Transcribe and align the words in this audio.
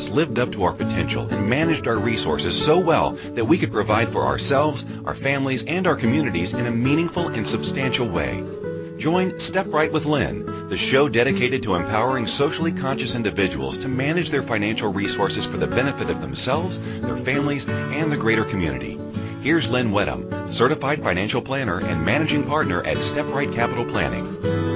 us 0.00 0.08
lived 0.08 0.38
up 0.38 0.52
to 0.52 0.64
our 0.64 0.72
potential 0.72 1.28
and 1.28 1.50
managed 1.50 1.86
our 1.86 1.98
resources 1.98 2.56
so 2.60 2.78
well 2.78 3.12
that 3.34 3.44
we 3.44 3.58
could 3.58 3.70
provide 3.70 4.10
for 4.10 4.24
ourselves, 4.24 4.86
our 5.04 5.14
families, 5.14 5.64
and 5.64 5.86
our 5.86 5.96
communities 5.96 6.54
in 6.54 6.64
a 6.64 6.70
meaningful 6.70 7.28
and 7.28 7.46
substantial 7.46 8.08
way. 8.08 8.42
Join 8.96 9.38
Step 9.38 9.66
Right 9.68 9.92
with 9.92 10.06
Lynn, 10.06 10.68
the 10.70 10.76
show 10.76 11.10
dedicated 11.10 11.64
to 11.64 11.74
empowering 11.74 12.26
socially 12.26 12.72
conscious 12.72 13.14
individuals 13.14 13.76
to 13.78 13.88
manage 13.88 14.30
their 14.30 14.42
financial 14.42 14.90
resources 14.90 15.44
for 15.44 15.58
the 15.58 15.66
benefit 15.66 16.08
of 16.08 16.22
themselves, 16.22 16.80
their 17.00 17.16
families, 17.16 17.68
and 17.68 18.10
the 18.10 18.16
greater 18.16 18.44
community. 18.44 18.98
Here's 19.42 19.70
Lynn 19.70 19.90
Wedham, 19.90 20.50
certified 20.50 21.02
financial 21.02 21.42
planner 21.42 21.78
and 21.78 22.06
managing 22.06 22.44
partner 22.44 22.82
at 22.86 23.02
Step 23.02 23.26
Right 23.26 23.52
Capital 23.52 23.84
Planning. 23.84 24.69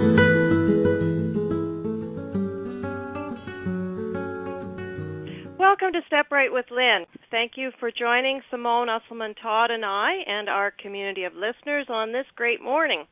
With 6.54 6.70
Lynn. 6.70 7.04
Thank 7.32 7.52
you 7.56 7.72
for 7.80 7.90
joining 7.90 8.40
Simone 8.48 8.86
Usselman 8.86 9.34
Todd 9.42 9.72
and 9.72 9.84
I 9.84 10.12
and 10.24 10.48
our 10.48 10.70
community 10.70 11.24
of 11.24 11.32
listeners 11.34 11.86
on 11.88 12.12
this 12.12 12.26
great 12.36 12.62
morning. 12.62 13.06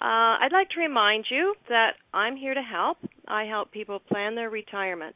Uh, 0.00 0.40
I'd 0.40 0.52
like 0.52 0.70
to 0.70 0.80
remind 0.80 1.26
you 1.30 1.54
that 1.68 1.90
I'm 2.14 2.36
here 2.36 2.54
to 2.54 2.62
help. 2.62 2.96
I 3.28 3.44
help 3.44 3.70
people 3.70 4.00
plan 4.00 4.34
their 4.34 4.48
retirement. 4.48 5.14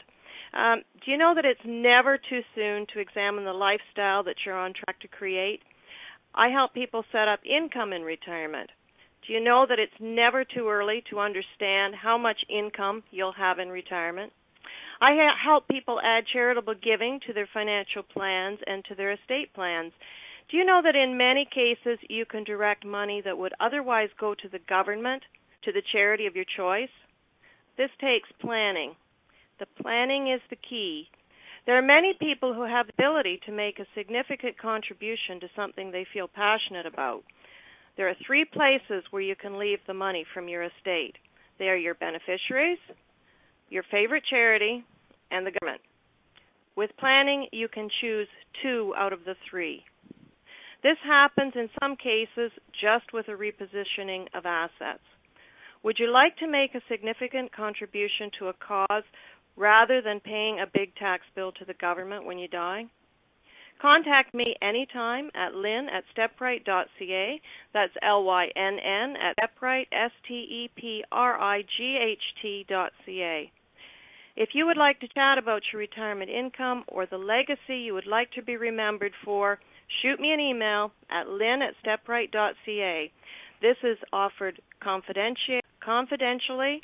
Um, 0.52 0.82
do 1.02 1.10
you 1.10 1.16
know 1.16 1.32
that 1.34 1.46
it's 1.46 1.64
never 1.64 2.18
too 2.18 2.42
soon 2.54 2.86
to 2.92 3.00
examine 3.00 3.44
the 3.44 3.52
lifestyle 3.54 4.22
that 4.24 4.36
you're 4.44 4.58
on 4.58 4.74
track 4.74 5.00
to 5.00 5.08
create? 5.08 5.60
I 6.34 6.48
help 6.48 6.74
people 6.74 7.02
set 7.10 7.28
up 7.28 7.40
income 7.46 7.94
in 7.94 8.02
retirement. 8.02 8.68
Do 9.26 9.32
you 9.32 9.42
know 9.42 9.64
that 9.66 9.78
it's 9.78 10.00
never 10.00 10.44
too 10.44 10.68
early 10.68 11.02
to 11.08 11.18
understand 11.18 11.94
how 11.94 12.18
much 12.18 12.44
income 12.50 13.04
you'll 13.10 13.32
have 13.32 13.58
in 13.58 13.70
retirement? 13.70 14.34
I 15.04 15.12
help 15.44 15.68
people 15.68 16.00
add 16.02 16.24
charitable 16.32 16.76
giving 16.82 17.20
to 17.26 17.34
their 17.34 17.48
financial 17.52 18.02
plans 18.02 18.58
and 18.66 18.82
to 18.86 18.94
their 18.94 19.12
estate 19.12 19.52
plans. 19.52 19.92
Do 20.50 20.56
you 20.56 20.64
know 20.64 20.80
that 20.82 20.96
in 20.96 21.18
many 21.18 21.44
cases 21.44 21.98
you 22.08 22.24
can 22.24 22.42
direct 22.42 22.86
money 22.86 23.20
that 23.22 23.36
would 23.36 23.52
otherwise 23.60 24.08
go 24.18 24.34
to 24.34 24.48
the 24.48 24.60
government 24.66 25.22
to 25.64 25.72
the 25.72 25.82
charity 25.92 26.24
of 26.24 26.34
your 26.34 26.46
choice? 26.56 26.88
This 27.76 27.90
takes 28.00 28.30
planning. 28.40 28.96
The 29.58 29.66
planning 29.82 30.32
is 30.32 30.40
the 30.48 30.56
key. 30.56 31.08
There 31.66 31.76
are 31.76 31.82
many 31.82 32.14
people 32.18 32.54
who 32.54 32.62
have 32.62 32.86
the 32.86 32.94
ability 32.94 33.40
to 33.44 33.52
make 33.52 33.78
a 33.80 33.86
significant 33.94 34.56
contribution 34.56 35.38
to 35.40 35.48
something 35.54 35.90
they 35.90 36.06
feel 36.14 36.28
passionate 36.28 36.86
about. 36.86 37.24
There 37.98 38.08
are 38.08 38.16
three 38.26 38.46
places 38.46 39.04
where 39.10 39.22
you 39.22 39.36
can 39.36 39.58
leave 39.58 39.80
the 39.86 39.92
money 39.92 40.24
from 40.32 40.48
your 40.48 40.62
estate. 40.62 41.16
They 41.58 41.68
are 41.68 41.76
your 41.76 41.94
beneficiaries, 41.94 42.78
your 43.68 43.82
favorite 43.90 44.24
charity, 44.30 44.82
and 45.30 45.46
the 45.46 45.52
government. 45.52 45.80
With 46.76 46.90
planning, 46.98 47.46
you 47.52 47.68
can 47.68 47.88
choose 48.00 48.28
two 48.62 48.92
out 48.96 49.12
of 49.12 49.24
the 49.24 49.34
three. 49.48 49.84
This 50.82 50.98
happens 51.04 51.54
in 51.56 51.70
some 51.80 51.96
cases 51.96 52.52
just 52.80 53.12
with 53.12 53.28
a 53.28 53.32
repositioning 53.32 54.26
of 54.34 54.44
assets. 54.44 55.02
Would 55.82 55.98
you 55.98 56.10
like 56.10 56.36
to 56.38 56.48
make 56.48 56.74
a 56.74 56.82
significant 56.90 57.52
contribution 57.52 58.30
to 58.38 58.48
a 58.48 58.54
cause 58.54 59.04
rather 59.56 60.02
than 60.02 60.20
paying 60.20 60.60
a 60.60 60.70
big 60.72 60.94
tax 60.96 61.24
bill 61.34 61.52
to 61.52 61.64
the 61.64 61.74
government 61.74 62.24
when 62.24 62.38
you 62.38 62.48
die? 62.48 62.86
Contact 63.80 64.34
me 64.34 64.54
anytime 64.62 65.30
at 65.34 65.54
lynn 65.54 65.88
at 65.88 66.04
stepright.ca. 66.16 67.40
That's 67.72 67.92
L 68.02 68.24
Y 68.24 68.48
N 68.56 68.78
N 68.78 69.14
at 69.16 69.36
stepright, 69.36 69.86
E 70.30 70.68
dot 72.68 72.92
C 73.04 73.22
A. 73.22 73.52
If 74.36 74.50
you 74.52 74.66
would 74.66 74.76
like 74.76 74.98
to 75.00 75.08
chat 75.08 75.38
about 75.38 75.62
your 75.72 75.78
retirement 75.78 76.28
income 76.28 76.84
or 76.88 77.06
the 77.06 77.18
legacy 77.18 77.76
you 77.76 77.94
would 77.94 78.06
like 78.06 78.32
to 78.32 78.42
be 78.42 78.56
remembered 78.56 79.12
for, 79.24 79.60
shoot 80.02 80.18
me 80.18 80.32
an 80.32 80.40
email 80.40 80.90
at 81.08 81.28
lynn 81.28 81.62
at 81.62 81.74
stepright.ca. 81.84 83.12
This 83.62 83.76
is 83.84 83.96
offered 84.12 84.60
confidentially, 84.82 86.82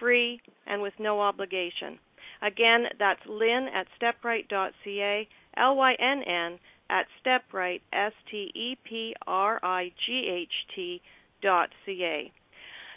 free, 0.00 0.40
and 0.66 0.82
with 0.82 0.94
no 0.98 1.20
obligation. 1.20 2.00
Again, 2.42 2.86
that's 2.98 3.20
lynn 3.26 3.68
at 3.72 3.86
stepright.ca, 4.00 5.28
L 5.56 5.76
Y 5.76 5.94
N 5.94 6.22
N 6.24 6.58
at 6.90 7.06
stepright, 7.24 7.82
S 7.92 8.12
T 8.30 8.50
E 8.54 8.76
P 8.82 9.14
R 9.26 9.60
I 9.62 9.92
G 10.06 10.28
H 10.28 10.52
T 10.74 11.00
dot 11.40 11.70
C 11.86 12.02
A. 12.02 12.32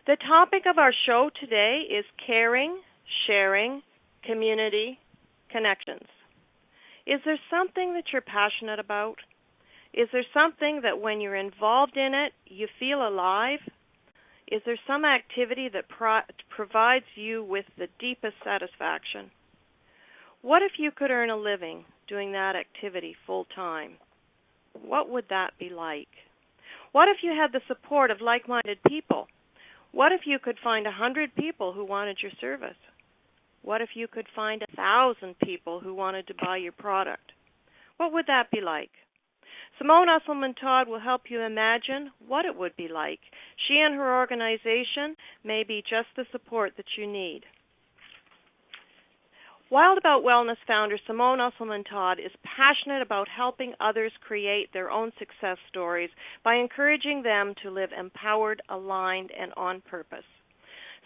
The 0.08 0.18
topic 0.28 0.64
of 0.66 0.78
our 0.78 0.94
show 1.06 1.30
today 1.40 1.84
is 1.90 2.06
caring, 2.26 2.82
sharing, 3.28 3.82
community, 4.26 5.00
connections. 5.52 6.08
Is 7.06 7.20
there 7.26 7.40
something 7.50 7.94
that 7.94 8.06
you're 8.12 8.22
passionate 8.22 8.80
about? 8.80 9.18
Is 9.94 10.08
there 10.12 10.26
something 10.34 10.82
that 10.84 11.00
when 11.00 11.22
you're 11.22 11.36
involved 11.36 11.98
in 11.98 12.14
it, 12.14 12.34
you 12.48 12.68
feel 12.80 13.08
alive? 13.08 13.60
Is 14.52 14.62
there 14.66 14.80
some 14.88 15.06
activity 15.06 15.70
that 15.74 15.90
pro- 15.90 16.22
provides 16.50 17.06
you 17.16 17.44
with 17.44 17.66
the 17.78 17.88
deepest 18.00 18.36
satisfaction? 18.44 19.32
What 20.42 20.62
if 20.62 20.74
you 20.78 20.92
could 20.92 21.12
earn 21.12 21.30
a 21.30 21.38
living 21.38 21.86
doing 22.08 22.32
that 22.34 22.56
activity 22.56 23.16
full 23.26 23.46
time? 23.56 23.94
What 24.74 25.10
would 25.10 25.26
that 25.30 25.52
be 25.60 25.70
like? 25.70 26.10
What 26.92 27.08
if 27.08 27.18
you 27.24 27.32
had 27.32 27.52
the 27.52 27.62
support 27.68 28.12
of 28.12 28.22
like 28.22 28.48
minded 28.48 28.80
people? 28.88 29.28
What 29.92 30.12
if 30.12 30.22
you 30.26 30.40
could 30.40 30.58
find 30.64 30.88
a 30.88 30.92
hundred 30.92 31.36
people 31.36 31.74
who 31.74 31.86
wanted 31.86 32.18
your 32.22 32.32
service? 32.42 32.76
What 33.64 33.82
if 33.82 33.90
you 33.96 34.08
could 34.08 34.28
find 34.36 34.62
a 34.62 34.76
thousand 34.76 35.40
people 35.40 35.80
who 35.80 35.96
wanted 35.96 36.28
to 36.28 36.34
buy 36.36 36.58
your 36.58 36.74
product? 36.74 37.32
What 37.98 38.12
would 38.12 38.28
that 38.28 38.52
be 38.52 38.60
like? 38.60 38.92
Simone 39.78 40.08
Usselman 40.08 40.54
Todd 40.60 40.88
will 40.88 41.00
help 41.00 41.24
you 41.30 41.42
imagine 41.42 42.12
what 42.28 42.46
it 42.46 42.56
would 42.56 42.76
be 42.76 42.88
like. 42.88 43.22
She 43.68 43.80
and 43.80 43.96
her 43.96 44.18
organization 44.20 45.16
may 45.44 45.64
be 45.64 45.82
just 45.82 46.10
the 46.16 46.26
support 46.32 46.74
that 46.76 46.98
you 46.98 47.08
need. 47.08 47.46
Wild 49.72 49.98
About 49.98 50.24
Wellness 50.24 50.58
founder 50.68 51.00
Simone 51.08 51.40
Usselman 51.40 51.84
Todd 51.90 52.20
is 52.20 52.32
passionate 52.44 53.02
about 53.02 53.28
helping 53.30 53.74
others 53.80 54.12
create 54.28 54.72
their 54.74 54.92
own 54.92 55.12
success 55.18 55.58
stories 55.70 56.12
by 56.44 56.56
encouraging 56.56 57.24
them 57.24 57.56
to 57.64 57.72
live 57.72 57.90
empowered, 57.98 58.62
aligned, 58.70 59.32
and 59.32 59.52
on 59.58 59.82
purpose. 59.82 60.26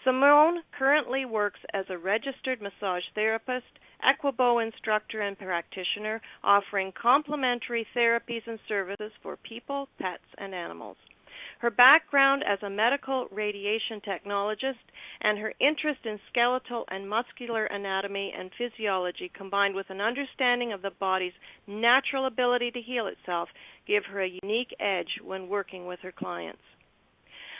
Simone 0.07 0.63
currently 0.72 1.25
works 1.25 1.59
as 1.73 1.84
a 1.90 1.97
registered 1.97 2.62
massage 2.62 3.03
therapist, 3.13 3.66
Equibo 4.01 4.66
instructor, 4.66 5.19
and 5.19 5.38
practitioner, 5.38 6.22
offering 6.45 6.94
complementary 6.94 7.85
therapies 7.94 8.47
and 8.47 8.57
services 8.69 9.12
for 9.22 9.35
people, 9.35 9.90
pets, 10.00 10.23
and 10.38 10.56
animals. 10.56 10.96
Her 11.59 11.69
background 11.69 12.41
as 12.47 12.63
a 12.63 12.69
medical 12.69 13.28
radiation 13.34 14.00
technologist 14.00 14.79
and 15.19 15.38
her 15.40 15.53
interest 15.59 16.06
in 16.06 16.22
skeletal 16.31 16.85
and 16.88 17.09
muscular 17.09 17.66
anatomy 17.66 18.34
and 18.34 18.50
physiology, 18.57 19.29
combined 19.35 19.75
with 19.75 19.90
an 19.90 20.00
understanding 20.00 20.72
of 20.72 20.81
the 20.81 20.91
body's 21.01 21.34
natural 21.67 22.28
ability 22.28 22.72
to 22.72 22.79
heal 22.81 23.07
itself, 23.07 23.50
give 23.85 24.06
her 24.06 24.22
a 24.22 24.40
unique 24.41 24.73
edge 24.79 25.19
when 25.22 25.50
working 25.50 25.85
with 25.85 26.00
her 26.00 26.13
clients. 26.13 26.62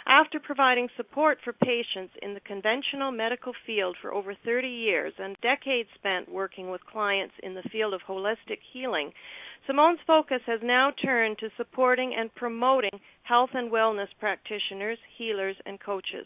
After 0.10 0.40
providing 0.40 0.88
support 0.96 1.38
for 1.44 1.52
patients 1.52 2.16
in 2.22 2.34
the 2.34 2.40
conventional 2.40 3.12
medical 3.12 3.52
field 3.66 3.98
for 4.02 4.14
over 4.14 4.34
30 4.34 4.66
years 4.66 5.14
and 5.20 5.36
decades 5.42 5.90
spent 5.96 6.32
working 6.32 6.72
with 6.72 6.86
clients 6.86 7.36
in 7.44 7.54
the 7.54 7.64
field 7.64 7.94
of 7.94 8.00
holistic 8.04 8.60
healing, 8.72 9.12
Simone's 9.68 10.00
focus 10.08 10.42
has 10.46 10.62
now 10.64 10.92
turned 10.92 11.40
to 11.40 11.50
supporting 11.58 12.16
and 12.16 12.34
promoting 12.36 13.02
health 13.24 13.50
and 13.54 13.70
wellness 13.70 14.08
practitioners, 14.18 14.98
healers, 15.18 15.58
and 15.66 15.78
coaches. 15.78 16.26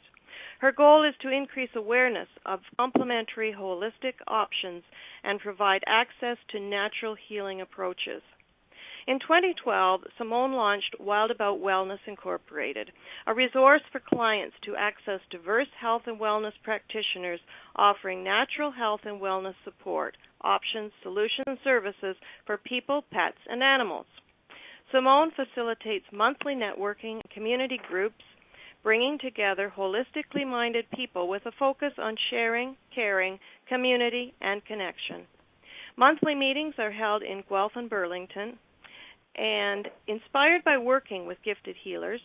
Her 0.60 0.72
goal 0.72 1.04
is 1.04 1.16
to 1.22 1.32
increase 1.32 1.76
awareness 1.76 2.30
of 2.46 2.60
complementary 2.78 3.52
holistic 3.52 4.14
options 4.28 4.84
and 5.24 5.40
provide 5.40 5.84
access 5.88 6.38
to 6.50 6.60
natural 6.60 7.16
healing 7.16 7.62
approaches. 7.62 8.22
In 9.12 9.20
2012, 9.20 10.04
Simone 10.18 10.54
launched 10.54 10.96
Wild 10.98 11.32
About 11.32 11.60
Wellness 11.60 12.00
Incorporated, 12.08 12.94
a 13.28 13.34
resource 13.34 13.82
for 13.92 14.00
clients 14.00 14.56
to 14.64 14.78
access 14.78 15.20
diverse 15.30 15.68
health 15.78 16.04
and 16.06 16.18
wellness 16.18 16.54
practitioners 16.64 17.42
offering 17.76 18.24
natural 18.24 18.72
health 18.72 19.02
and 19.04 19.20
wellness 19.20 19.56
support, 19.66 20.16
options, 20.40 20.94
solutions, 21.04 21.44
and 21.46 21.58
services 21.62 22.16
for 22.46 22.56
people, 22.56 23.04
pets, 23.12 23.36
and 23.50 23.62
animals. 23.62 24.06
Simone 24.94 25.32
facilitates 25.32 26.06
monthly 26.14 26.56
networking 26.56 27.16
and 27.16 27.30
community 27.34 27.82
groups, 27.90 28.24
bringing 28.82 29.20
together 29.20 29.74
holistically 29.76 30.48
minded 30.48 30.86
people 30.96 31.28
with 31.28 31.46
a 31.46 31.52
focus 31.60 31.92
on 31.98 32.16
sharing, 32.30 32.78
caring, 32.96 33.38
community, 33.68 34.34
and 34.40 34.64
connection. 34.64 35.28
Monthly 35.98 36.34
meetings 36.34 36.76
are 36.78 36.92
held 36.92 37.24
in 37.24 37.44
Guelph 37.50 37.74
and 37.76 37.90
Burlington, 37.90 38.58
and 39.36 39.88
inspired 40.08 40.64
by 40.64 40.78
working 40.78 41.26
with 41.26 41.38
gifted 41.44 41.76
healers, 41.84 42.22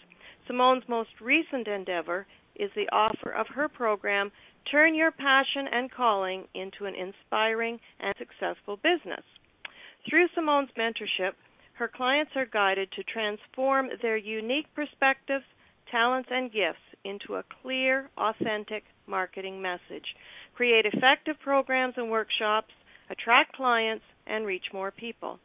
Simone's 0.47 0.85
most 0.89 1.11
recent 1.21 1.69
endeavor 1.69 2.27
is 2.57 2.71
the 2.75 2.89
offer 2.93 3.31
of 3.31 3.47
her 3.49 3.69
program, 3.69 4.31
Turn 4.71 4.95
Your 4.95 5.11
Passion 5.11 5.67
and 5.71 5.91
Calling 5.91 6.45
into 6.55 6.87
an 6.87 6.95
Inspiring 6.95 7.79
and 8.01 8.15
Successful 8.19 8.77
Business. 8.77 9.25
Through 10.09 10.29
Simone's 10.35 10.71
mentorship, 10.79 11.33
her 11.75 11.89
clients 11.89 12.33
are 12.37 12.47
guided 12.47 12.91
to 12.93 13.03
transform 13.05 13.89
their 14.03 14.17
unique 14.17 14.67
perspectives, 14.75 15.45
talents, 15.91 16.29
and 16.33 16.51
gifts 16.51 16.79
into 17.05 17.37
a 17.37 17.45
clear, 17.63 18.09
authentic 18.17 18.85
marketing 19.07 19.61
message, 19.61 20.07
create 20.55 20.87
effective 20.87 21.37
programs 21.43 21.95
and 21.97 22.11
workshops, 22.11 22.73
attract 23.11 23.53
clients, 23.53 24.05
and 24.27 24.47
reach 24.47 24.65
more 24.73 24.91
people. 24.91 25.39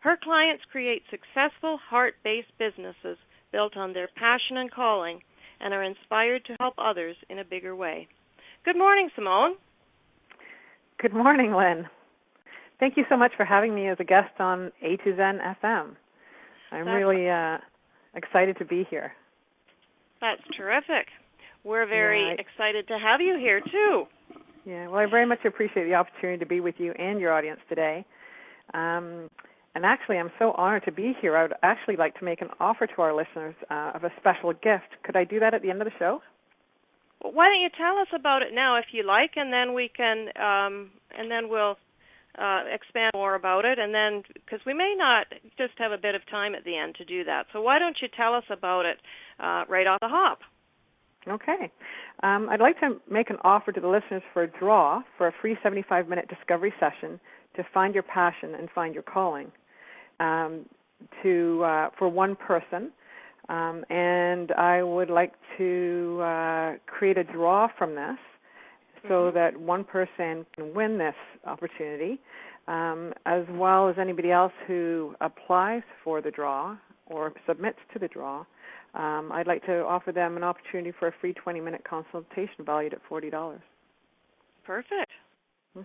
Her 0.00 0.16
clients 0.22 0.62
create 0.70 1.02
successful, 1.10 1.78
heart 1.88 2.14
based 2.24 2.52
businesses 2.58 3.18
built 3.52 3.76
on 3.76 3.92
their 3.92 4.08
passion 4.16 4.56
and 4.56 4.70
calling 4.70 5.20
and 5.60 5.74
are 5.74 5.82
inspired 5.82 6.44
to 6.46 6.56
help 6.58 6.74
others 6.78 7.16
in 7.28 7.38
a 7.38 7.44
bigger 7.44 7.76
way. 7.76 8.08
Good 8.64 8.76
morning, 8.78 9.10
Simone. 9.14 9.56
Good 11.00 11.12
morning, 11.14 11.52
Lynn. 11.54 11.86
Thank 12.78 12.96
you 12.96 13.04
so 13.10 13.16
much 13.16 13.32
for 13.36 13.44
having 13.44 13.74
me 13.74 13.88
as 13.88 13.98
a 14.00 14.04
guest 14.04 14.38
on 14.38 14.72
A 14.82 14.96
to 15.04 15.16
Zen 15.16 15.38
FM. 15.62 15.96
I'm 16.72 16.84
That's 16.84 16.86
really 16.94 17.28
uh, 17.28 17.58
excited 18.14 18.56
to 18.58 18.64
be 18.64 18.86
here. 18.88 19.12
That's 20.20 20.40
terrific. 20.56 21.08
We're 21.64 21.86
very 21.86 22.22
Yeah, 22.22 22.34
I- 22.38 22.40
excited 22.40 22.88
to 22.88 22.98
have 22.98 23.20
you 23.20 23.36
here 23.38 23.60
too. 23.60 24.04
Yeah, 24.64 24.88
well, 24.88 25.00
I 25.00 25.06
very 25.06 25.26
much 25.26 25.44
appreciate 25.44 25.84
the 25.84 25.94
opportunity 25.94 26.38
to 26.38 26.46
be 26.46 26.60
with 26.60 26.74
you 26.78 26.92
and 26.92 27.18
your 27.20 27.32
audience 27.32 27.60
today. 27.68 28.04
Um, 28.72 29.28
and 29.74 29.84
actually, 29.84 30.18
I'm 30.18 30.32
so 30.38 30.52
honored 30.52 30.84
to 30.86 30.92
be 30.92 31.14
here. 31.20 31.36
I 31.36 31.42
would 31.42 31.54
actually 31.62 31.96
like 31.96 32.18
to 32.18 32.24
make 32.24 32.42
an 32.42 32.48
offer 32.58 32.86
to 32.86 33.02
our 33.02 33.14
listeners 33.14 33.54
uh, 33.70 33.92
of 33.94 34.04
a 34.04 34.10
special 34.18 34.52
gift. 34.52 34.90
Could 35.04 35.16
I 35.16 35.24
do 35.24 35.38
that 35.40 35.54
at 35.54 35.62
the 35.62 35.70
end 35.70 35.80
of 35.80 35.86
the 35.86 35.94
show? 35.98 36.20
Well, 37.22 37.32
why 37.32 37.46
don't 37.46 37.60
you 37.60 37.68
tell 37.76 37.98
us 37.98 38.08
about 38.14 38.42
it 38.42 38.52
now, 38.52 38.76
if 38.76 38.86
you 38.92 39.04
like, 39.04 39.32
and 39.36 39.52
then 39.52 39.74
we 39.74 39.90
can, 39.94 40.28
um, 40.36 40.90
and 41.16 41.30
then 41.30 41.48
we'll 41.48 41.76
uh, 42.38 42.62
expand 42.72 43.12
more 43.14 43.34
about 43.34 43.64
it, 43.64 43.78
and 43.78 43.94
then 43.94 44.22
because 44.34 44.64
we 44.66 44.74
may 44.74 44.94
not 44.96 45.26
just 45.56 45.74
have 45.78 45.92
a 45.92 45.98
bit 45.98 46.14
of 46.14 46.22
time 46.30 46.54
at 46.54 46.64
the 46.64 46.76
end 46.76 46.96
to 46.96 47.04
do 47.04 47.24
that. 47.24 47.46
So 47.52 47.60
why 47.60 47.78
don't 47.78 47.96
you 48.02 48.08
tell 48.16 48.34
us 48.34 48.44
about 48.50 48.86
it 48.86 48.98
uh, 49.38 49.64
right 49.68 49.86
off 49.86 50.00
the 50.00 50.08
hop? 50.08 50.40
Okay. 51.28 51.70
Um, 52.22 52.48
I'd 52.50 52.60
like 52.60 52.80
to 52.80 52.96
make 53.10 53.30
an 53.30 53.36
offer 53.44 53.72
to 53.72 53.80
the 53.80 53.88
listeners 53.88 54.22
for 54.32 54.42
a 54.42 54.48
draw 54.48 55.02
for 55.18 55.28
a 55.28 55.32
free 55.40 55.56
75 55.62 56.08
minute 56.08 56.28
discovery 56.28 56.72
session 56.80 57.20
to 57.56 57.64
find 57.74 57.94
your 57.94 58.02
passion 58.04 58.54
and 58.54 58.68
find 58.70 58.94
your 58.94 59.02
calling 59.02 59.50
um, 60.20 60.66
to 61.22 61.62
uh, 61.64 61.90
for 61.98 62.08
one 62.08 62.36
person. 62.36 62.92
Um, 63.48 63.84
and 63.90 64.52
I 64.52 64.82
would 64.82 65.10
like 65.10 65.32
to 65.58 66.20
uh, 66.22 66.72
create 66.86 67.18
a 67.18 67.24
draw 67.24 67.66
from 67.76 67.94
this 67.96 68.18
so 69.08 69.30
Mhm. 69.30 69.34
that 69.34 69.56
one 69.56 69.82
person 69.82 70.46
can 70.54 70.74
win 70.74 70.98
this 70.98 71.14
opportunity, 71.46 72.20
um, 72.68 73.12
as 73.26 73.44
well 73.48 73.88
as 73.88 73.98
anybody 73.98 74.30
else 74.30 74.52
who 74.66 75.16
applies 75.20 75.82
for 76.04 76.20
the 76.20 76.30
draw 76.30 76.76
or 77.06 77.32
submits 77.46 77.78
to 77.92 77.98
the 77.98 78.08
draw. 78.08 78.44
Um, 78.94 79.32
I'd 79.32 79.46
like 79.46 79.64
to 79.66 79.84
offer 79.86 80.12
them 80.12 80.36
an 80.36 80.44
opportunity 80.44 80.92
for 80.92 81.08
a 81.08 81.12
free 81.12 81.32
20-minute 81.34 81.82
consultation 81.84 82.64
valued 82.64 82.92
at 82.92 83.00
forty 83.08 83.30
dollars. 83.30 83.62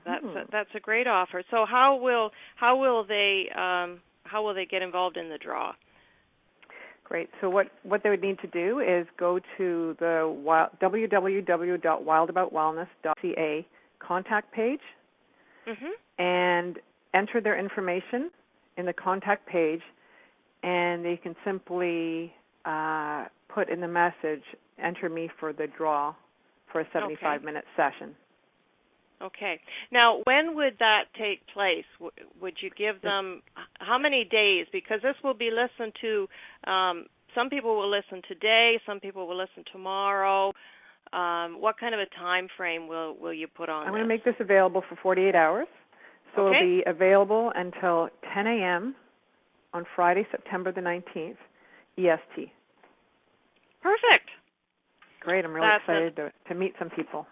That's 0.05 0.23
Mm-hmm. 0.23 0.37
a, 0.37 0.45
that's 0.51 0.69
a 0.75 0.79
great 0.79 1.07
offer. 1.07 1.43
So 1.51 1.65
how 1.69 1.95
will 1.95 2.31
how 2.55 2.77
will 2.77 3.03
they 3.03 3.49
um, 3.55 3.99
how 4.23 4.43
will 4.43 4.53
they 4.53 4.65
get 4.65 4.81
involved 4.81 5.17
in 5.17 5.27
the 5.29 5.37
draw? 5.37 5.73
Great. 7.03 7.29
So 7.39 7.49
what 7.49 7.67
what 7.83 8.01
they 8.03 8.09
would 8.09 8.21
need 8.21 8.39
to 8.39 8.47
do 8.47 8.79
is 8.79 9.05
go 9.17 9.39
to 9.57 9.95
the 9.99 10.33
wild, 10.43 10.69
www.wildaboutwellness.ca 10.81 13.67
contact 13.99 14.51
page 14.51 14.81
Mhm. 15.67 15.91
and 16.17 16.79
enter 17.13 17.39
their 17.41 17.57
information 17.59 18.31
in 18.77 18.85
the 18.85 18.93
contact 18.93 19.45
page, 19.47 19.81
and 20.63 21.05
they 21.05 21.17
can 21.17 21.35
simply 21.45 22.33
uh, 22.65 23.25
put 23.49 23.69
in 23.69 23.79
the 23.81 23.87
message, 23.87 24.43
"Enter 24.79 25.09
me 25.09 25.27
for 25.39 25.53
the 25.53 25.67
draw 25.67 26.15
for 26.71 26.81
a 26.81 26.85
75-minute 26.85 27.65
session." 27.75 28.15
Okay. 29.21 29.59
Now, 29.91 30.21
when 30.25 30.55
would 30.55 30.77
that 30.79 31.05
take 31.17 31.45
place? 31.53 31.85
Would 32.41 32.55
you 32.61 32.69
give 32.77 33.01
them 33.01 33.41
how 33.79 33.97
many 33.97 34.25
days? 34.29 34.67
Because 34.71 35.01
this 35.01 35.15
will 35.23 35.33
be 35.33 35.49
listened 35.51 35.93
to. 36.01 36.69
Um, 36.69 37.05
some 37.33 37.49
people 37.49 37.75
will 37.75 37.89
listen 37.89 38.21
today. 38.27 38.79
Some 38.85 38.99
people 38.99 39.27
will 39.27 39.37
listen 39.37 39.63
tomorrow. 39.71 40.53
Um, 41.13 41.61
what 41.61 41.77
kind 41.79 41.93
of 41.93 42.01
a 42.01 42.15
time 42.19 42.47
frame 42.57 42.87
will 42.87 43.15
will 43.19 43.33
you 43.33 43.47
put 43.47 43.69
on 43.69 43.85
I'm 43.85 43.91
going 43.93 44.01
to 44.01 44.07
make 44.07 44.25
this 44.25 44.35
available 44.39 44.83
for 44.89 44.97
48 45.01 45.35
hours, 45.35 45.67
so 46.35 46.47
Okay. 46.47 46.57
it'll 46.57 46.67
be 46.77 46.83
available 46.87 47.51
until 47.55 48.09
10 48.33 48.47
a.m. 48.47 48.95
on 49.73 49.85
Friday, 49.95 50.25
September 50.31 50.71
the 50.71 50.81
19th, 50.81 51.37
EST. 51.97 52.51
Perfect. 53.81 54.29
Great. 55.21 55.45
I'm 55.45 55.53
really 55.53 55.67
That's 55.67 55.83
excited 55.83 56.15
to, 56.15 56.31
to 56.49 56.55
meet 56.55 56.73
some 56.79 56.89
people. 56.89 57.27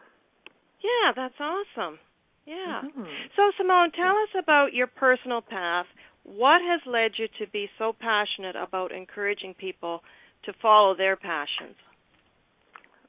Yeah, 0.83 1.13
that's 1.15 1.39
awesome. 1.39 1.99
Yeah. 2.45 2.81
Mhm. 2.83 3.29
So, 3.35 3.51
Simone, 3.57 3.91
tell 3.91 4.17
us 4.17 4.35
about 4.35 4.73
your 4.73 4.87
personal 4.87 5.41
path. 5.41 5.87
What 6.23 6.61
has 6.61 6.85
led 6.85 7.17
you 7.17 7.27
to 7.39 7.47
be 7.47 7.69
so 7.77 7.93
passionate 7.93 8.55
about 8.55 8.91
encouraging 8.91 9.53
people 9.55 10.03
to 10.43 10.53
follow 10.53 10.93
their 10.93 11.15
passions? 11.15 11.75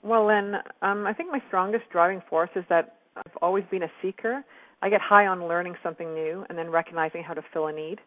Well, 0.02 0.26
then, 0.26 0.62
um, 0.82 1.06
I 1.06 1.12
think 1.12 1.30
my 1.30 1.40
strongest 1.48 1.88
driving 1.90 2.20
force 2.22 2.50
is 2.54 2.64
that 2.68 2.96
I've 3.16 3.36
always 3.40 3.64
been 3.66 3.82
a 3.82 3.90
seeker. 4.02 4.44
I 4.82 4.88
get 4.90 5.00
high 5.00 5.26
on 5.26 5.48
learning 5.48 5.76
something 5.82 6.14
new 6.14 6.44
and 6.48 6.58
then 6.58 6.70
recognizing 6.70 7.22
how 7.22 7.34
to 7.34 7.42
fill 7.42 7.68
a 7.68 7.72
need, 7.72 8.00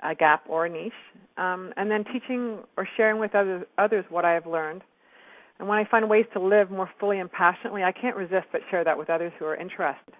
a 0.00 0.14
gap, 0.14 0.44
or 0.48 0.66
a 0.66 0.68
niche, 0.68 0.92
um, 1.36 1.72
and 1.76 1.90
then 1.90 2.04
teaching 2.04 2.62
or 2.76 2.86
sharing 2.96 3.18
with 3.18 3.34
others, 3.34 3.66
others 3.76 4.04
what 4.08 4.24
I 4.24 4.32
have 4.32 4.46
learned. 4.46 4.82
And 5.58 5.68
when 5.68 5.78
I 5.78 5.84
find 5.84 6.08
ways 6.08 6.26
to 6.32 6.40
live 6.40 6.70
more 6.70 6.90
fully 6.98 7.20
and 7.20 7.30
passionately, 7.30 7.82
I 7.84 7.92
can't 7.92 8.16
resist 8.16 8.46
but 8.50 8.62
share 8.70 8.84
that 8.84 8.98
with 8.98 9.10
others 9.10 9.32
who 9.38 9.44
are 9.44 9.56
interested. 9.56 10.14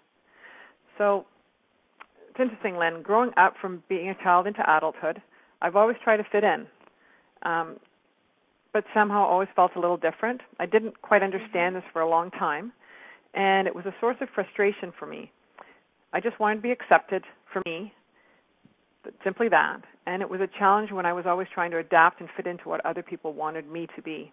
So 0.99 1.27
it's 2.31 2.41
interesting, 2.41 2.77
Lynn. 2.77 3.03
Growing 3.03 3.31
up 3.37 3.55
from 3.61 3.83
being 3.89 4.09
a 4.09 4.15
child 4.23 4.47
into 4.47 4.63
adulthood, 4.69 5.21
I've 5.61 5.77
always 5.77 5.97
tried 6.03 6.19
to 6.19 6.25
fit 6.31 6.45
in. 6.45 6.67
Um, 7.43 7.77
but 8.73 8.85
somehow 8.95 9.25
always 9.27 9.49
felt 9.55 9.73
a 9.77 9.81
little 9.81 9.97
different. 9.97 10.41
I 10.59 10.67
didn't 10.67 11.01
quite 11.03 11.23
understand 11.23 11.77
this 11.77 11.83
for 11.93 12.01
a 12.01 12.09
long 12.09 12.31
time, 12.31 12.73
and 13.35 13.67
it 13.67 13.75
was 13.75 13.85
a 13.85 13.95
source 14.01 14.17
of 14.21 14.29
frustration 14.35 14.93
for 14.99 15.07
me. 15.07 15.31
I 16.13 16.21
just 16.21 16.39
wanted 16.41 16.57
to 16.57 16.63
be 16.63 16.71
accepted 16.71 17.25
for 17.53 17.63
me, 17.67 17.93
simply 19.25 19.49
that. 19.49 19.81
And 20.07 20.23
it 20.23 20.29
was 20.29 20.41
a 20.41 20.49
challenge 20.59 20.91
when 20.91 21.07
I 21.07 21.13
was 21.13 21.25
always 21.27 21.49
trying 21.53 21.71
to 21.73 21.79
adapt 21.79 22.21
and 22.21 22.29
fit 22.37 22.47
into 22.47 22.69
what 22.69 22.85
other 22.87 23.03
people 23.03 23.33
wanted 23.33 23.71
me 23.71 23.87
to 23.97 24.03
be. 24.03 24.33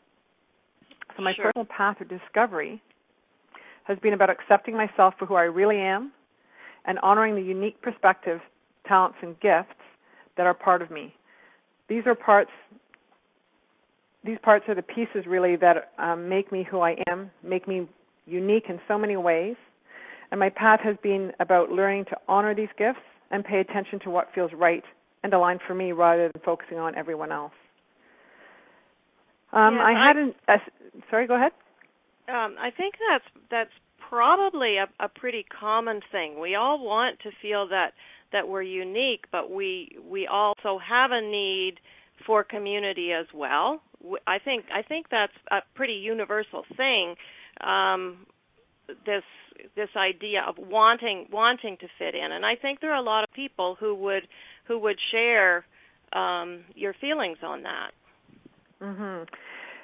So 1.19 1.23
my 1.23 1.33
Sure. 1.33 1.51
personal 1.51 1.65
path 1.65 1.99
of 1.99 2.07
discovery 2.07 2.81
has 3.83 3.99
been 3.99 4.13
about 4.13 4.29
accepting 4.29 4.73
myself 4.73 5.15
for 5.19 5.25
who 5.25 5.35
I 5.35 5.43
really 5.43 5.77
am 5.77 6.13
and 6.85 6.97
honoring 6.99 7.35
the 7.35 7.41
unique 7.41 7.81
perspectives, 7.81 8.41
talents, 8.87 9.17
and 9.21 9.37
gifts 9.41 9.75
that 10.37 10.45
are 10.45 10.53
part 10.53 10.81
of 10.81 10.89
me. 10.89 11.13
These 11.89 12.03
are 12.05 12.15
parts 12.15 12.51
these 14.23 14.37
parts 14.43 14.65
are 14.69 14.75
the 14.75 14.81
pieces 14.81 15.25
really 15.25 15.55
that 15.57 15.91
um, 15.97 16.27
make 16.29 16.51
me 16.51 16.63
who 16.63 16.79
I 16.79 16.95
am, 17.09 17.31
make 17.43 17.67
me 17.67 17.87
unique 18.25 18.65
in 18.69 18.79
so 18.87 18.97
many 18.97 19.15
ways. 19.17 19.55
And 20.31 20.39
my 20.39 20.49
path 20.49 20.79
has 20.83 20.95
been 21.03 21.31
about 21.39 21.69
learning 21.69 22.05
to 22.05 22.17
honor 22.27 22.53
these 22.53 22.69
gifts 22.77 22.99
and 23.31 23.43
pay 23.43 23.59
attention 23.59 23.99
to 24.01 24.09
what 24.09 24.29
feels 24.35 24.51
right 24.53 24.83
and 25.23 25.33
aligned 25.33 25.61
for 25.67 25.73
me 25.73 25.91
rather 25.93 26.29
than 26.31 26.41
focusing 26.43 26.77
on 26.77 26.95
everyone 26.95 27.31
else. 27.31 27.53
Um, 29.51 29.75
Yes, 29.75 29.83
I 29.85 29.91
I- 29.93 30.07
had 30.07 30.17
an. 30.17 30.35
Uh, 30.47 30.57
sorry, 31.09 31.27
go 31.27 31.35
ahead. 31.35 31.51
Um, 32.27 32.55
I 32.59 32.69
think 32.75 32.95
that's 33.09 33.25
that's 33.49 33.71
probably 34.09 34.77
a, 34.77 34.87
a 34.99 35.09
pretty 35.09 35.43
common 35.59 36.01
thing. 36.11 36.39
We 36.39 36.55
all 36.55 36.83
want 36.83 37.19
to 37.21 37.31
feel 37.41 37.67
that 37.69 37.93
that 38.31 38.47
we're 38.47 38.61
unique, 38.61 39.25
but 39.31 39.49
we 39.51 39.97
we 40.07 40.27
also 40.27 40.77
have 40.79 41.11
a 41.11 41.21
need 41.21 41.79
for 42.25 42.43
community 42.43 43.11
as 43.13 43.25
well. 43.33 43.81
I 44.27 44.37
think 44.39 44.65
I 44.73 44.81
think 44.83 45.07
that's 45.09 45.33
a 45.51 45.59
pretty 45.75 45.93
universal 45.93 46.63
thing. 46.77 47.15
Um, 47.61 48.25
this 49.05 49.23
this 49.75 49.89
idea 49.97 50.41
of 50.47 50.55
wanting 50.57 51.27
wanting 51.31 51.77
to 51.77 51.87
fit 51.97 52.15
in, 52.15 52.31
and 52.31 52.45
I 52.45 52.55
think 52.55 52.79
there 52.81 52.91
are 52.91 53.01
a 53.01 53.01
lot 53.01 53.23
of 53.23 53.31
people 53.33 53.75
who 53.79 53.95
would 53.95 54.27
who 54.67 54.77
would 54.79 54.97
share 55.11 55.65
um, 56.13 56.61
your 56.75 56.93
feelings 57.01 57.37
on 57.43 57.63
that. 57.63 57.91
Hmm 58.81 59.23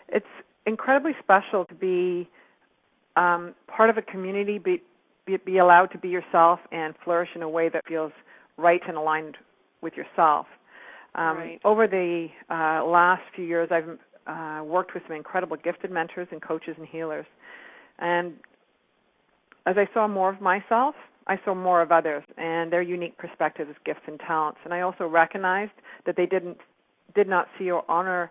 It's 0.10 0.26
incredibly 0.66 1.12
special 1.24 1.66
to 1.66 1.76
be 1.76 2.30
um, 3.16 3.54
part 3.68 3.90
of 3.90 3.98
a 3.98 4.02
community, 4.02 4.58
be, 4.58 4.82
be 5.26 5.38
be 5.38 5.58
allowed 5.58 5.88
to 5.88 5.98
be 5.98 6.10
yourself 6.10 6.60
and 6.72 6.94
flourish 7.04 7.30
in 7.36 7.42
a 7.42 7.50
way 7.50 7.70
that 7.70 7.86
feels 7.88 8.12
right 8.58 8.82
and 8.88 8.98
aligned 8.98 9.38
with 9.82 9.94
yourself. 9.96 10.48
Um, 11.16 11.38
Right. 11.38 11.62
Over 11.64 11.88
the 11.88 12.28
uh, 12.50 12.84
last 12.86 13.24
few 13.36 13.46
years, 13.46 13.70
I've 13.72 13.98
uh, 14.28 14.64
worked 14.64 14.94
with 14.94 15.04
some 15.08 15.16
incredible 15.16 15.58
gifted 15.58 15.92
mentors 15.92 16.28
and 16.32 16.42
coaches 16.42 16.76
and 16.78 16.88
healers. 16.88 17.26
And 18.00 18.34
as 19.66 19.78
I 19.78 19.88
saw 19.94 20.08
more 20.08 20.30
of 20.30 20.42
myself, 20.42 20.96
I 21.28 21.40
saw 21.44 21.56
more 21.56 21.82
of 21.82 21.92
others 21.92 22.24
and 22.38 22.72
their 22.72 22.82
unique 22.82 23.18
perspectives, 23.18 23.72
gifts, 23.86 24.02
and 24.08 24.20
talents. 24.20 24.60
And 24.64 24.74
I 24.74 24.82
also 24.82 25.08
recognized 25.08 25.72
that 26.06 26.16
they 26.18 26.26
didn't 26.26 26.58
did 27.16 27.28
not 27.28 27.48
see 27.58 27.72
or 27.72 27.84
honor 27.90 28.30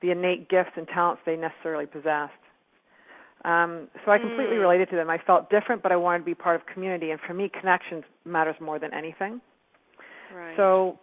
the 0.00 0.10
innate 0.10 0.48
gifts 0.48 0.70
and 0.76 0.86
talents 0.88 1.22
they 1.26 1.36
necessarily 1.36 1.86
possessed. 1.86 2.32
Um, 3.44 3.88
so 4.04 4.10
I 4.10 4.18
completely 4.18 4.56
mm. 4.56 4.60
related 4.60 4.90
to 4.90 4.96
them. 4.96 5.10
I 5.10 5.18
felt 5.18 5.48
different, 5.48 5.82
but 5.82 5.92
I 5.92 5.96
wanted 5.96 6.20
to 6.20 6.24
be 6.24 6.34
part 6.34 6.56
of 6.56 6.66
community. 6.66 7.10
And 7.10 7.20
for 7.26 7.34
me, 7.34 7.48
connections 7.48 8.04
matters 8.24 8.56
more 8.60 8.78
than 8.78 8.92
anything. 8.92 9.40
Right. 10.34 10.56
So 10.56 10.98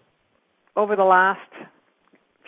over 0.76 0.96
the 0.96 1.04
last 1.04 1.40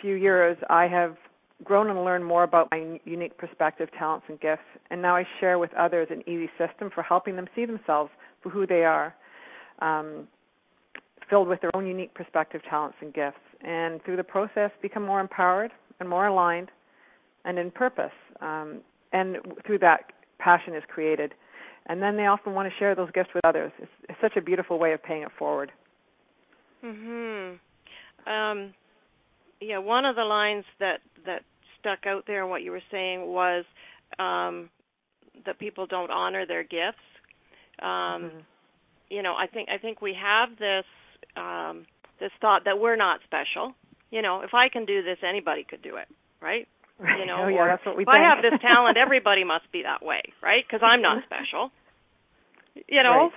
few 0.00 0.14
years, 0.14 0.56
I 0.68 0.86
have 0.88 1.16
grown 1.64 1.88
and 1.90 2.04
learned 2.04 2.24
more 2.24 2.44
about 2.44 2.68
my 2.70 3.00
unique 3.04 3.36
perspective, 3.36 3.88
talents, 3.98 4.26
and 4.28 4.38
gifts. 4.40 4.62
And 4.90 5.00
now 5.00 5.16
I 5.16 5.24
share 5.40 5.58
with 5.58 5.72
others 5.74 6.08
an 6.10 6.22
easy 6.28 6.50
system 6.58 6.90
for 6.94 7.02
helping 7.02 7.34
them 7.34 7.48
see 7.56 7.64
themselves 7.64 8.10
for 8.42 8.50
who 8.50 8.66
they 8.66 8.84
are, 8.84 9.14
um, 9.80 10.28
filled 11.28 11.48
with 11.48 11.60
their 11.60 11.74
own 11.74 11.86
unique 11.86 12.14
perspective, 12.14 12.60
talents, 12.68 12.96
and 13.00 13.12
gifts. 13.12 13.40
And 13.62 14.02
through 14.04 14.16
the 14.16 14.24
process, 14.24 14.70
become 14.82 15.04
more 15.04 15.20
empowered 15.20 15.72
and 16.00 16.08
more 16.08 16.26
aligned 16.26 16.70
and 17.44 17.58
in 17.58 17.70
purpose. 17.70 18.12
Um, 18.40 18.80
and 19.12 19.36
through 19.66 19.78
that, 19.80 20.12
passion 20.38 20.74
is 20.74 20.82
created. 20.88 21.34
And 21.86 22.02
then 22.02 22.16
they 22.16 22.26
often 22.26 22.54
want 22.54 22.68
to 22.68 22.78
share 22.78 22.94
those 22.94 23.10
gifts 23.12 23.30
with 23.34 23.44
others. 23.44 23.72
It's, 23.78 23.90
it's 24.08 24.18
such 24.20 24.36
a 24.36 24.42
beautiful 24.42 24.78
way 24.78 24.92
of 24.92 25.02
paying 25.02 25.22
it 25.22 25.30
forward. 25.38 25.72
Mhm. 26.84 27.58
Um, 28.26 28.74
yeah, 29.60 29.78
one 29.78 30.04
of 30.04 30.14
the 30.14 30.24
lines 30.24 30.64
that 30.78 31.00
that 31.26 31.42
stuck 31.80 32.06
out 32.06 32.24
there 32.26 32.44
in 32.44 32.50
what 32.50 32.62
you 32.62 32.70
were 32.70 32.82
saying 32.90 33.26
was 33.26 33.64
um, 34.18 34.68
that 35.46 35.58
people 35.58 35.86
don't 35.86 36.10
honor 36.10 36.46
their 36.46 36.62
gifts. 36.62 36.98
Um, 37.80 37.88
mm-hmm. 37.88 38.38
You 39.10 39.22
know, 39.22 39.34
I 39.34 39.46
think 39.46 39.68
I 39.70 39.78
think 39.78 40.00
we 40.00 40.14
have 40.14 40.50
this 40.58 40.84
um, 41.36 41.86
this 42.20 42.30
thought 42.40 42.64
that 42.64 42.78
we're 42.78 42.96
not 42.96 43.20
special. 43.24 43.74
You 44.10 44.22
know, 44.22 44.40
if 44.40 44.54
I 44.54 44.68
can 44.68 44.86
do 44.86 45.02
this, 45.02 45.18
anybody 45.22 45.64
could 45.68 45.82
do 45.82 45.96
it, 45.96 46.08
right? 46.40 46.66
Right. 46.98 47.20
You 47.20 47.26
know, 47.26 47.44
oh, 47.44 47.48
yeah, 47.48 47.66
that's 47.66 47.86
what 47.86 47.96
we 47.96 48.02
if 48.02 48.08
think. 48.08 48.16
I 48.16 48.28
have 48.28 48.42
this 48.42 48.58
talent, 48.62 48.96
everybody 48.96 49.44
must 49.44 49.70
be 49.70 49.82
that 49.82 50.04
way, 50.04 50.22
right? 50.42 50.64
Because 50.66 50.80
I'm 50.82 51.02
not 51.02 51.22
special. 51.24 51.70
You 52.88 53.02
know. 53.02 53.30
Right. 53.30 53.32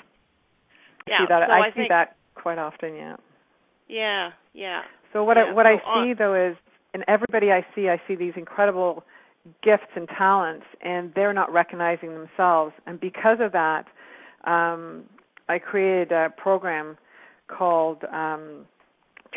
Yeah. 1.07 1.17
See 1.19 1.25
that. 1.29 1.47
So 1.47 1.53
I, 1.53 1.59
I 1.59 1.69
see 1.69 1.75
think, 1.75 1.89
that 1.89 2.15
quite 2.35 2.57
often. 2.57 2.95
Yeah. 2.95 3.15
Yeah. 3.87 4.29
Yeah. 4.53 4.81
So 5.13 5.23
what 5.23 5.37
yeah. 5.37 5.51
I 5.51 5.53
what 5.53 5.65
so 5.65 5.69
I 5.69 5.75
see 5.77 6.11
on. 6.11 6.15
though 6.17 6.33
is 6.33 6.57
in 6.93 7.03
everybody 7.07 7.51
I 7.51 7.65
see, 7.75 7.89
I 7.89 8.01
see 8.07 8.15
these 8.15 8.33
incredible 8.35 9.03
gifts 9.63 9.91
and 9.95 10.07
talents, 10.07 10.65
and 10.81 11.11
they're 11.15 11.33
not 11.33 11.51
recognizing 11.51 12.13
themselves. 12.13 12.73
And 12.85 12.99
because 12.99 13.37
of 13.39 13.51
that, 13.53 13.85
um, 14.45 15.03
I 15.49 15.59
created 15.59 16.11
a 16.11 16.29
program 16.35 16.97
called 17.47 18.03
um, 18.11 18.65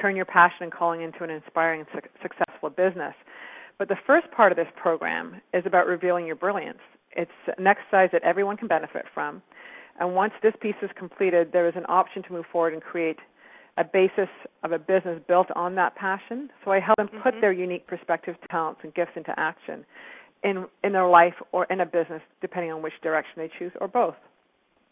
"Turn 0.01 0.17
Your 0.17 0.25
Passion 0.25 0.63
and 0.63 0.73
Calling 0.73 1.03
into 1.03 1.25
an 1.25 1.31
Inspiring 1.31 1.81
and 1.81 1.89
su- 1.93 2.09
Successful 2.23 2.71
Business." 2.71 3.15
But 3.79 3.89
the 3.89 3.97
first 4.07 4.31
part 4.31 4.53
of 4.53 4.57
this 4.57 4.69
program 4.77 5.41
is 5.53 5.65
about 5.67 5.87
revealing 5.87 6.27
your 6.27 6.37
brilliance. 6.37 6.79
It's 7.17 7.31
an 7.59 7.67
exercise 7.67 8.11
that 8.13 8.23
everyone 8.23 8.57
can 8.57 8.69
benefit 8.69 9.07
from. 9.13 9.43
And 9.99 10.15
once 10.15 10.33
this 10.43 10.55
piece 10.61 10.75
is 10.83 10.91
completed, 10.97 11.53
there 11.53 11.69
is 11.69 11.75
an 11.77 11.87
option 11.89 12.23
to 12.25 12.33
move 12.33 12.47
forward 12.51 12.73
and 12.73 12.83
create 12.83 13.19
a 13.77 13.85
basis 13.85 14.29
of 14.63 14.73
a 14.73 14.79
business 14.79 15.21
built 15.27 15.49
on 15.57 15.75
that 15.75 15.95
passion. 15.97 16.51
So 16.65 16.71
I 16.71 16.81
help 16.81 16.97
them 16.97 17.09
mm-hmm. 17.09 17.23
put 17.23 17.35
their 17.41 17.53
unique 17.53 17.87
perspectives, 17.87 18.39
talents, 18.51 18.81
and 18.85 18.95
gifts 18.95 19.13
into 19.17 19.35
action 19.39 19.85
in 20.45 20.67
in 20.85 20.93
their 20.93 21.09
life 21.09 21.35
or 21.53 21.65
in 21.67 21.81
a 21.81 21.87
business, 21.87 22.23
depending 22.41 22.71
on 22.71 22.83
which 22.83 22.93
direction 23.03 23.33
they 23.37 23.51
choose, 23.59 23.73
or 23.81 23.89
both. 23.89 24.15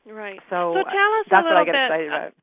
Right. 0.07 0.41
So, 0.51 0.75
so 0.75 0.83
tell 0.83 1.11
us 1.21 1.27
that's 1.31 1.47
a 1.47 1.49
little 1.49 1.59
what 1.59 1.63
I 1.63 1.65
get 1.65 1.73
bit, 1.73 1.85
excited 1.87 2.07
about. 2.09 2.35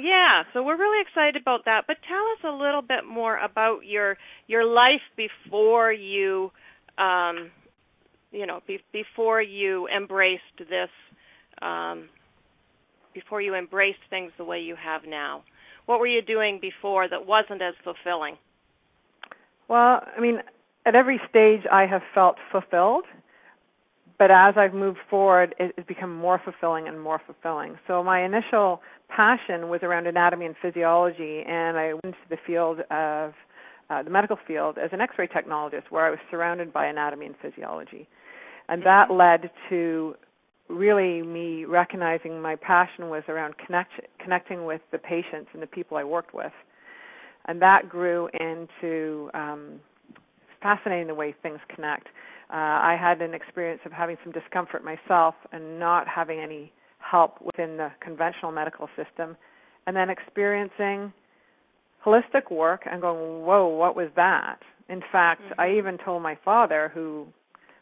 Yeah, 0.00 0.42
so 0.52 0.62
we're 0.62 0.78
really 0.78 1.02
excited 1.02 1.40
about 1.40 1.64
that. 1.66 1.84
But 1.86 1.96
tell 2.08 2.24
us 2.32 2.54
a 2.54 2.56
little 2.56 2.82
bit 2.82 3.04
more 3.08 3.38
about 3.38 3.80
your 3.84 4.16
your 4.46 4.64
life 4.64 5.02
before 5.16 5.92
you, 5.92 6.50
um, 6.98 7.50
you 8.32 8.46
know, 8.46 8.60
be, 8.66 8.80
before 8.92 9.40
you 9.42 9.88
embraced 9.88 10.42
this, 10.58 10.90
um, 11.62 12.08
before 13.12 13.40
you 13.40 13.54
embraced 13.54 13.98
things 14.10 14.32
the 14.38 14.44
way 14.44 14.60
you 14.60 14.76
have 14.76 15.02
now. 15.06 15.42
What 15.86 16.00
were 16.00 16.06
you 16.06 16.22
doing 16.22 16.58
before 16.60 17.08
that 17.08 17.26
wasn't 17.26 17.62
as 17.62 17.74
fulfilling? 17.84 18.36
Well, 19.68 20.02
I 20.16 20.20
mean, 20.20 20.40
at 20.86 20.94
every 20.94 21.20
stage 21.28 21.60
I 21.70 21.86
have 21.86 22.02
felt 22.14 22.36
fulfilled, 22.50 23.04
but 24.18 24.30
as 24.30 24.54
I've 24.56 24.74
moved 24.74 24.98
forward, 25.10 25.54
it, 25.58 25.74
it's 25.76 25.86
become 25.86 26.14
more 26.14 26.40
fulfilling 26.42 26.88
and 26.88 27.00
more 27.00 27.20
fulfilling. 27.26 27.76
So 27.86 28.02
my 28.02 28.24
initial 28.24 28.80
passion 29.08 29.68
was 29.68 29.80
around 29.82 30.06
anatomy 30.06 30.46
and 30.46 30.54
physiology, 30.60 31.42
and 31.46 31.76
I 31.76 31.94
went 31.94 32.14
to 32.14 32.28
the 32.30 32.38
field 32.46 32.80
of 32.90 33.32
uh, 33.90 34.02
the 34.02 34.10
medical 34.10 34.38
field 34.46 34.78
as 34.78 34.90
an 34.92 35.00
X-ray 35.00 35.28
technologist, 35.28 35.84
where 35.90 36.06
I 36.06 36.10
was 36.10 36.18
surrounded 36.30 36.72
by 36.72 36.86
anatomy 36.86 37.26
and 37.26 37.34
physiology, 37.42 38.08
and 38.68 38.82
that 38.82 39.08
mm-hmm. 39.08 39.18
led 39.18 39.50
to 39.68 40.14
really 40.68 41.22
me 41.22 41.64
recognizing 41.66 42.40
my 42.40 42.56
passion 42.56 43.10
was 43.10 43.22
around 43.28 43.54
connect, 43.58 43.92
connecting 44.18 44.64
with 44.64 44.80
the 44.92 44.98
patients 44.98 45.50
and 45.52 45.62
the 45.62 45.66
people 45.66 45.96
I 45.96 46.04
worked 46.04 46.34
with, 46.34 46.52
and 47.46 47.60
that 47.60 47.88
grew 47.88 48.28
into 48.40 49.30
um, 49.34 49.80
fascinating 50.62 51.08
the 51.08 51.14
way 51.14 51.34
things 51.42 51.58
connect. 51.74 52.08
Uh, 52.50 52.56
I 52.56 52.96
had 53.00 53.22
an 53.22 53.34
experience 53.34 53.80
of 53.84 53.92
having 53.92 54.16
some 54.22 54.32
discomfort 54.32 54.84
myself 54.84 55.34
and 55.52 55.78
not 55.78 56.06
having 56.08 56.40
any 56.40 56.72
help 56.98 57.40
within 57.40 57.76
the 57.76 57.90
conventional 58.00 58.52
medical 58.52 58.88
system, 58.96 59.36
and 59.86 59.96
then 59.96 60.10
experiencing 60.10 61.12
holistic 62.04 62.50
work 62.50 62.82
and 62.90 63.00
going, 63.00 63.42
whoa, 63.44 63.66
what 63.66 63.96
was 63.96 64.08
that? 64.16 64.58
In 64.88 65.00
fact, 65.12 65.42
mm-hmm. 65.42 65.60
I 65.60 65.76
even 65.76 65.98
told 66.04 66.22
my 66.22 66.36
father, 66.44 66.90
who, 66.94 67.26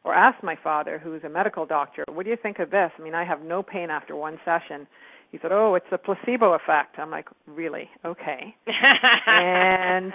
or 0.04 0.14
asked 0.14 0.42
my 0.42 0.56
father, 0.62 1.00
who's 1.02 1.22
a 1.24 1.28
medical 1.28 1.66
doctor, 1.66 2.04
what 2.08 2.24
do 2.24 2.30
you 2.30 2.36
think 2.40 2.58
of 2.58 2.70
this? 2.70 2.90
I 2.98 3.02
mean, 3.02 3.14
I 3.14 3.24
have 3.24 3.42
no 3.42 3.62
pain 3.62 3.90
after 3.90 4.14
one 4.14 4.38
session. 4.44 4.86
He 5.32 5.38
said, 5.40 5.50
oh, 5.50 5.74
it's 5.74 5.86
a 5.90 5.98
placebo 5.98 6.52
effect. 6.52 6.98
I'm 6.98 7.10
like, 7.10 7.26
really? 7.46 7.88
Okay. 8.04 8.54
and 9.26 10.12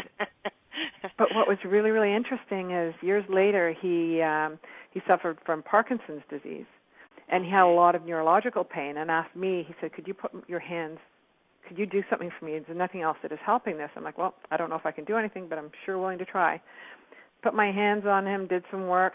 but 1.18 1.28
what 1.36 1.48
was 1.48 1.58
really 1.66 1.90
really 1.90 2.14
interesting 2.14 2.72
is 2.72 2.94
years 3.02 3.24
later 3.30 3.76
he 3.82 4.22
um 4.22 4.60
he 4.92 5.02
suffered 5.08 5.38
from 5.46 5.64
Parkinson's 5.64 6.22
disease 6.30 6.66
and 7.30 7.44
he 7.44 7.52
had 7.52 7.64
a 7.64 7.68
lot 7.68 7.96
of 7.96 8.06
neurological 8.06 8.64
pain 8.64 8.96
and 8.98 9.12
asked 9.12 9.36
me 9.36 9.66
he 9.68 9.74
said 9.82 9.92
could 9.94 10.08
you 10.08 10.14
put 10.14 10.32
your 10.48 10.60
hands 10.60 11.00
could 11.68 11.78
you 11.78 11.86
do 11.86 12.02
something 12.10 12.32
for 12.40 12.46
me? 12.46 12.58
There's 12.66 12.78
nothing 12.78 13.02
else 13.02 13.18
that 13.24 13.34
is 13.34 13.40
helping 13.46 13.78
this? 13.78 13.90
I'm 13.96 14.04
like 14.04 14.18
well 14.18 14.36
i 14.52 14.58
don't 14.58 14.70
know 14.70 14.76
if 14.76 14.86
i 14.86 14.92
can 14.92 15.06
do 15.06 15.18
anything 15.18 15.48
but 15.50 15.58
i'm 15.58 15.72
sure 15.86 15.98
willing 15.98 16.20
to 16.20 16.26
try. 16.26 16.62
Put 17.44 17.54
my 17.54 17.72
hands 17.72 18.06
on 18.06 18.26
him 18.26 18.48
did 18.48 18.64
some 18.72 18.88
work 18.88 19.14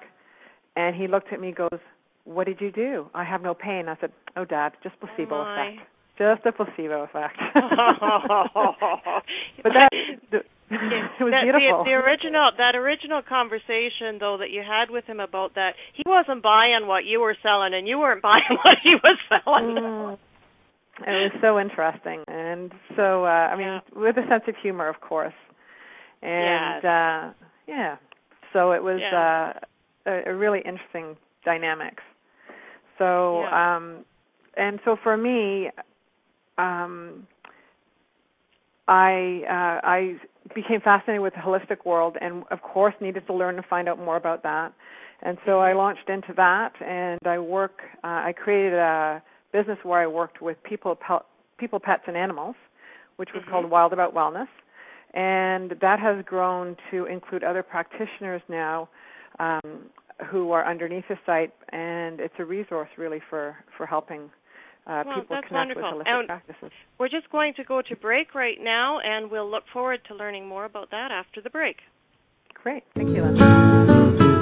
and 0.76 0.94
he 0.96 1.06
looked 1.06 1.32
at 1.32 1.40
me 1.40 1.52
goes 1.52 1.80
what 2.24 2.46
did 2.46 2.60
you 2.60 2.70
do? 2.70 3.08
I 3.14 3.24
have 3.24 3.42
no 3.42 3.52
pain. 3.52 3.88
I 3.88 3.96
said 4.00 4.12
oh 4.36 4.44
dad 4.44 4.72
just 4.82 4.98
placebo 5.00 5.36
oh 5.36 5.42
effect. 5.42 5.80
Just 6.18 6.44
a 6.46 6.52
placebo 6.52 7.02
effect. 7.04 7.38
But 9.62 9.72
that 9.74 9.90
it 11.20 11.24
was 11.24 11.32
that, 11.32 11.44
beautiful. 11.44 11.84
The, 11.84 11.90
the 11.90 11.96
original 11.96 12.50
that 12.56 12.74
original 12.74 13.20
conversation 13.20 14.16
though 14.18 14.38
that 14.38 14.50
you 14.50 14.62
had 14.64 14.90
with 14.90 15.04
him 15.04 15.20
about 15.20 15.54
that, 15.54 15.74
he 15.92 16.02
wasn't 16.06 16.42
buying 16.42 16.86
what 16.86 17.04
you 17.04 17.20
were 17.20 17.36
selling, 17.42 17.74
and 17.74 17.86
you 17.86 17.98
weren't 17.98 18.22
buying 18.30 18.56
what 18.64 18.78
he 18.82 18.94
was 18.96 19.18
selling. 19.28 19.76
Mm. 19.76 20.18
It 21.04 21.32
was 21.32 21.32
so 21.40 21.58
interesting, 21.58 22.24
and 22.28 22.72
so 22.96 23.24
uh, 23.24 23.28
I 23.52 23.56
mean, 23.56 23.66
yeah. 23.66 23.80
with 23.94 24.16
a 24.16 24.26
sense 24.28 24.44
of 24.46 24.54
humor, 24.62 24.88
of 24.88 25.00
course, 25.00 25.34
and 26.22 26.82
yes. 26.82 26.84
uh, 26.84 27.32
yeah. 27.66 27.96
So 28.52 28.72
it 28.72 28.82
was 28.82 29.00
yeah. 29.00 29.52
uh, 30.06 30.10
a, 30.10 30.30
a 30.30 30.34
really 30.34 30.60
interesting 30.60 31.16
dynamics. 31.44 32.02
So 32.98 33.40
yeah. 33.40 33.76
um, 33.76 34.04
and 34.56 34.80
so 34.84 34.96
for 35.02 35.16
me, 35.16 35.70
um, 36.58 37.26
I 38.86 39.42
uh, 39.48 39.86
I 39.86 40.16
became 40.54 40.80
fascinated 40.80 41.22
with 41.22 41.34
the 41.34 41.40
holistic 41.40 41.84
world, 41.84 42.16
and 42.20 42.44
of 42.50 42.62
course 42.62 42.94
needed 43.00 43.26
to 43.26 43.34
learn 43.34 43.56
to 43.56 43.62
find 43.62 43.88
out 43.88 43.98
more 43.98 44.16
about 44.16 44.42
that. 44.42 44.72
And 45.22 45.38
so 45.46 45.60
I 45.60 45.72
launched 45.72 46.08
into 46.08 46.32
that, 46.36 46.72
and 46.84 47.20
I 47.24 47.38
work. 47.38 47.80
Uh, 48.02 48.06
I 48.28 48.34
created 48.36 48.74
a 48.74 49.22
business 49.52 49.78
where 49.82 50.00
I 50.00 50.06
worked 50.06 50.42
with 50.42 50.56
people, 50.64 50.96
pe- 50.96 51.24
people, 51.58 51.78
pets, 51.78 52.02
and 52.06 52.16
animals, 52.16 52.56
which 53.16 53.30
was 53.32 53.42
mm-hmm. 53.42 53.52
called 53.52 53.70
Wild 53.70 53.92
About 53.92 54.14
Wellness, 54.14 54.48
and 55.14 55.74
that 55.80 56.00
has 56.00 56.24
grown 56.24 56.76
to 56.90 57.06
include 57.06 57.44
other 57.44 57.62
practitioners 57.62 58.42
now. 58.48 58.88
Um, 59.38 59.90
who 60.30 60.52
are 60.52 60.68
underneath 60.68 61.04
the 61.08 61.18
site, 61.26 61.52
and 61.70 62.20
it's 62.20 62.34
a 62.38 62.44
resource 62.44 62.88
really 62.96 63.20
for 63.30 63.56
for 63.76 63.86
helping 63.86 64.30
uh, 64.86 65.04
well, 65.06 65.20
people 65.20 65.36
connect 65.36 65.52
wonderful. 65.52 65.98
with 65.98 66.06
holistic 66.06 66.18
and 66.18 66.26
practices. 66.26 66.70
We're 66.98 67.08
just 67.08 67.30
going 67.30 67.54
to 67.54 67.64
go 67.64 67.82
to 67.82 67.96
break 67.96 68.34
right 68.34 68.58
now, 68.60 68.98
and 69.00 69.30
we'll 69.30 69.50
look 69.50 69.64
forward 69.72 70.00
to 70.08 70.14
learning 70.14 70.48
more 70.48 70.64
about 70.64 70.90
that 70.90 71.10
after 71.10 71.40
the 71.40 71.50
break. 71.50 71.76
Great. 72.62 72.84
Thank 72.94 73.10
you, 73.10 73.22
Linda. 73.22 74.32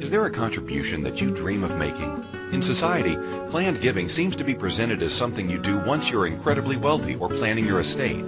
Is 0.00 0.10
there 0.10 0.26
a 0.26 0.30
contribution 0.30 1.02
that 1.04 1.20
you 1.20 1.30
dream 1.30 1.64
of 1.64 1.76
making? 1.76 2.24
In 2.52 2.62
society, 2.62 3.16
planned 3.50 3.80
giving 3.80 4.08
seems 4.08 4.36
to 4.36 4.44
be 4.44 4.54
presented 4.54 5.02
as 5.02 5.12
something 5.12 5.50
you 5.50 5.58
do 5.58 5.78
once 5.78 6.08
you're 6.08 6.26
incredibly 6.26 6.76
wealthy 6.76 7.16
or 7.16 7.28
planning 7.28 7.66
your 7.66 7.80
estate. 7.80 8.24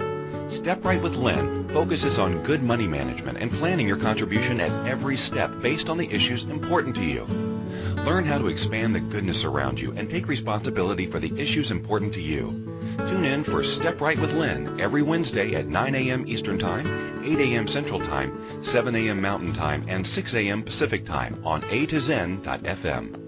Step 0.49 0.83
Right 0.83 1.01
with 1.01 1.15
Lynn 1.17 1.69
focuses 1.69 2.19
on 2.19 2.43
good 2.43 2.63
money 2.63 2.87
management 2.87 3.37
and 3.37 3.51
planning 3.51 3.87
your 3.87 3.97
contribution 3.97 4.59
at 4.59 4.87
every 4.87 5.17
step 5.17 5.61
based 5.61 5.89
on 5.89 5.97
the 5.97 6.09
issues 6.09 6.43
important 6.43 6.95
to 6.95 7.03
you. 7.03 7.56
Learn 8.05 8.25
how 8.25 8.37
to 8.37 8.47
expand 8.47 8.95
the 8.95 8.99
goodness 8.99 9.43
around 9.43 9.79
you 9.79 9.91
and 9.91 10.09
take 10.09 10.27
responsibility 10.27 11.05
for 11.05 11.19
the 11.19 11.39
issues 11.39 11.71
important 11.71 12.13
to 12.13 12.21
you. 12.21 12.79
Tune 12.97 13.25
in 13.25 13.43
for 13.43 13.63
Step 13.63 14.01
Right 14.01 14.19
with 14.19 14.33
Lynn 14.33 14.79
every 14.79 15.01
Wednesday 15.01 15.55
at 15.55 15.67
9 15.67 15.95
a.m. 15.95 16.25
Eastern 16.27 16.57
Time, 16.57 17.23
8 17.23 17.39
a.m. 17.39 17.67
Central 17.67 17.99
Time, 17.99 18.63
7 18.63 18.95
a.m. 18.95 19.21
Mountain 19.21 19.53
Time, 19.53 19.85
and 19.87 20.05
6 20.05 20.33
a.m. 20.33 20.63
Pacific 20.63 21.05
Time 21.05 21.41
on 21.45 21.63
A 21.69 21.85
to 21.85 21.99
Zen.fm. 21.99 23.27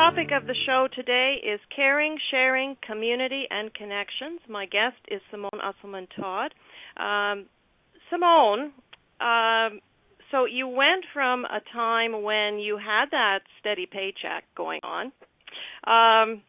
Topic 0.04 0.32
of 0.36 0.46
the 0.48 0.56
show 0.66 0.88
today 0.94 1.36
is 1.42 1.62
caring, 1.74 2.18
sharing, 2.30 2.76
community, 2.86 3.46
and 3.50 3.74
connections. 3.74 4.42
My 4.50 4.66
guest 4.66 4.98
is 5.10 5.22
Simone 5.32 5.62
Usselman 5.64 6.08
Todd. 6.20 6.54
Um, 6.98 7.46
Simone, 8.10 8.74
um, 9.22 9.80
so 10.30 10.44
you 10.44 10.68
went 10.68 11.06
from 11.14 11.46
a 11.46 11.62
time 11.72 12.22
when 12.22 12.60
you 12.60 12.78
had 12.78 13.06
that 13.12 13.40
steady 13.62 13.86
paycheck 13.90 14.44
going 14.58 14.82
on. 14.84 15.14
Um, 15.88 16.42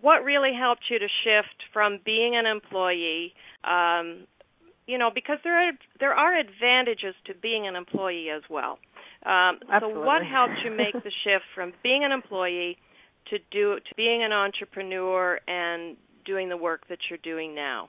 what 0.00 0.24
really 0.24 0.52
helped 0.58 0.84
you 0.90 0.98
to 0.98 1.08
shift 1.22 1.64
from 1.70 1.98
being 2.02 2.34
an 2.34 2.46
employee? 2.46 3.34
Um, 3.62 4.26
you 4.86 4.96
know, 4.96 5.10
because 5.14 5.36
there 5.44 5.68
are 5.68 5.72
there 6.00 6.14
are 6.14 6.38
advantages 6.38 7.14
to 7.26 7.34
being 7.34 7.66
an 7.66 7.76
employee 7.76 8.28
as 8.34 8.42
well. 8.48 8.78
Um, 9.24 9.58
so 9.80 9.88
what 10.00 10.22
helped 10.24 10.54
you 10.64 10.70
make 10.70 10.92
the 11.04 11.12
shift 11.24 11.44
from 11.54 11.72
being 11.82 12.04
an 12.04 12.12
employee 12.12 12.76
to 13.30 13.38
do 13.50 13.76
to 13.76 13.94
being 13.96 14.22
an 14.22 14.32
entrepreneur 14.32 15.40
and 15.48 15.96
doing 16.24 16.48
the 16.48 16.56
work 16.56 16.86
that 16.88 16.98
you're 17.08 17.18
doing 17.22 17.54
now? 17.54 17.88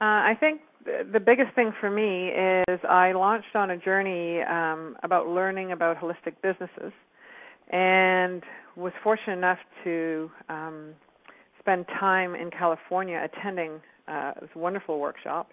Uh, 0.00 0.30
I 0.30 0.34
think 0.38 0.60
the 0.84 1.20
biggest 1.20 1.54
thing 1.54 1.72
for 1.80 1.90
me 1.90 2.28
is 2.28 2.80
I 2.88 3.12
launched 3.12 3.54
on 3.54 3.70
a 3.70 3.76
journey 3.76 4.40
um, 4.42 4.96
about 5.02 5.28
learning 5.28 5.72
about 5.72 5.98
holistic 5.98 6.34
businesses, 6.42 6.92
and 7.70 8.42
was 8.76 8.92
fortunate 9.02 9.36
enough 9.36 9.58
to 9.84 10.30
um, 10.48 10.94
spend 11.58 11.86
time 12.00 12.34
in 12.34 12.50
California 12.50 13.20
attending 13.24 13.80
uh, 14.06 14.32
this 14.40 14.50
wonderful 14.54 14.98
workshop. 15.00 15.50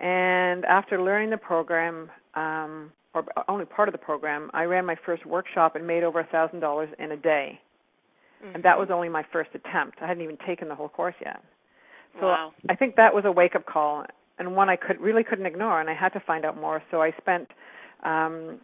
And 0.00 0.64
after 0.64 1.02
learning 1.02 1.30
the 1.30 1.36
program, 1.36 2.10
um, 2.34 2.92
or 3.14 3.24
only 3.48 3.64
part 3.64 3.88
of 3.88 3.92
the 3.92 3.98
program, 3.98 4.50
I 4.52 4.64
ran 4.64 4.84
my 4.84 4.96
first 5.06 5.24
workshop 5.24 5.76
and 5.76 5.86
made 5.86 6.02
over 6.02 6.20
a 6.20 6.26
thousand 6.26 6.60
dollars 6.60 6.88
in 6.98 7.12
a 7.12 7.16
day, 7.16 7.60
mm-hmm. 8.44 8.56
and 8.56 8.64
that 8.64 8.78
was 8.78 8.88
only 8.92 9.08
my 9.08 9.24
first 9.32 9.50
attempt. 9.54 9.98
I 10.02 10.06
hadn't 10.06 10.22
even 10.22 10.38
taken 10.46 10.68
the 10.68 10.74
whole 10.74 10.88
course 10.88 11.14
yet. 11.20 11.42
So 12.20 12.26
wow. 12.26 12.52
I 12.68 12.76
think 12.76 12.96
that 12.96 13.14
was 13.14 13.24
a 13.24 13.32
wake 13.32 13.56
up 13.56 13.66
call 13.66 14.04
and 14.38 14.56
one 14.56 14.68
I 14.68 14.76
could 14.76 15.00
really 15.00 15.24
couldn't 15.24 15.46
ignore, 15.46 15.80
and 15.80 15.88
I 15.88 15.94
had 15.94 16.10
to 16.10 16.20
find 16.20 16.44
out 16.44 16.60
more. 16.60 16.82
So 16.90 17.00
I 17.02 17.12
spent 17.20 17.48
um, 18.02 18.60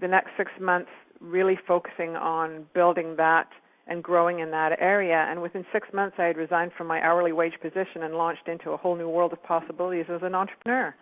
the 0.00 0.08
next 0.08 0.30
six 0.36 0.50
months 0.60 0.90
really 1.20 1.58
focusing 1.66 2.16
on 2.16 2.66
building 2.74 3.16
that 3.16 3.48
and 3.86 4.02
growing 4.02 4.40
in 4.40 4.50
that 4.50 4.72
area. 4.80 5.26
And 5.30 5.40
within 5.40 5.64
six 5.72 5.88
months, 5.94 6.16
I 6.18 6.24
had 6.24 6.36
resigned 6.36 6.72
from 6.76 6.86
my 6.86 7.00
hourly 7.00 7.32
wage 7.32 7.54
position 7.62 8.02
and 8.02 8.14
launched 8.14 8.48
into 8.48 8.70
a 8.70 8.76
whole 8.76 8.96
new 8.96 9.08
world 9.08 9.32
of 9.32 9.42
possibilities 9.42 10.06
as 10.08 10.20
an 10.22 10.34
entrepreneur. 10.34 10.94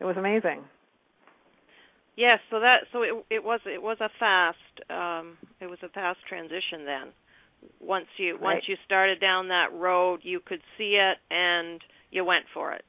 It 0.00 0.04
was 0.04 0.16
amazing. 0.16 0.62
Yes, 2.16 2.38
so 2.50 2.60
that 2.60 2.84
so 2.92 3.02
it 3.02 3.12
it 3.30 3.44
was 3.44 3.60
it 3.66 3.82
was 3.82 3.98
a 4.00 4.08
fast 4.18 4.90
um 4.90 5.36
it 5.60 5.66
was 5.66 5.78
a 5.82 5.88
fast 5.88 6.18
transition 6.28 6.84
then. 6.84 7.12
Once 7.80 8.06
you 8.16 8.34
right. 8.34 8.42
once 8.42 8.64
you 8.68 8.76
started 8.84 9.20
down 9.20 9.48
that 9.48 9.72
road, 9.72 10.20
you 10.22 10.40
could 10.40 10.62
see 10.78 10.98
it 10.98 11.18
and 11.30 11.80
you 12.10 12.24
went 12.24 12.46
for 12.54 12.72
it. 12.72 12.84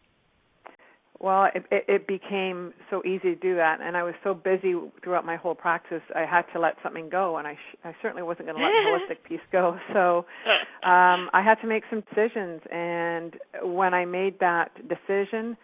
Well, 1.19 1.45
it, 1.55 1.65
it, 1.71 1.85
it 1.87 2.07
became 2.07 2.73
so 2.91 3.01
easy 3.03 3.33
to 3.33 3.35
do 3.35 3.55
that, 3.55 3.79
and 3.81 3.97
I 3.97 4.03
was 4.03 4.13
so 4.23 4.35
busy 4.35 4.75
throughout 5.03 5.25
my 5.25 5.35
whole 5.35 5.55
practice. 5.55 6.03
I 6.15 6.25
had 6.25 6.43
to 6.53 6.59
let 6.59 6.75
something 6.83 7.09
go, 7.09 7.37
and 7.37 7.47
I 7.47 7.55
sh- 7.55 7.77
I 7.83 7.95
certainly 8.03 8.21
wasn't 8.21 8.47
going 8.47 8.57
to 8.57 8.63
let 8.63 8.71
the 8.71 9.15
holistic 9.15 9.27
piece 9.27 9.41
go. 9.51 9.79
So, 9.93 10.25
um, 10.87 11.29
I 11.33 11.41
had 11.43 11.55
to 11.61 11.67
make 11.67 11.83
some 11.89 12.01
decisions, 12.01 12.61
and 12.71 13.35
when 13.63 13.95
I 13.95 14.05
made 14.05 14.39
that 14.41 14.69
decision, 14.87 15.57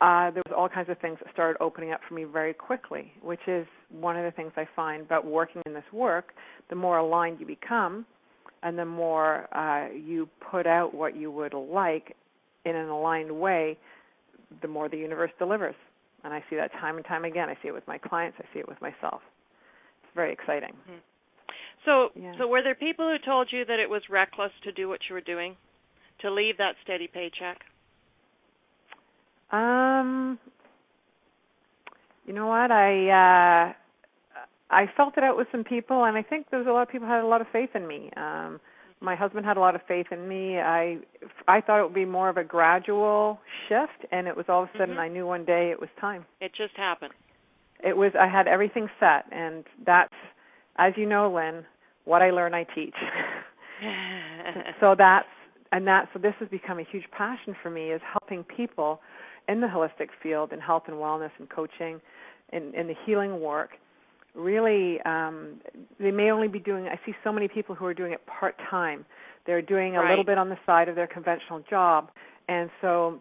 uh, 0.00 0.30
there 0.30 0.42
was 0.46 0.54
all 0.56 0.68
kinds 0.68 0.88
of 0.88 0.98
things 0.98 1.18
that 1.22 1.32
started 1.32 1.58
opening 1.60 1.92
up 1.92 2.00
for 2.08 2.14
me 2.14 2.24
very 2.24 2.54
quickly, 2.54 3.12
which 3.22 3.40
is 3.46 3.66
one 3.90 4.16
of 4.16 4.24
the 4.24 4.30
things 4.30 4.52
I 4.56 4.66
find 4.74 5.02
about 5.02 5.26
working 5.26 5.62
in 5.66 5.74
this 5.74 5.84
work. 5.92 6.32
The 6.70 6.76
more 6.76 6.98
aligned 6.98 7.38
you 7.38 7.46
become, 7.46 8.06
and 8.62 8.78
the 8.78 8.84
more 8.84 9.54
uh, 9.54 9.92
you 9.92 10.28
put 10.50 10.66
out 10.66 10.94
what 10.94 11.16
you 11.16 11.30
would 11.30 11.52
like 11.52 12.16
in 12.64 12.76
an 12.76 12.88
aligned 12.88 13.30
way, 13.30 13.76
the 14.62 14.68
more 14.68 14.88
the 14.88 14.96
universe 14.96 15.32
delivers. 15.38 15.74
And 16.24 16.32
I 16.32 16.42
see 16.50 16.56
that 16.56 16.72
time 16.72 16.96
and 16.96 17.04
time 17.04 17.24
again. 17.24 17.48
I 17.48 17.54
see 17.62 17.68
it 17.68 17.74
with 17.74 17.86
my 17.86 17.98
clients. 17.98 18.38
I 18.40 18.44
see 18.52 18.60
it 18.60 18.68
with 18.68 18.80
myself. 18.80 19.20
It's 20.02 20.14
very 20.14 20.32
exciting. 20.32 20.70
Mm-hmm. 20.70 20.98
So, 21.84 22.08
yeah. 22.14 22.32
so 22.38 22.46
were 22.46 22.62
there 22.62 22.74
people 22.74 23.08
who 23.08 23.16
told 23.24 23.48
you 23.50 23.64
that 23.64 23.78
it 23.78 23.88
was 23.88 24.02
reckless 24.10 24.52
to 24.64 24.72
do 24.72 24.88
what 24.88 25.00
you 25.08 25.14
were 25.14 25.22
doing, 25.22 25.56
to 26.20 26.30
leave 26.30 26.58
that 26.58 26.74
steady 26.84 27.06
paycheck? 27.06 27.60
Um, 29.52 30.38
you 32.26 32.32
know 32.32 32.46
what? 32.46 32.70
I 32.70 33.08
uh 33.08 33.72
I 34.70 34.86
felt 34.96 35.16
it 35.16 35.24
out 35.24 35.36
with 35.36 35.48
some 35.50 35.64
people, 35.64 36.04
and 36.04 36.16
I 36.16 36.22
think 36.22 36.46
there 36.50 36.58
was 36.60 36.68
a 36.68 36.72
lot 36.72 36.82
of 36.82 36.88
people 36.88 37.08
had 37.08 37.24
a 37.24 37.26
lot 37.26 37.40
of 37.40 37.48
faith 37.52 37.70
in 37.74 37.88
me. 37.88 38.10
Um, 38.16 38.60
my 39.00 39.16
husband 39.16 39.44
had 39.44 39.56
a 39.56 39.60
lot 39.60 39.74
of 39.74 39.80
faith 39.88 40.06
in 40.12 40.28
me. 40.28 40.58
I 40.58 40.98
I 41.48 41.60
thought 41.60 41.80
it 41.80 41.84
would 41.84 41.94
be 41.94 42.04
more 42.04 42.28
of 42.28 42.36
a 42.36 42.44
gradual 42.44 43.40
shift, 43.68 44.06
and 44.12 44.28
it 44.28 44.36
was 44.36 44.46
all 44.48 44.62
of 44.62 44.68
a 44.74 44.78
sudden 44.78 44.90
mm-hmm. 44.90 45.00
I 45.00 45.08
knew 45.08 45.26
one 45.26 45.44
day 45.44 45.70
it 45.70 45.80
was 45.80 45.88
time. 46.00 46.24
It 46.40 46.52
just 46.56 46.76
happened. 46.76 47.12
It 47.84 47.96
was 47.96 48.12
I 48.18 48.28
had 48.28 48.46
everything 48.46 48.88
set, 49.00 49.24
and 49.32 49.64
that's 49.84 50.14
as 50.76 50.92
you 50.96 51.06
know, 51.06 51.32
Lynn. 51.32 51.64
What 52.04 52.22
I 52.22 52.30
learn, 52.30 52.54
I 52.54 52.64
teach. 52.64 52.94
so 54.80 54.94
that's 54.96 55.26
and 55.72 55.86
that 55.86 56.08
so 56.12 56.18
this 56.18 56.34
has 56.40 56.48
become 56.48 56.78
a 56.78 56.84
huge 56.84 57.04
passion 57.16 57.54
for 57.62 57.70
me 57.70 57.90
is 57.90 58.00
helping 58.12 58.44
people 58.44 59.00
in 59.50 59.60
the 59.60 59.66
holistic 59.66 60.08
field 60.22 60.52
in 60.52 60.60
health 60.60 60.84
and 60.86 60.96
wellness 60.96 61.30
and 61.38 61.48
coaching 61.50 62.00
in, 62.52 62.72
in 62.74 62.86
the 62.86 62.94
healing 63.04 63.40
work 63.40 63.70
really 64.34 65.00
um 65.02 65.60
they 65.98 66.12
may 66.12 66.30
only 66.30 66.48
be 66.48 66.60
doing 66.60 66.86
i 66.86 66.98
see 67.04 67.12
so 67.24 67.32
many 67.32 67.48
people 67.48 67.74
who 67.74 67.84
are 67.84 67.94
doing 67.94 68.12
it 68.12 68.20
part 68.26 68.54
time 68.70 69.04
they're 69.46 69.62
doing 69.62 69.96
a 69.96 70.00
right. 70.00 70.10
little 70.10 70.24
bit 70.24 70.38
on 70.38 70.48
the 70.48 70.58
side 70.66 70.88
of 70.88 70.94
their 70.94 71.06
conventional 71.06 71.60
job. 71.68 72.10
And 72.48 72.70
so 72.80 73.20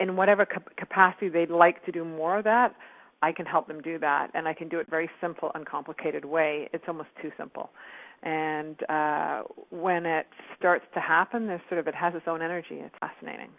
in 0.00 0.16
whatever 0.16 0.46
capacity 0.76 1.28
they'd 1.28 1.50
like 1.50 1.84
to 1.86 1.92
do 1.92 2.04
more 2.04 2.38
of 2.38 2.44
that 2.44 2.74
i 3.22 3.30
can 3.30 3.46
help 3.46 3.68
them 3.68 3.80
do 3.80 3.98
that. 3.98 4.28
And 4.34 4.48
i 4.48 4.52
can 4.52 4.68
do 4.68 4.80
it 4.80 4.90
very 4.90 5.08
simple 5.20 5.50
uncomplicated 5.54 6.24
way. 6.24 6.68
It's 6.72 6.84
almost 6.88 7.10
too 7.22 7.30
simple. 7.38 7.70
And 8.22 8.76
uh 8.88 9.42
when 9.70 10.04
it 10.04 10.26
starts 10.58 10.84
to 10.94 11.00
happen 11.00 11.46
there's 11.46 11.60
sort 11.68 11.78
of 11.78 11.86
it 11.86 11.94
has 11.94 12.14
its 12.14 12.26
own 12.26 12.42
energy. 12.42 12.76
It's 12.80 12.94
fascinating 13.00 13.50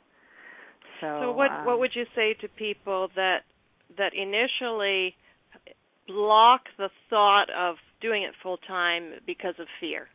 so, 1.02 1.20
so 1.24 1.32
what 1.32 1.52
um, 1.52 1.66
what 1.66 1.80
would 1.80 1.92
you 1.94 2.06
say 2.16 2.34
to 2.42 2.48
people 2.48 3.10
that 3.16 3.40
that 3.98 4.14
initially 4.14 5.16
block 6.08 6.62
the 6.78 6.90
thought 7.10 7.50
of 7.50 7.76
doing 8.02 8.24
it 8.24 8.34
full 8.42 8.58
time 8.58 9.14
because 9.26 9.56
of 9.60 9.68
fear? 9.80 10.08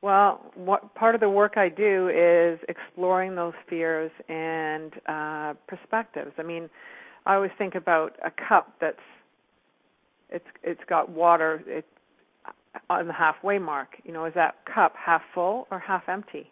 Well, 0.00 0.52
what 0.56 0.94
part 0.96 1.14
of 1.14 1.20
the 1.20 1.30
work 1.30 1.56
I 1.56 1.68
do 1.68 2.08
is 2.08 2.58
exploring 2.68 3.36
those 3.36 3.54
fears 3.70 4.10
and 4.28 4.92
uh, 5.06 5.54
perspectives. 5.68 6.32
I 6.38 6.42
mean, 6.42 6.68
I 7.24 7.36
always 7.36 7.52
think 7.56 7.76
about 7.76 8.16
a 8.24 8.30
cup 8.30 8.74
that's 8.80 8.96
it's 10.28 10.44
it's 10.62 10.80
got 10.88 11.08
water. 11.08 11.62
It 11.66 11.86
on 12.90 13.06
the 13.06 13.12
halfway 13.12 13.58
mark. 13.58 13.90
You 14.04 14.12
know, 14.12 14.24
is 14.24 14.34
that 14.34 14.56
cup 14.72 14.94
half 14.96 15.22
full 15.34 15.66
or 15.70 15.78
half 15.78 16.08
empty? 16.08 16.51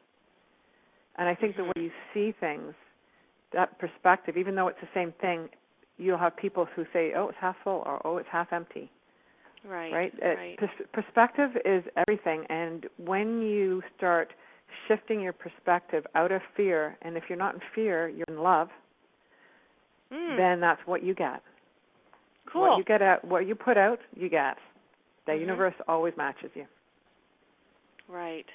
And 1.21 1.29
I 1.29 1.35
think 1.35 1.57
the 1.57 1.65
way 1.65 1.73
you 1.77 1.91
see 2.15 2.33
things, 2.41 2.75
that 3.53 3.79
perspective, 3.79 4.37
even 4.39 4.55
though 4.55 4.69
it's 4.69 4.81
the 4.81 4.89
same 4.95 5.13
thing, 5.21 5.49
you'll 5.99 6.19
have 6.19 6.35
people 6.37 6.65
who 6.75 6.87
say, 6.93 7.13
"Oh, 7.15 7.29
it's 7.29 7.39
half 7.39 7.57
full," 7.63 7.83
or 7.85 8.01
"Oh, 8.07 8.17
it's 8.17 8.29
half 8.31 8.53
empty." 8.53 8.91
Right. 9.63 9.93
Right. 9.93 10.15
right. 10.23 10.57
pers- 10.57 10.87
perspective 10.93 11.51
is 11.67 11.85
everything, 11.97 12.47
and 12.49 12.89
when 12.97 13.43
you 13.43 13.83
start 13.99 14.33
shifting 14.89 15.21
your 15.21 15.35
perspective 15.35 16.07
out 16.15 16.33
of 16.33 16.41
fear, 16.57 16.97
and 17.03 17.17
if 17.19 17.25
you're 17.29 17.39
not 17.39 17.55
in 17.55 17.61
fear, 17.75 18.09
you're 18.09 18.25
in 18.29 18.39
love. 18.39 18.71
Mm. 20.11 20.37
Then 20.37 20.61
that's 20.61 20.81
what 20.87 21.03
you 21.03 21.15
get. 21.15 21.43
cool. 22.47 22.63
What 22.63 22.79
you 22.79 22.85
get 22.85 23.03
out, 23.03 23.25
what 23.25 23.47
you 23.47 23.55
put 23.55 23.77
out, 23.77 24.01
you 24.17 24.29
get. 24.29 24.59
The 25.27 25.33
Mhm. 25.33 25.41
universe 25.41 25.75
always 25.87 26.17
matches 26.17 26.51
you. 26.57 26.67
Right. 28.09 28.47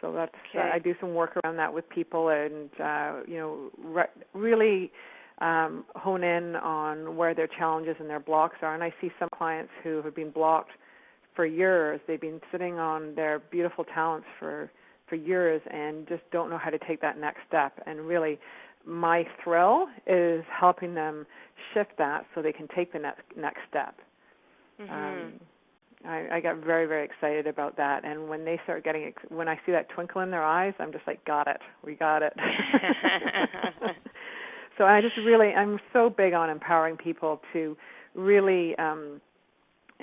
So 0.00 0.12
that's 0.12 0.34
Okay. 0.50 0.58
uh, 0.58 0.74
I 0.74 0.78
do 0.78 0.94
some 1.00 1.14
work 1.14 1.36
around 1.44 1.56
that 1.56 1.72
with 1.72 1.88
people, 1.88 2.28
and 2.28 2.70
uh, 2.80 3.20
you 3.26 3.36
know, 3.38 3.70
re- 3.78 4.24
really 4.34 4.92
um, 5.38 5.84
hone 5.94 6.24
in 6.24 6.56
on 6.56 7.16
where 7.16 7.34
their 7.34 7.46
challenges 7.46 7.96
and 7.98 8.08
their 8.08 8.20
blocks 8.20 8.56
are. 8.62 8.74
And 8.74 8.82
I 8.82 8.92
see 9.00 9.10
some 9.18 9.28
clients 9.36 9.70
who 9.82 10.02
have 10.02 10.14
been 10.14 10.30
blocked 10.30 10.70
for 11.34 11.44
years. 11.46 12.00
They've 12.06 12.20
been 12.20 12.40
sitting 12.50 12.78
on 12.78 13.14
their 13.14 13.38
beautiful 13.38 13.84
talents 13.84 14.26
for 14.38 14.70
for 15.08 15.14
years 15.14 15.62
and 15.70 16.08
just 16.08 16.22
don't 16.32 16.50
know 16.50 16.58
how 16.58 16.70
to 16.70 16.78
take 16.80 17.00
that 17.00 17.16
next 17.18 17.40
step. 17.46 17.72
And 17.86 18.00
really, 18.00 18.38
my 18.84 19.24
thrill 19.42 19.86
is 20.06 20.44
helping 20.48 20.94
them 20.94 21.26
shift 21.72 21.92
that 21.98 22.26
so 22.34 22.42
they 22.42 22.52
can 22.52 22.66
take 22.74 22.92
the 22.92 22.98
next 22.98 23.22
next 23.36 23.60
step. 23.68 23.94
Mhm. 24.80 24.90
Um, 24.90 25.40
I, 26.06 26.36
I 26.36 26.40
got 26.40 26.58
very 26.58 26.86
very 26.86 27.04
excited 27.04 27.46
about 27.46 27.76
that, 27.76 28.04
and 28.04 28.28
when 28.28 28.44
they 28.44 28.60
start 28.64 28.84
getting 28.84 29.04
ex- 29.04 29.22
when 29.28 29.48
I 29.48 29.58
see 29.66 29.72
that 29.72 29.88
twinkle 29.88 30.22
in 30.22 30.30
their 30.30 30.44
eyes, 30.44 30.74
I'm 30.78 30.92
just 30.92 31.06
like, 31.06 31.24
got 31.24 31.48
it, 31.48 31.60
we 31.84 31.94
got 31.94 32.22
it. 32.22 32.32
so 34.78 34.84
I 34.84 35.00
just 35.00 35.16
really 35.24 35.48
I'm 35.48 35.78
so 35.92 36.10
big 36.10 36.32
on 36.32 36.50
empowering 36.50 36.96
people 36.96 37.40
to 37.52 37.76
really 38.14 38.76
um, 38.76 39.20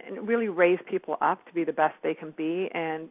and 0.05 0.27
really 0.27 0.49
raise 0.49 0.79
people 0.89 1.17
up 1.21 1.45
to 1.47 1.53
be 1.53 1.63
the 1.63 1.73
best 1.73 1.95
they 2.03 2.13
can 2.13 2.33
be, 2.35 2.69
and 2.73 3.07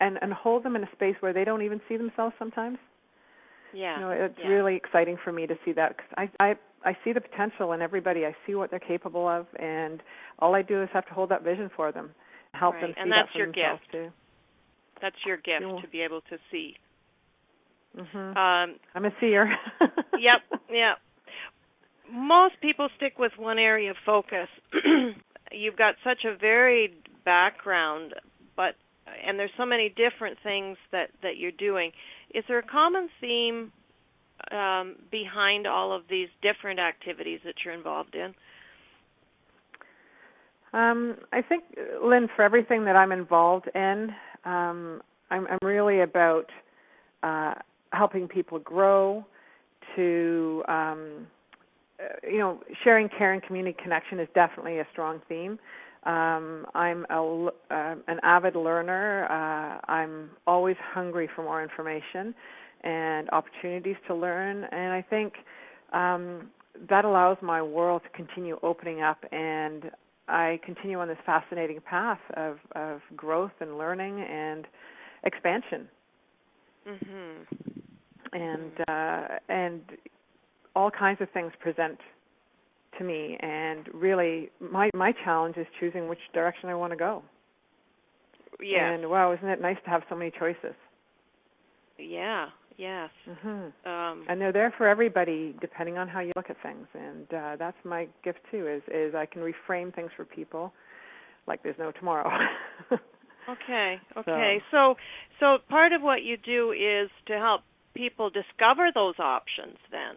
and 0.00 0.18
and 0.20 0.32
hold 0.32 0.64
them 0.64 0.76
in 0.76 0.84
a 0.84 0.90
space 0.92 1.16
where 1.20 1.32
they 1.32 1.44
don't 1.44 1.62
even 1.62 1.80
see 1.88 1.96
themselves 1.96 2.34
sometimes. 2.38 2.78
Yeah. 3.74 3.96
You 3.96 4.00
know, 4.04 4.10
it's 4.10 4.38
yeah. 4.38 4.48
really 4.48 4.76
exciting 4.76 5.16
for 5.22 5.32
me 5.32 5.46
to 5.46 5.54
see 5.64 5.72
that 5.72 5.96
because 5.96 6.10
I, 6.16 6.30
I 6.44 6.54
I 6.84 6.96
see 7.04 7.12
the 7.12 7.20
potential 7.20 7.72
in 7.72 7.82
everybody. 7.82 8.24
I 8.24 8.34
see 8.46 8.54
what 8.54 8.70
they're 8.70 8.78
capable 8.78 9.26
of, 9.28 9.46
and 9.58 10.02
all 10.38 10.54
I 10.54 10.62
do 10.62 10.82
is 10.82 10.88
have 10.92 11.06
to 11.06 11.14
hold 11.14 11.30
that 11.30 11.42
vision 11.42 11.70
for 11.74 11.92
them, 11.92 12.10
help 12.52 12.74
them 12.80 12.92
see 12.94 13.00
and 13.00 13.10
that 13.10 13.26
that's 13.26 13.32
for 13.32 13.38
your 13.38 13.46
themselves 13.48 13.80
gift. 13.90 13.92
too. 13.92 14.10
That's 15.00 15.16
your 15.26 15.36
gift 15.36 15.62
Cool. 15.62 15.80
to 15.82 15.88
be 15.88 16.02
able 16.02 16.20
to 16.22 16.38
see. 16.50 16.74
hmm 17.96 18.16
Um, 18.16 18.76
I'm 18.94 19.04
a 19.04 19.10
seer. 19.20 19.50
yep, 20.18 20.40
yep. 20.70 20.98
Most 22.10 22.54
people 22.60 22.88
stick 22.96 23.14
with 23.18 23.32
one 23.38 23.58
area 23.58 23.90
of 23.90 23.96
focus. 24.04 24.48
You've 25.52 25.76
got 25.76 25.94
such 26.04 26.24
a 26.24 26.36
varied 26.36 26.92
background, 27.24 28.14
but 28.56 28.74
and 29.26 29.38
there's 29.38 29.50
so 29.56 29.66
many 29.66 29.88
different 29.88 30.38
things 30.42 30.76
that 30.92 31.10
that 31.22 31.36
you're 31.36 31.52
doing. 31.52 31.92
Is 32.34 32.44
there 32.48 32.58
a 32.58 32.62
common 32.62 33.08
theme 33.20 33.72
um, 34.50 34.96
behind 35.10 35.66
all 35.66 35.92
of 35.92 36.02
these 36.10 36.28
different 36.42 36.80
activities 36.80 37.40
that 37.44 37.54
you're 37.64 37.74
involved 37.74 38.14
in? 38.14 38.34
Um, 40.72 41.16
I 41.32 41.40
think, 41.40 41.62
Lynn, 42.02 42.28
for 42.34 42.42
everything 42.42 42.84
that 42.86 42.96
I'm 42.96 43.12
involved 43.12 43.68
in, 43.74 44.10
um, 44.44 45.00
I'm, 45.30 45.46
I'm 45.46 45.58
really 45.62 46.00
about 46.00 46.46
uh, 47.22 47.54
helping 47.92 48.28
people 48.28 48.58
grow. 48.58 49.24
To 49.96 50.64
um, 50.66 51.26
uh, 52.00 52.28
you 52.28 52.38
know, 52.38 52.58
sharing 52.82 53.08
care 53.08 53.32
and 53.32 53.42
community 53.42 53.76
connection 53.80 54.18
is 54.18 54.26
definitely 54.34 54.78
a 54.78 54.86
strong 54.90 55.20
theme. 55.28 55.58
Um, 56.06 56.66
I'm 56.74 57.06
a, 57.10 57.48
uh, 57.70 57.94
an 58.08 58.20
avid 58.22 58.56
learner. 58.56 59.26
Uh, 59.30 59.90
I'm 59.90 60.30
always 60.46 60.76
hungry 60.92 61.28
for 61.34 61.42
more 61.42 61.62
information 61.62 62.34
and 62.82 63.30
opportunities 63.30 63.96
to 64.08 64.14
learn, 64.14 64.64
and 64.64 64.92
I 64.92 65.02
think 65.02 65.32
um, 65.92 66.50
that 66.90 67.04
allows 67.04 67.38
my 67.40 67.62
world 67.62 68.02
to 68.02 68.10
continue 68.10 68.58
opening 68.62 69.00
up 69.00 69.24
and 69.32 69.90
I 70.28 70.58
continue 70.64 70.98
on 70.98 71.08
this 71.08 71.18
fascinating 71.26 71.80
path 71.80 72.18
of, 72.36 72.56
of 72.74 73.00
growth 73.16 73.52
and 73.60 73.76
learning 73.78 74.20
and 74.20 74.66
expansion, 75.24 75.88
Mhm. 76.86 77.46
and 78.32 78.72
uh, 78.88 79.38
and 79.48 79.82
all 80.74 80.90
kinds 80.90 81.20
of 81.20 81.30
things 81.30 81.52
present 81.60 81.98
to 82.98 83.04
me. 83.04 83.36
And 83.40 83.88
really, 83.92 84.50
my 84.60 84.90
my 84.94 85.12
challenge 85.24 85.56
is 85.56 85.66
choosing 85.80 86.08
which 86.08 86.18
direction 86.32 86.68
I 86.68 86.74
want 86.74 86.92
to 86.92 86.96
go. 86.96 87.22
Yeah. 88.60 88.90
And 88.92 89.10
wow, 89.10 89.32
isn't 89.32 89.48
it 89.48 89.60
nice 89.60 89.76
to 89.84 89.90
have 89.90 90.02
so 90.08 90.14
many 90.14 90.30
choices? 90.38 90.74
yeah. 91.98 92.46
Yes. 92.76 93.10
hmm 93.42 93.66
Um, 93.88 94.24
And 94.28 94.40
they're 94.40 94.52
there 94.52 94.74
for 94.76 94.88
everybody, 94.88 95.54
depending 95.60 95.96
on 95.96 96.08
how 96.08 96.18
you 96.20 96.32
look 96.34 96.50
at 96.50 96.56
things. 96.60 96.88
And 96.92 97.32
uh, 97.32 97.56
that's 97.56 97.76
my 97.84 98.08
gift 98.24 98.40
too. 98.50 98.66
Is 98.66 98.82
is 98.92 99.14
I 99.14 99.26
can 99.26 99.42
reframe 99.42 99.94
things 99.94 100.10
for 100.16 100.24
people, 100.24 100.72
like 101.46 101.62
there's 101.62 101.78
no 101.78 101.92
tomorrow. 101.92 102.28
Okay. 103.48 104.00
Okay. 104.16 104.62
So 104.70 104.94
so 105.38 105.58
part 105.68 105.92
of 105.92 106.00
what 106.02 106.22
you 106.22 106.36
do 106.38 106.72
is 106.72 107.10
to 107.26 107.34
help 107.34 107.60
people 107.94 108.30
discover 108.30 108.88
those 108.94 109.14
options 109.18 109.76
then. 109.90 110.16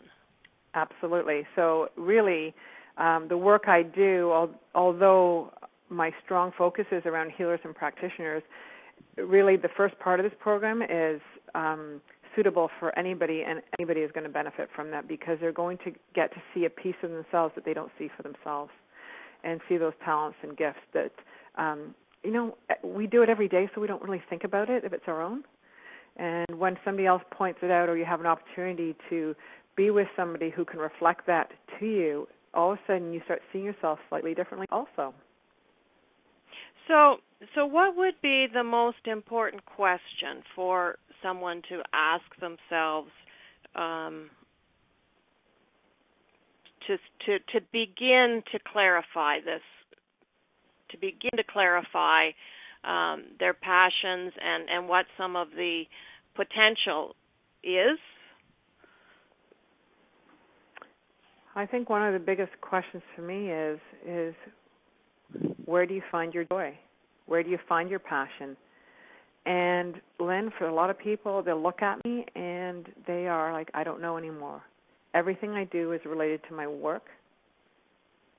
Absolutely. 0.78 1.42
So 1.56 1.88
really, 1.98 2.54
um, 2.98 3.26
the 3.30 3.38
work 3.38 3.64
I 3.68 3.82
do, 3.82 4.32
al- 4.32 4.60
although 4.76 5.52
my 5.90 6.12
strong 6.24 6.52
focus 6.56 6.86
is 6.92 7.04
around 7.06 7.32
healers 7.36 7.60
and 7.64 7.74
practitioners, 7.74 8.44
really 9.18 9.58
the 9.58 9.70
first 9.76 9.98
part 10.00 10.20
of 10.20 10.24
this 10.24 10.38
program 10.40 10.84
is 10.84 11.20
um, 11.56 12.00
suitable 12.36 12.70
for 12.80 12.98
anybody, 12.98 13.44
and 13.48 13.62
anybody 13.80 14.02
is 14.02 14.12
going 14.12 14.26
to 14.26 14.30
benefit 14.30 14.70
from 14.76 14.92
that 14.92 15.08
because 15.08 15.40
they're 15.42 15.52
going 15.52 15.80
to 15.80 15.92
get 16.14 16.32
to 16.34 16.42
see 16.54 16.66
a 16.66 16.70
piece 16.70 17.00
of 17.02 17.10
themselves 17.10 17.54
that 17.56 17.66
they 17.66 17.74
don't 17.74 17.92
see 17.98 18.10
for 18.16 18.22
themselves, 18.22 18.72
and 19.44 19.60
see 19.68 19.78
those 19.78 19.94
talents 20.06 20.38
and 20.44 20.56
gifts 20.58 20.86
that 20.94 21.12
um, 21.58 21.96
you 22.24 22.32
know 22.32 22.56
we 22.84 23.08
do 23.08 23.24
it 23.24 23.30
every 23.30 23.48
day, 23.48 23.68
so 23.74 23.82
we 23.82 23.88
don't 23.88 24.04
really 24.04 24.22
think 24.30 24.44
about 24.44 24.70
it 24.70 24.84
if 24.84 24.94
it's 24.94 25.08
our 25.08 25.24
own. 25.24 25.44
And 26.18 26.60
when 26.60 26.78
somebody 26.86 27.08
else 27.08 27.24
points 27.32 27.60
it 27.64 27.72
out, 27.72 27.90
or 27.90 27.98
you 27.98 28.06
have 28.06 28.20
an 28.20 28.26
opportunity 28.26 28.96
to 29.10 29.36
be 29.78 29.92
with 29.92 30.08
somebody 30.16 30.50
who 30.50 30.66
can 30.66 30.80
reflect 30.80 31.28
that 31.28 31.52
to 31.80 31.86
you, 31.86 32.28
all 32.54 32.74
of 32.74 32.80
a 32.80 32.82
sudden 32.88 33.14
you 33.14 33.22
start 33.24 33.42
seeing 33.54 33.64
yourself 33.64 34.00
slightly 34.10 34.34
differently 34.34 34.68
also. 34.72 35.14
So 36.88 37.18
so 37.54 37.66
what 37.66 37.96
would 37.96 38.16
be 38.22 38.48
the 38.52 38.64
most 38.64 39.06
important 39.06 39.64
question 39.66 40.42
for 40.56 40.98
someone 41.22 41.62
to 41.70 41.82
ask 41.94 42.24
themselves 42.40 43.12
um, 43.76 44.30
to 46.88 46.98
to 47.26 47.40
to 47.54 47.66
begin 47.72 48.42
to 48.52 48.60
clarify 48.72 49.40
this 49.40 49.62
to 50.90 50.98
begin 50.98 51.32
to 51.36 51.44
clarify 51.44 52.30
um, 52.84 53.26
their 53.40 53.54
passions 53.54 54.34
and 54.42 54.70
and 54.70 54.90
what 54.90 55.06
some 55.18 55.36
of 55.36 55.50
the 55.52 55.84
potential 56.36 57.16
is 57.64 58.00
I 61.58 61.66
think 61.66 61.90
one 61.90 62.04
of 62.06 62.14
the 62.14 62.20
biggest 62.20 62.52
questions 62.62 63.04
for 63.16 63.24
me 63.24 63.50
is 63.52 63.80
is 64.08 64.36
where 65.66 65.86
do 65.86 65.94
you 65.94 66.02
find 66.12 66.34
your 66.34 66.46
joy? 66.46 66.78
Where 67.26 67.44
do 67.44 67.50
you 67.50 67.58
find 67.68 67.90
your 67.90 68.00
passion? 68.00 68.56
And 69.46 69.96
Lynn, 70.20 70.52
for 70.58 70.68
a 70.68 70.74
lot 70.74 70.90
of 70.90 70.98
people, 71.00 71.42
they'll 71.42 71.62
look 71.62 71.82
at 71.82 72.04
me 72.06 72.26
and 72.36 72.88
they 73.08 73.28
are 73.28 73.52
like, 73.54 73.70
I 73.74 73.84
don't 73.84 74.02
know 74.02 74.18
anymore. 74.18 74.62
Everything 75.14 75.52
I 75.52 75.64
do 75.66 75.94
is 75.94 76.02
related 76.06 76.42
to 76.50 76.54
my 76.54 76.68
work 76.68 77.04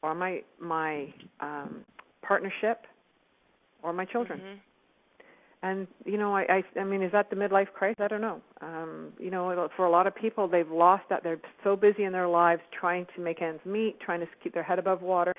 or 0.02 0.14
my 0.14 0.42
my 0.60 1.12
um, 1.40 1.84
partnership 2.22 2.82
or 3.82 3.92
my 3.92 4.04
children. 4.04 4.40
Mhm. 4.40 4.58
And 5.62 5.88
you 6.04 6.18
know, 6.18 6.34
I, 6.36 6.62
I 6.76 6.80
I 6.80 6.84
mean, 6.84 7.02
is 7.02 7.10
that 7.12 7.30
the 7.30 7.36
midlife 7.36 7.72
crisis? 7.72 7.96
I 8.00 8.08
don't 8.08 8.20
know. 8.20 8.40
Um, 8.60 9.12
you 9.18 9.30
know, 9.30 9.68
for 9.76 9.86
a 9.86 9.90
lot 9.90 10.06
of 10.06 10.14
people, 10.14 10.46
they've 10.46 10.70
lost 10.70 11.04
that. 11.10 11.22
They're 11.24 11.40
so 11.64 11.74
busy 11.74 12.04
in 12.04 12.12
their 12.12 12.28
lives 12.28 12.62
trying 12.78 13.06
to 13.16 13.20
make 13.20 13.42
ends 13.42 13.60
meet, 13.64 13.98
trying 14.00 14.20
to 14.20 14.26
keep 14.42 14.54
their 14.54 14.62
head 14.62 14.78
above 14.78 15.02
water, 15.02 15.32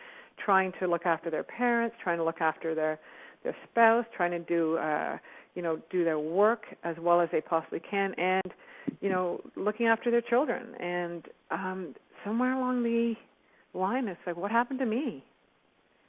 trying 0.44 0.74
to 0.80 0.88
look 0.88 1.06
after 1.06 1.30
their 1.30 1.44
parents, 1.44 1.96
trying 2.04 2.18
to 2.18 2.24
look 2.26 2.42
after 2.42 2.76
their 2.76 3.00
their 3.44 3.56
spouse, 3.72 4.06
trying 4.16 4.32
to 4.32 4.40
do 4.40 4.78
uh, 4.78 5.18
you 5.56 5.62
know 5.62 5.80
do 5.90 6.04
their 6.04 6.20
work 6.20 6.64
as 6.84 6.98
well 7.00 7.22
as 7.22 7.30
they 7.32 7.42
possibly 7.42 7.80
can, 7.80 8.14
and 8.16 8.52
you 9.00 9.10
know 9.10 9.40
looking 9.56 9.88
after 9.88 10.12
their 10.12 10.22
children. 10.22 10.76
And 10.82 11.24
um, 11.52 11.96
somewhere 12.26 12.54
along 12.54 12.84
the 12.84 13.16
line, 13.74 14.10
it's 14.10 14.20
like, 14.28 14.36
what 14.36 14.52
happened 14.52 14.80
to 14.80 14.86
me? 14.86 15.24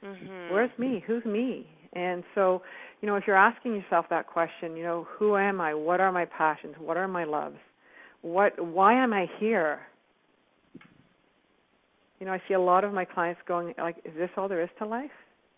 Mhm. 0.03 0.51
Where's 0.51 0.71
me? 0.77 1.03
Who's 1.05 1.23
me? 1.23 1.67
And 1.93 2.23
so, 2.35 2.61
you 3.01 3.07
know, 3.07 3.15
if 3.15 3.25
you're 3.27 3.35
asking 3.35 3.75
yourself 3.75 4.05
that 4.09 4.27
question, 4.27 4.75
you 4.77 4.83
know, 4.83 5.07
who 5.17 5.35
am 5.37 5.59
I? 5.59 5.73
What 5.73 5.99
are 5.99 6.11
my 6.11 6.25
passions? 6.25 6.75
What 6.79 6.97
are 6.97 7.07
my 7.07 7.23
loves? 7.23 7.57
What 8.21 8.63
why 8.63 8.93
am 8.93 9.13
I 9.13 9.27
here? 9.39 9.79
You 12.19 12.27
know, 12.27 12.33
I 12.33 12.41
see 12.47 12.53
a 12.53 12.59
lot 12.59 12.83
of 12.83 12.93
my 12.93 13.03
clients 13.03 13.41
going 13.47 13.73
like, 13.77 13.97
is 14.05 14.13
this 14.15 14.29
all 14.37 14.47
there 14.47 14.61
is 14.61 14.69
to 14.77 14.85
life? 14.85 15.09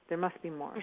There 0.10 0.18
must 0.18 0.42
be 0.42 0.50
more. 0.50 0.76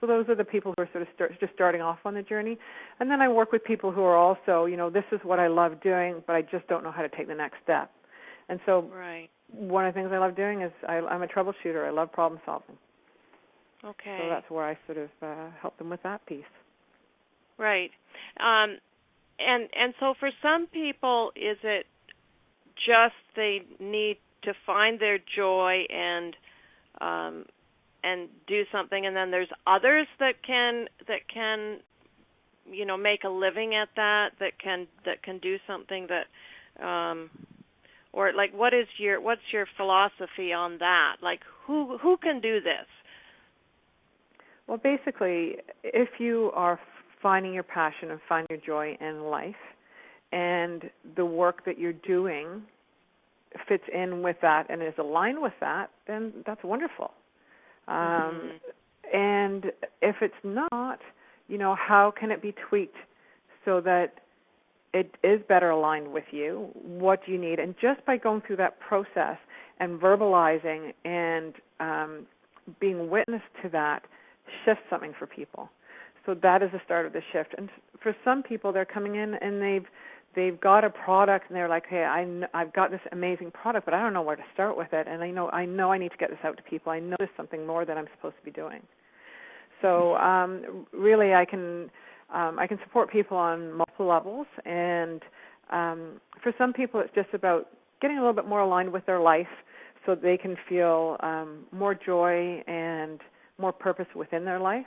So 0.00 0.06
those 0.06 0.28
are 0.28 0.34
the 0.34 0.44
people 0.44 0.74
who 0.76 0.82
are 0.82 0.88
sort 0.92 1.00
of 1.00 1.08
start, 1.14 1.32
just 1.40 1.54
starting 1.54 1.80
off 1.80 1.98
on 2.04 2.12
the 2.12 2.20
journey. 2.20 2.58
And 3.00 3.10
then 3.10 3.22
I 3.22 3.28
work 3.28 3.52
with 3.52 3.64
people 3.64 3.90
who 3.90 4.02
are 4.02 4.16
also, 4.16 4.66
you 4.66 4.76
know, 4.76 4.90
this 4.90 5.04
is 5.12 5.20
what 5.22 5.38
I 5.38 5.46
love 5.46 5.80
doing, 5.82 6.22
but 6.26 6.36
I 6.36 6.42
just 6.42 6.66
don't 6.68 6.84
know 6.84 6.92
how 6.92 7.00
to 7.00 7.08
take 7.08 7.26
the 7.26 7.34
next 7.34 7.56
step. 7.62 7.90
And 8.50 8.60
so 8.66 8.90
right. 8.94 9.30
one 9.50 9.86
of 9.86 9.94
the 9.94 9.98
things 9.98 10.10
I 10.12 10.18
love 10.18 10.36
doing 10.36 10.60
is 10.60 10.72
I, 10.86 10.96
I'm 10.96 11.22
a 11.22 11.26
troubleshooter. 11.26 11.86
I 11.86 11.90
love 11.90 12.12
problem 12.12 12.38
solving. 12.44 12.76
Okay. 13.84 14.18
So 14.20 14.28
that's 14.28 14.50
where 14.50 14.64
I 14.64 14.78
sort 14.86 14.98
of 14.98 15.10
uh, 15.22 15.50
help 15.60 15.76
them 15.78 15.90
with 15.90 16.02
that 16.02 16.24
piece. 16.26 16.44
Right. 17.58 17.90
Um, 18.40 18.78
and 19.38 19.68
and 19.74 19.94
so 20.00 20.14
for 20.18 20.30
some 20.42 20.66
people, 20.68 21.32
is 21.36 21.58
it 21.62 21.86
just 22.76 23.14
they 23.36 23.62
need 23.78 24.16
to 24.42 24.52
find 24.66 25.00
their 25.00 25.18
joy 25.36 25.84
and 25.90 26.36
um, 27.00 27.44
and 28.02 28.28
do 28.46 28.62
something, 28.72 29.06
and 29.06 29.14
then 29.14 29.30
there's 29.30 29.48
others 29.66 30.06
that 30.18 30.34
can 30.46 30.86
that 31.06 31.28
can 31.32 31.78
you 32.70 32.86
know 32.86 32.96
make 32.96 33.24
a 33.24 33.28
living 33.28 33.74
at 33.74 33.88
that 33.96 34.30
that 34.40 34.58
can 34.62 34.86
that 35.04 35.22
can 35.22 35.38
do 35.38 35.56
something 35.66 36.08
that 36.08 36.84
um 36.84 37.30
or 38.12 38.32
like 38.32 38.52
what 38.54 38.72
is 38.72 38.86
your 38.98 39.20
what's 39.20 39.42
your 39.52 39.66
philosophy 39.76 40.52
on 40.52 40.78
that 40.78 41.16
like 41.22 41.40
who 41.66 41.98
who 41.98 42.16
can 42.16 42.40
do 42.40 42.60
this 42.60 42.86
well 44.66 44.78
basically 44.78 45.56
if 45.82 46.08
you 46.18 46.50
are 46.54 46.78
finding 47.22 47.54
your 47.54 47.62
passion 47.62 48.10
and 48.10 48.20
finding 48.28 48.46
your 48.50 48.60
joy 48.64 48.96
in 49.00 49.24
life 49.24 49.54
and 50.32 50.90
the 51.16 51.24
work 51.24 51.64
that 51.64 51.78
you're 51.78 51.92
doing 51.92 52.62
fits 53.68 53.84
in 53.94 54.22
with 54.22 54.36
that 54.42 54.66
and 54.68 54.82
is 54.82 54.94
aligned 54.98 55.40
with 55.40 55.52
that 55.60 55.90
then 56.06 56.32
that's 56.46 56.62
wonderful 56.64 57.12
um, 57.86 57.96
mm-hmm. 57.96 58.70
And 59.12 59.66
if 60.02 60.16
it's 60.22 60.34
not, 60.42 60.98
you 61.48 61.58
know, 61.58 61.74
how 61.74 62.12
can 62.18 62.30
it 62.30 62.40
be 62.40 62.54
tweaked 62.68 62.96
so 63.64 63.80
that 63.82 64.14
it 64.92 65.14
is 65.22 65.40
better 65.48 65.70
aligned 65.70 66.12
with 66.12 66.24
you? 66.30 66.68
What 66.74 67.24
do 67.24 67.32
you 67.32 67.38
need? 67.38 67.58
And 67.58 67.74
just 67.80 68.04
by 68.06 68.16
going 68.16 68.42
through 68.46 68.56
that 68.56 68.80
process 68.80 69.36
and 69.78 70.00
verbalizing 70.00 70.94
and 71.04 71.54
um, 71.80 72.26
being 72.80 73.10
witness 73.10 73.42
to 73.62 73.68
that 73.70 74.04
shifts 74.64 74.84
something 74.90 75.12
for 75.18 75.26
people. 75.26 75.68
So 76.26 76.34
that 76.42 76.62
is 76.62 76.70
the 76.72 76.80
start 76.84 77.06
of 77.06 77.12
the 77.12 77.22
shift. 77.32 77.54
And 77.58 77.68
for 78.02 78.16
some 78.24 78.42
people, 78.42 78.72
they're 78.72 78.84
coming 78.84 79.16
in 79.16 79.34
and 79.34 79.60
they've 79.60 79.86
they've 80.34 80.60
got 80.60 80.84
a 80.84 80.90
product 80.90 81.48
and 81.48 81.56
they're 81.56 81.68
like, 81.68 81.86
"Hey, 81.86 82.04
I 82.04 82.24
kn- 82.24 82.48
I've 82.54 82.72
got 82.72 82.90
this 82.90 83.00
amazing 83.12 83.50
product, 83.50 83.84
but 83.84 83.94
I 83.94 84.02
don't 84.02 84.12
know 84.12 84.22
where 84.22 84.36
to 84.36 84.42
start 84.52 84.76
with 84.76 84.92
it, 84.92 85.06
and 85.06 85.22
I 85.22 85.30
know 85.30 85.50
I 85.50 85.64
know 85.64 85.92
I 85.92 85.98
need 85.98 86.12
to 86.12 86.16
get 86.16 86.30
this 86.30 86.38
out 86.44 86.56
to 86.56 86.62
people. 86.62 86.92
I 86.92 87.00
know 87.00 87.16
there's 87.18 87.30
something 87.36 87.66
more 87.66 87.84
that 87.84 87.96
I'm 87.96 88.08
supposed 88.16 88.36
to 88.38 88.44
be 88.44 88.50
doing." 88.50 88.82
So 89.82 90.16
um, 90.16 90.86
really, 90.92 91.34
I 91.34 91.44
can 91.44 91.90
um, 92.32 92.58
I 92.58 92.66
can 92.66 92.78
support 92.84 93.10
people 93.10 93.36
on 93.36 93.72
multiple 93.72 94.06
levels, 94.06 94.46
and 94.64 95.22
um, 95.70 96.20
for 96.42 96.52
some 96.56 96.72
people, 96.72 97.00
it's 97.00 97.14
just 97.14 97.32
about 97.34 97.68
getting 98.00 98.16
a 98.16 98.20
little 98.20 98.34
bit 98.34 98.46
more 98.46 98.60
aligned 98.60 98.92
with 98.92 99.04
their 99.06 99.20
life, 99.20 99.46
so 100.04 100.14
they 100.14 100.36
can 100.36 100.56
feel 100.68 101.16
um, 101.20 101.64
more 101.70 101.94
joy 101.94 102.62
and 102.66 103.20
more 103.58 103.72
purpose 103.72 104.06
within 104.14 104.44
their 104.44 104.58
life. 104.60 104.86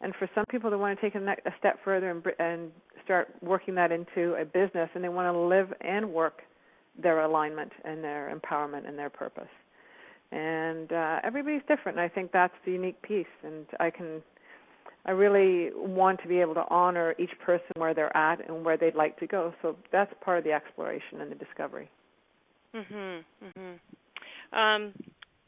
And 0.00 0.14
for 0.16 0.28
some 0.34 0.44
people, 0.50 0.70
they 0.70 0.76
want 0.76 0.98
to 0.98 1.10
take 1.10 1.14
a 1.14 1.52
step 1.58 1.78
further 1.84 2.10
and, 2.10 2.22
and 2.38 2.70
start 3.04 3.28
working 3.40 3.74
that 3.76 3.92
into 3.92 4.34
a 4.34 4.44
business 4.44 4.90
and 4.94 5.02
they 5.02 5.08
want 5.08 5.32
to 5.32 5.38
live 5.38 5.72
and 5.80 6.12
work 6.12 6.42
their 7.00 7.22
alignment 7.22 7.72
and 7.84 8.02
their 8.04 8.34
empowerment 8.34 8.86
and 8.88 8.98
their 8.98 9.10
purpose. 9.10 9.48
And 10.32 10.92
uh, 10.92 11.20
everybody's 11.22 11.62
different, 11.68 11.98
and 11.98 12.00
I 12.00 12.08
think 12.08 12.32
that's 12.32 12.54
the 12.64 12.72
unique 12.72 13.00
piece. 13.02 13.26
And 13.44 13.66
I 13.78 13.90
can, 13.90 14.22
I 15.06 15.12
really 15.12 15.70
want 15.74 16.20
to 16.22 16.28
be 16.28 16.40
able 16.40 16.54
to 16.54 16.64
honor 16.70 17.14
each 17.18 17.30
person 17.44 17.70
where 17.76 17.94
they're 17.94 18.16
at 18.16 18.46
and 18.48 18.64
where 18.64 18.76
they'd 18.76 18.96
like 18.96 19.18
to 19.20 19.26
go. 19.26 19.54
So 19.62 19.76
that's 19.92 20.12
part 20.24 20.38
of 20.38 20.44
the 20.44 20.52
exploration 20.52 21.20
and 21.20 21.30
the 21.30 21.36
discovery. 21.36 21.88
Mhm. 22.74 23.24
Mhm. 23.42 23.78
Um, 24.52 24.92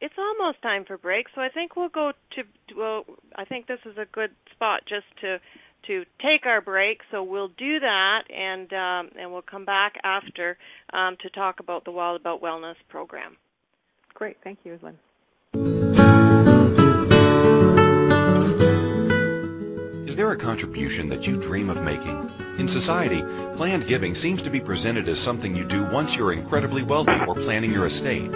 it's 0.01 0.15
almost 0.19 0.63
time 0.63 0.85
for 0.85 0.99
break, 0.99 1.29
so 1.35 1.41
I 1.41 1.49
think 1.49 1.75
we'll 1.75 1.89
go 1.89 2.13
to. 2.37 2.43
Well, 2.77 3.05
I 3.35 3.45
think 3.45 3.67
this 3.67 3.81
is 3.85 3.97
a 3.99 4.07
good 4.13 4.31
spot 4.55 4.83
just 4.89 5.07
to 5.21 5.39
to 5.87 6.05
take 6.21 6.47
our 6.47 6.61
break. 6.61 7.01
So 7.11 7.23
we'll 7.23 7.49
do 7.49 7.81
that, 7.81 8.23
and 8.31 8.73
um, 8.73 9.11
and 9.19 9.33
we'll 9.33 9.43
come 9.43 9.65
back 9.65 9.95
after 10.05 10.57
um, 10.93 11.17
to 11.23 11.31
talk 11.31 11.61
about 11.61 11.85
the 11.85 11.91
Wild 11.91 12.21
About 12.21 12.43
Wellness 12.43 12.77
program. 12.89 13.37
Great, 14.15 14.37
thank 14.43 14.59
you, 14.65 14.79
Lynn. 14.83 14.97
Is 20.09 20.17
there 20.17 20.31
a 20.31 20.37
contribution 20.37 21.11
that 21.11 21.27
you 21.27 21.37
dream 21.37 21.69
of 21.69 21.83
making? 21.83 22.31
In 22.59 22.69
society, 22.69 23.23
planned 23.57 23.87
giving 23.87 24.15
seems 24.15 24.43
to 24.43 24.51
be 24.51 24.61
presented 24.61 25.09
as 25.09 25.21
something 25.21 25.55
you 25.55 25.65
do 25.65 25.85
once 25.85 26.17
you're 26.17 26.33
incredibly 26.33 26.83
wealthy 26.83 27.21
or 27.27 27.35
planning 27.35 27.71
your 27.71 27.85
estate. 27.85 28.31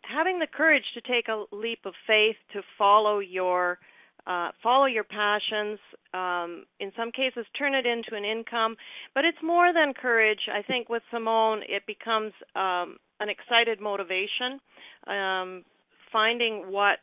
having 0.00 0.38
the 0.38 0.46
courage 0.50 0.84
to 0.94 1.02
take 1.02 1.28
a 1.28 1.44
leap 1.54 1.80
of 1.84 1.92
faith 2.06 2.36
to 2.54 2.62
follow 2.78 3.18
your 3.18 3.78
uh, 4.26 4.52
follow 4.62 4.86
your 4.86 5.04
passions. 5.04 5.78
Um, 6.14 6.64
in 6.80 6.92
some 6.96 7.12
cases, 7.12 7.44
turn 7.58 7.74
it 7.74 7.84
into 7.84 8.16
an 8.16 8.24
income, 8.24 8.76
but 9.14 9.26
it's 9.26 9.36
more 9.44 9.74
than 9.74 9.92
courage. 9.92 10.48
I 10.50 10.62
think 10.62 10.88
with 10.88 11.02
Simone, 11.12 11.60
it 11.68 11.82
becomes 11.86 12.32
um, 12.54 12.96
an 13.20 13.28
excited 13.28 13.82
motivation. 13.82 14.60
Um, 15.06 15.62
finding 16.10 16.72
what 16.72 17.00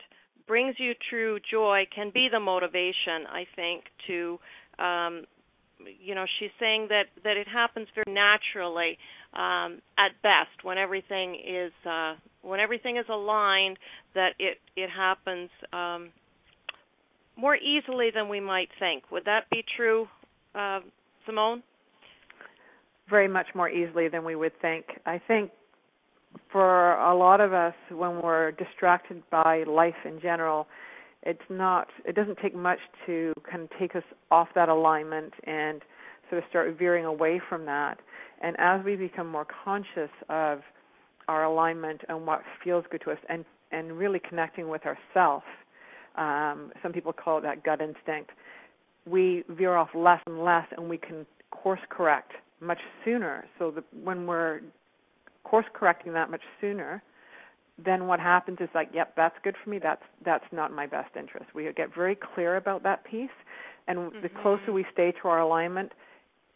brings 0.48 0.78
you 0.80 0.94
true 1.12 1.38
joy 1.52 1.84
can 1.94 2.10
be 2.12 2.28
the 2.32 2.40
motivation. 2.40 3.30
I 3.32 3.46
think 3.56 3.84
to 4.08 4.40
um, 4.80 5.26
you 6.04 6.16
know 6.16 6.26
she's 6.40 6.52
saying 6.60 6.88
that 6.90 7.04
that 7.24 7.38
it 7.38 7.48
happens 7.48 7.88
very 7.96 8.14
naturally 8.14 8.98
um, 9.34 9.82
at 9.98 10.12
best 10.22 10.64
when 10.64 10.78
everything 10.78 11.36
is 11.36 11.72
uh, 11.90 12.16
when 12.42 12.60
everything 12.60 12.98
is 12.98 13.06
aligned 13.10 13.78
that 14.16 14.30
it 14.40 14.58
it 14.76 14.90
happens 14.90 15.50
um, 15.72 16.10
more 17.38 17.56
easily 17.56 18.10
than 18.14 18.30
we 18.30 18.40
might 18.40 18.70
think. 18.80 19.04
Would 19.12 19.26
that 19.26 19.50
be 19.50 19.64
true, 19.76 20.08
uh, 20.56 20.82
Simone? 21.26 21.64
Very 23.10 23.28
much 23.28 23.48
more 23.56 23.70
easily 23.70 24.08
than 24.08 24.24
we 24.24 24.36
would 24.36 24.54
think. 24.62 24.86
I 25.06 25.20
think 25.28 25.52
for 26.52 26.94
a 27.00 27.16
lot 27.16 27.42
of 27.42 27.54
us, 27.54 27.74
when 27.92 28.22
we're 28.22 28.52
distracted 28.52 29.24
by 29.30 29.64
life 29.64 29.96
in 30.06 30.20
general, 30.22 30.68
it's 31.26 31.42
not 31.50 31.88
it 32.06 32.16
doesn't 32.16 32.38
take 32.42 32.56
much 32.56 32.80
to 33.06 33.34
kind 33.50 33.64
of 33.64 33.70
take 33.80 33.96
us 33.96 34.04
off 34.32 34.50
that 34.56 34.70
alignment 34.70 35.34
and 35.46 35.82
sort 36.30 36.44
of 36.44 36.50
start 36.50 36.78
veering 36.78 37.06
away 37.06 37.42
from 37.50 37.66
that. 37.66 38.00
And 38.42 38.56
as 38.60 38.84
we 38.84 38.96
become 38.96 39.28
more 39.28 39.48
conscious 39.64 40.10
of 40.30 40.62
our 41.28 41.46
alignment 41.46 42.02
and 42.10 42.26
what 42.26 42.42
feels 42.64 42.84
good 42.92 43.02
to 43.06 43.12
us 43.12 43.18
and 43.30 43.46
and 43.72 43.98
really 43.98 44.20
connecting 44.28 44.70
with 44.70 44.82
ourself 44.86 45.44
um, 46.16 46.72
some 46.84 46.92
people 46.92 47.14
call 47.14 47.40
it 47.40 47.42
that 47.42 47.64
gut 47.64 47.82
instinct 47.82 48.32
we 49.10 49.44
veer 49.50 49.76
off 49.76 49.90
less 49.96 50.22
and 50.28 50.44
less 50.44 50.66
and 50.78 50.90
we 50.90 50.98
can 50.98 51.26
course 51.52 51.80
correct 51.90 52.34
much 52.62 52.80
sooner 53.04 53.46
so 53.58 53.72
that 53.72 53.84
when 54.04 54.28
we're 54.28 54.62
course 55.44 55.66
correcting 55.74 56.14
that 56.14 56.30
much 56.30 56.42
sooner 56.60 57.02
then 57.84 58.08
what 58.08 58.20
happens 58.20 58.58
is 58.62 58.70
like 58.76 58.90
yep 58.94 59.14
that's 59.16 59.36
good 59.44 59.56
for 59.64 59.70
me. 59.70 59.80
That's 59.80 60.04
that's 60.26 60.46
not 60.52 60.72
my 60.72 60.88
best 60.88 61.16
interest. 61.18 61.48
We 61.54 61.70
get 61.76 61.94
very 61.94 62.18
clear 62.36 62.58
about 62.58 62.84
that 62.84 63.04
piece 63.06 63.30
and 63.88 63.98
mm-hmm. 63.98 64.22
the 64.22 64.30
closer 64.42 64.72
we 64.72 64.86
stay 64.94 65.14
to 65.22 65.28
our 65.28 65.40
alignment 65.40 65.92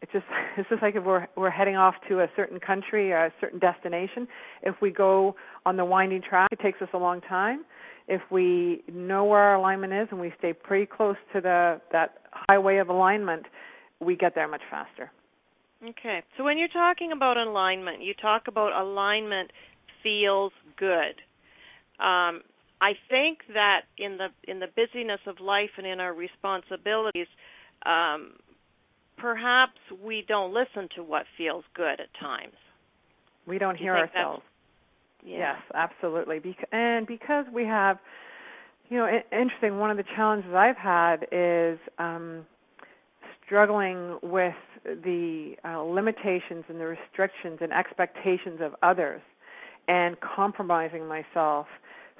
it's 0.01 0.11
just 0.11 0.25
it's 0.57 0.69
just 0.69 0.81
like 0.81 0.95
if 0.95 1.03
we're 1.03 1.27
we're 1.35 1.49
heading 1.49 1.75
off 1.75 1.95
to 2.09 2.21
a 2.21 2.27
certain 2.35 2.59
country 2.59 3.11
or 3.11 3.25
a 3.25 3.33
certain 3.39 3.59
destination. 3.59 4.27
If 4.63 4.75
we 4.81 4.91
go 4.91 5.35
on 5.65 5.77
the 5.77 5.85
winding 5.85 6.21
track 6.27 6.49
it 6.51 6.59
takes 6.59 6.81
us 6.81 6.89
a 6.93 6.97
long 6.97 7.21
time. 7.21 7.65
If 8.07 8.21
we 8.31 8.83
know 8.91 9.25
where 9.25 9.41
our 9.41 9.55
alignment 9.55 9.91
is 9.91 10.07
and 10.11 10.19
we 10.19 10.33
stay 10.39 10.53
pretty 10.53 10.85
close 10.85 11.17
to 11.33 11.41
the 11.41 11.81
that 11.91 12.19
highway 12.31 12.77
of 12.77 12.89
alignment 12.89 13.45
we 13.99 14.15
get 14.15 14.35
there 14.35 14.47
much 14.47 14.61
faster. 14.69 15.11
Okay. 15.83 16.23
So 16.37 16.43
when 16.43 16.57
you're 16.57 16.67
talking 16.67 17.11
about 17.11 17.37
alignment 17.37 18.03
you 18.03 18.13
talk 18.13 18.43
about 18.47 18.79
alignment 18.79 19.51
feels 20.03 20.51
good 20.77 21.21
um, 21.99 22.41
I 22.79 22.93
think 23.09 23.39
that 23.53 23.81
in 23.97 24.17
the 24.17 24.27
in 24.43 24.59
the 24.59 24.67
busyness 24.67 25.19
of 25.25 25.39
life 25.39 25.71
and 25.77 25.87
in 25.87 25.99
our 25.99 26.13
responsibilities, 26.13 27.27
um, 27.85 28.33
perhaps 29.17 29.79
we 30.03 30.23
don't 30.27 30.53
listen 30.53 30.87
to 30.95 31.03
what 31.03 31.25
feels 31.37 31.63
good 31.73 31.99
at 31.99 32.07
times. 32.19 32.53
We 33.47 33.57
don't 33.57 33.75
hear 33.77 33.95
ourselves. 33.95 34.43
Yeah. 35.25 35.37
Yes, 35.37 35.61
absolutely. 35.73 36.37
Bec- 36.37 36.69
and 36.71 37.07
because 37.07 37.45
we 37.51 37.63
have, 37.65 37.97
you 38.89 38.97
know, 38.97 39.05
I- 39.05 39.23
interesting. 39.35 39.79
One 39.79 39.89
of 39.89 39.97
the 39.97 40.05
challenges 40.15 40.53
I've 40.53 40.77
had 40.77 41.25
is 41.31 41.79
um, 41.97 42.45
struggling 43.43 44.19
with 44.21 44.53
the 44.85 45.55
uh, 45.65 45.81
limitations 45.81 46.65
and 46.69 46.79
the 46.79 46.85
restrictions 46.85 47.57
and 47.61 47.73
expectations 47.73 48.59
of 48.61 48.75
others, 48.83 49.21
and 49.87 50.17
compromising 50.19 51.07
myself 51.07 51.67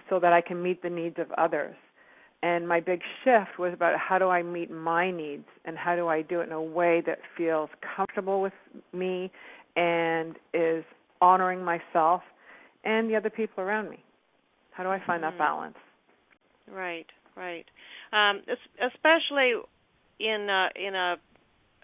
so 0.10 0.20
that 0.20 0.34
I 0.34 0.42
can 0.42 0.62
meet 0.62 0.82
the 0.82 0.90
needs 0.90 1.18
of 1.20 1.32
others 1.38 1.76
and 2.44 2.68
my 2.68 2.80
big 2.80 3.02
shift 3.24 3.58
was 3.58 3.74
about 3.74 3.98
how 4.00 4.20
do 4.20 4.30
I 4.30 4.44
meet 4.44 4.70
my 4.70 5.10
needs 5.10 5.46
and 5.66 5.78
how 5.78 5.96
do 5.96 6.08
I 6.08 6.22
do 6.22 6.42
it 6.42 6.48
in 6.48 6.52
a 6.52 6.62
way 6.62 7.02
that 7.06 7.20
feels 7.36 7.70
comfortable 7.96 8.42
with 8.42 8.54
me 8.94 9.32
and 9.76 10.36
is 10.54 10.84
honoring 11.20 11.64
myself 11.64 12.22
and 12.84 13.10
the 13.10 13.16
other 13.16 13.32
people 13.32 13.64
around 13.64 13.90
me. 13.90 14.04
How 14.72 14.84
do 14.84 14.90
I 14.90 15.02
find 15.06 15.24
mm-hmm. 15.24 15.36
that 15.36 15.38
balance? 15.38 15.76
Right, 16.72 17.08
right. 17.36 17.66
Um, 18.14 18.42
especially 18.86 19.54
in 20.20 20.48
a, 20.50 20.70
in 20.76 20.96
a 20.96 21.16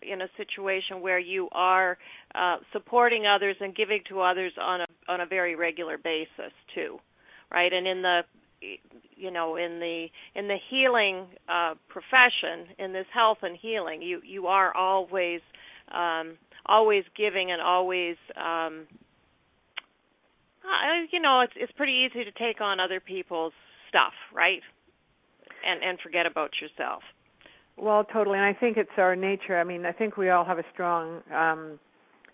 in 0.03 0.21
a 0.21 0.27
situation 0.35 1.01
where 1.01 1.17
you 1.17 1.47
are 1.53 1.97
uh, 2.35 2.57
supporting 2.71 3.25
others 3.27 3.55
and 3.59 3.75
giving 3.75 4.01
to 4.09 4.21
others 4.21 4.53
on 4.59 4.81
a 4.81 4.85
on 5.07 5.21
a 5.21 5.25
very 5.25 5.55
regular 5.55 5.97
basis 5.97 6.53
too, 6.73 6.97
right? 7.51 7.71
And 7.71 7.87
in 7.87 8.01
the 8.01 8.21
you 9.15 9.31
know 9.31 9.55
in 9.55 9.79
the 9.79 10.07
in 10.35 10.47
the 10.47 10.57
healing 10.69 11.27
uh, 11.49 11.75
profession 11.89 12.73
in 12.79 12.93
this 12.93 13.05
health 13.13 13.39
and 13.41 13.57
healing 13.61 14.01
you 14.01 14.21
you 14.25 14.47
are 14.47 14.75
always 14.75 15.41
um, 15.91 16.37
always 16.65 17.03
giving 17.15 17.51
and 17.51 17.61
always 17.61 18.15
um, 18.37 18.87
uh, 20.63 21.05
you 21.11 21.19
know 21.19 21.41
it's 21.41 21.53
it's 21.55 21.71
pretty 21.73 22.07
easy 22.07 22.23
to 22.23 22.31
take 22.31 22.61
on 22.61 22.79
other 22.79 22.99
people's 22.99 23.53
stuff 23.89 24.13
right? 24.33 24.61
And 25.65 25.83
and 25.83 25.99
forget 25.99 26.25
about 26.25 26.51
yourself. 26.61 27.03
Well 27.77 28.03
totally 28.03 28.37
and 28.37 28.45
i 28.45 28.53
think 28.53 28.77
it's 28.77 28.89
our 28.97 29.15
nature. 29.15 29.59
I 29.59 29.63
mean 29.63 29.85
i 29.85 29.91
think 29.91 30.17
we 30.17 30.29
all 30.29 30.45
have 30.45 30.59
a 30.59 30.65
strong 30.73 31.21
um 31.33 31.79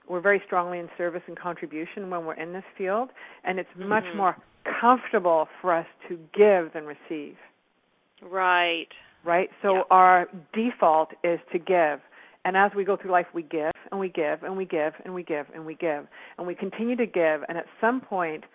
we're 0.10 0.20
very 0.20 0.42
strongly 0.46 0.80
in 0.80 0.90
service 0.98 1.22
and 1.28 1.40
contribution 1.40 2.10
when 2.10 2.26
we're 2.26 2.34
in 2.34 2.52
this 2.52 2.64
field 2.78 3.10
and 3.44 3.60
it's 3.60 3.70
much 3.78 4.04
mm-hmm. 4.04 4.18
more 4.18 4.38
comfortable 4.82 5.48
for 5.62 5.74
us 5.74 5.86
to 6.10 6.16
give 6.36 6.74
than 6.74 6.86
receive. 6.86 7.36
Right. 8.22 8.88
Right? 9.24 9.50
So 9.62 9.76
yeah. 9.76 9.82
our 9.92 10.28
default 10.54 11.12
is 11.24 11.40
to 11.52 11.60
give. 11.60 12.00
And 12.46 12.56
as 12.58 12.72
we 12.76 12.84
go 12.86 12.98
through 12.98 13.12
life, 13.12 13.28
we 13.34 13.44
give 13.44 13.72
and 13.92 14.00
we 14.00 14.10
give 14.10 14.44
and 14.44 14.58
we 14.58 14.66
give 14.66 14.94
and 15.04 15.14
we 15.14 15.24
give 15.24 15.46
and 15.54 15.66
we 15.66 15.76
give. 15.76 16.08
And 16.38 16.48
we 16.48 16.56
continue 16.56 16.96
to 16.96 17.06
give. 17.06 17.42
And 17.48 17.58
at 17.58 17.66
some 17.80 18.02
point, 18.02 18.46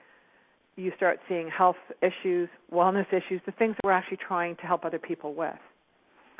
you 0.76 0.90
start 0.96 1.20
seeing 1.28 1.48
health 1.48 1.76
issues, 2.02 2.48
wellness 2.72 3.06
issues, 3.08 3.40
the 3.46 3.52
things 3.52 3.76
that 3.76 3.80
we're 3.84 3.92
actually 3.92 4.18
trying 4.26 4.56
to 4.56 4.62
help 4.62 4.84
other 4.84 4.98
people 4.98 5.34
with. 5.34 5.54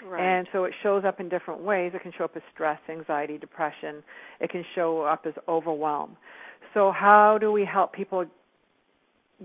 Right. 0.03 0.21
And 0.21 0.49
so 0.53 0.65
it 0.65 0.75
shows 0.83 1.05
up 1.05 1.21
in 1.21 1.29
different 1.29 1.63
ways. 1.63 1.93
It 1.95 2.03
can 2.03 2.13
show 2.17 2.25
up 2.25 2.37
as 2.37 2.43
stress, 2.53 2.79
anxiety, 2.89 3.39
depression. 3.39 4.03
It 4.41 4.51
can 4.51 4.65
show 4.75 5.03
up 5.03 5.25
as 5.27 5.35
overwhelm. 5.49 6.17
So, 6.75 6.91
how 6.91 7.39
do 7.41 7.53
we 7.53 7.65
help 7.65 7.93
people 7.93 8.27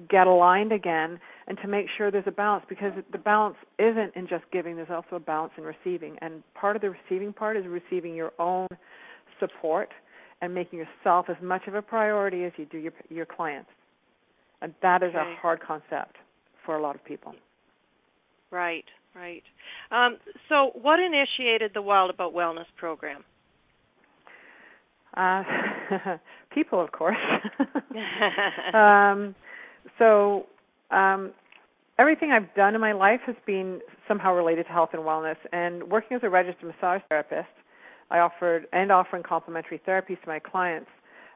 get 0.10 0.28
aligned 0.28 0.72
again 0.72 1.20
and 1.48 1.58
to 1.62 1.68
make 1.68 1.88
sure 1.98 2.12
there's 2.12 2.24
a 2.28 2.32
balance 2.32 2.64
because 2.70 2.92
the 3.12 3.18
balance 3.18 3.56
isn't 3.80 4.16
in 4.16 4.28
just 4.28 4.44
giving 4.52 4.76
there's 4.76 4.90
also 4.90 5.16
a 5.16 5.20
balance 5.20 5.52
in 5.58 5.64
receiving 5.64 6.16
and 6.22 6.44
part 6.54 6.76
of 6.76 6.82
the 6.82 6.90
receiving 6.90 7.34
part 7.34 7.58
is 7.58 7.66
receiving 7.66 8.14
your 8.14 8.32
own 8.40 8.68
support 9.40 9.90
and 10.42 10.54
making 10.54 10.78
yourself 10.80 11.26
as 11.28 11.36
much 11.42 11.64
of 11.68 11.74
a 11.74 11.82
priority 11.82 12.46
as 12.46 12.52
you 12.56 12.66
do 12.66 12.78
your 12.78 12.94
your 13.10 13.26
clients 13.26 13.70
and 14.62 14.74
that 14.82 15.02
is 15.02 15.10
okay. 15.10 15.18
a 15.18 15.36
hard 15.42 15.60
concept 15.60 16.18
for 16.66 16.78
a 16.78 16.82
lot 16.82 16.96
of 16.96 17.04
people 17.04 17.34
right 18.52 18.86
right 19.16 19.44
um, 19.92 20.18
so 20.48 20.72
what 20.82 21.00
initiated 21.00 21.72
the 21.74 21.82
wild 21.82 22.10
about 22.10 22.34
wellness 22.34 22.66
program 22.78 23.24
uh, 25.18 25.44
people 26.54 26.82
of 26.82 26.92
course 26.92 27.18
um, 28.74 29.36
so 29.98 30.46
um, 30.92 31.32
everything 32.00 32.32
I've 32.32 32.54
done 32.56 32.74
in 32.74 32.82
my 32.82 32.94
life 32.94 33.20
has 33.28 33.36
been 33.46 33.82
somehow 34.08 34.34
related 34.34 34.66
to 34.66 34.72
health 34.72 34.90
and 34.94 35.04
wellness. 35.04 35.36
And 35.52 35.84
working 35.84 36.16
as 36.16 36.24
a 36.24 36.30
registered 36.30 36.74
massage 36.74 37.02
therapist, 37.10 37.50
I 38.10 38.20
offered 38.20 38.66
and 38.74 38.92
offering 38.92 39.22
complementary 39.22 39.80
therapies 39.88 40.20
to 40.22 40.28
my 40.28 40.40
clients. 40.40 40.90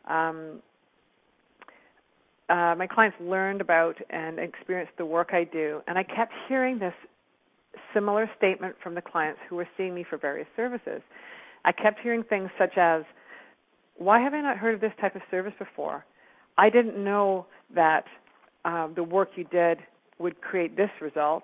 Um, 0.08 0.62
uh, 2.50 2.76
my 2.78 2.88
clients 2.88 3.18
learned 3.22 3.62
about 3.62 3.96
and 4.10 4.40
experienced 4.40 4.94
the 4.98 5.06
work 5.06 5.30
I 5.32 5.44
do, 5.44 5.82
and 5.88 5.98
I 5.98 6.04
kept 6.04 6.34
hearing 6.48 6.80
this 6.80 6.94
similar 7.94 8.30
statement 8.38 8.76
from 8.82 8.96
the 8.96 9.02
clients 9.02 9.40
who 9.50 9.56
were 9.56 9.68
seeing 9.78 9.94
me 9.94 10.04
for 10.10 10.18
various 10.18 10.48
services. 10.56 11.02
I 11.66 11.72
kept 11.72 12.00
hearing 12.00 12.24
things 12.24 12.50
such 12.58 12.78
as, 12.78 13.04
"Why 13.96 14.20
have 14.20 14.34
I 14.34 14.42
not 14.42 14.58
heard 14.58 14.74
of 14.76 14.82
this 14.82 14.94
type 15.00 15.16
of 15.16 15.22
service 15.32 15.54
before? 15.58 16.06
I 16.58 16.70
didn't 16.70 17.02
know 17.02 17.46
that 17.74 18.06
um, 18.66 18.94
the 18.96 19.04
work 19.04 19.32
you 19.36 19.44
did 19.46 19.80
would 20.20 20.40
create 20.42 20.76
this 20.76 20.90
result. 21.02 21.44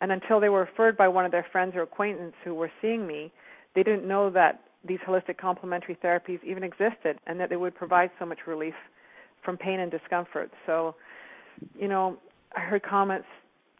And 0.00 0.10
until 0.12 0.40
they 0.40 0.48
were 0.48 0.60
referred 0.60 0.96
by 0.96 1.08
one 1.08 1.24
of 1.24 1.32
their 1.32 1.46
friends 1.52 1.74
or 1.76 1.82
acquaintances 1.82 2.34
who 2.44 2.54
were 2.54 2.70
seeing 2.80 3.06
me, 3.06 3.32
they 3.74 3.82
didn't 3.82 4.06
know 4.06 4.30
that 4.30 4.62
these 4.86 4.98
holistic 5.06 5.36
complementary 5.36 5.96
therapies 6.02 6.42
even 6.42 6.62
existed 6.62 7.18
and 7.26 7.38
that 7.38 7.50
they 7.50 7.56
would 7.56 7.74
provide 7.74 8.10
so 8.18 8.24
much 8.24 8.38
relief 8.46 8.74
from 9.44 9.56
pain 9.56 9.80
and 9.80 9.90
discomfort. 9.90 10.50
So, 10.66 10.94
you 11.78 11.86
know, 11.86 12.16
I 12.56 12.60
heard 12.60 12.82
comments 12.82 13.26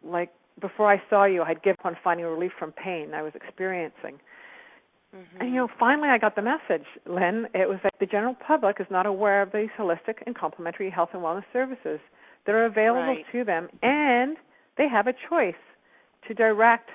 like, 0.03 0.31
before 0.61 0.91
I 0.91 1.01
saw 1.09 1.25
you, 1.25 1.41
I'd 1.41 1.63
give 1.63 1.75
up 1.79 1.85
on 1.85 1.97
finding 2.03 2.25
relief 2.25 2.51
from 2.57 2.71
pain 2.71 3.13
I 3.13 3.21
was 3.21 3.33
experiencing. 3.35 4.19
Mm-hmm. 5.15 5.41
And 5.41 5.49
you 5.49 5.55
know, 5.55 5.67
finally 5.79 6.09
I 6.09 6.17
got 6.17 6.35
the 6.35 6.41
message, 6.41 6.85
Lynn. 7.05 7.47
It 7.53 7.67
was 7.67 7.79
that 7.83 7.93
the 7.99 8.05
general 8.05 8.35
public 8.47 8.77
is 8.79 8.87
not 8.89 9.05
aware 9.05 9.41
of 9.41 9.51
these 9.51 9.69
holistic 9.77 10.15
and 10.25 10.35
complementary 10.35 10.89
health 10.89 11.09
and 11.13 11.21
wellness 11.21 11.43
services 11.51 11.99
that 12.45 12.55
are 12.55 12.65
available 12.65 13.01
right. 13.01 13.25
to 13.31 13.43
them, 13.43 13.67
and 13.83 14.37
they 14.77 14.87
have 14.87 15.07
a 15.07 15.13
choice 15.29 15.53
to 16.27 16.33
direct 16.33 16.89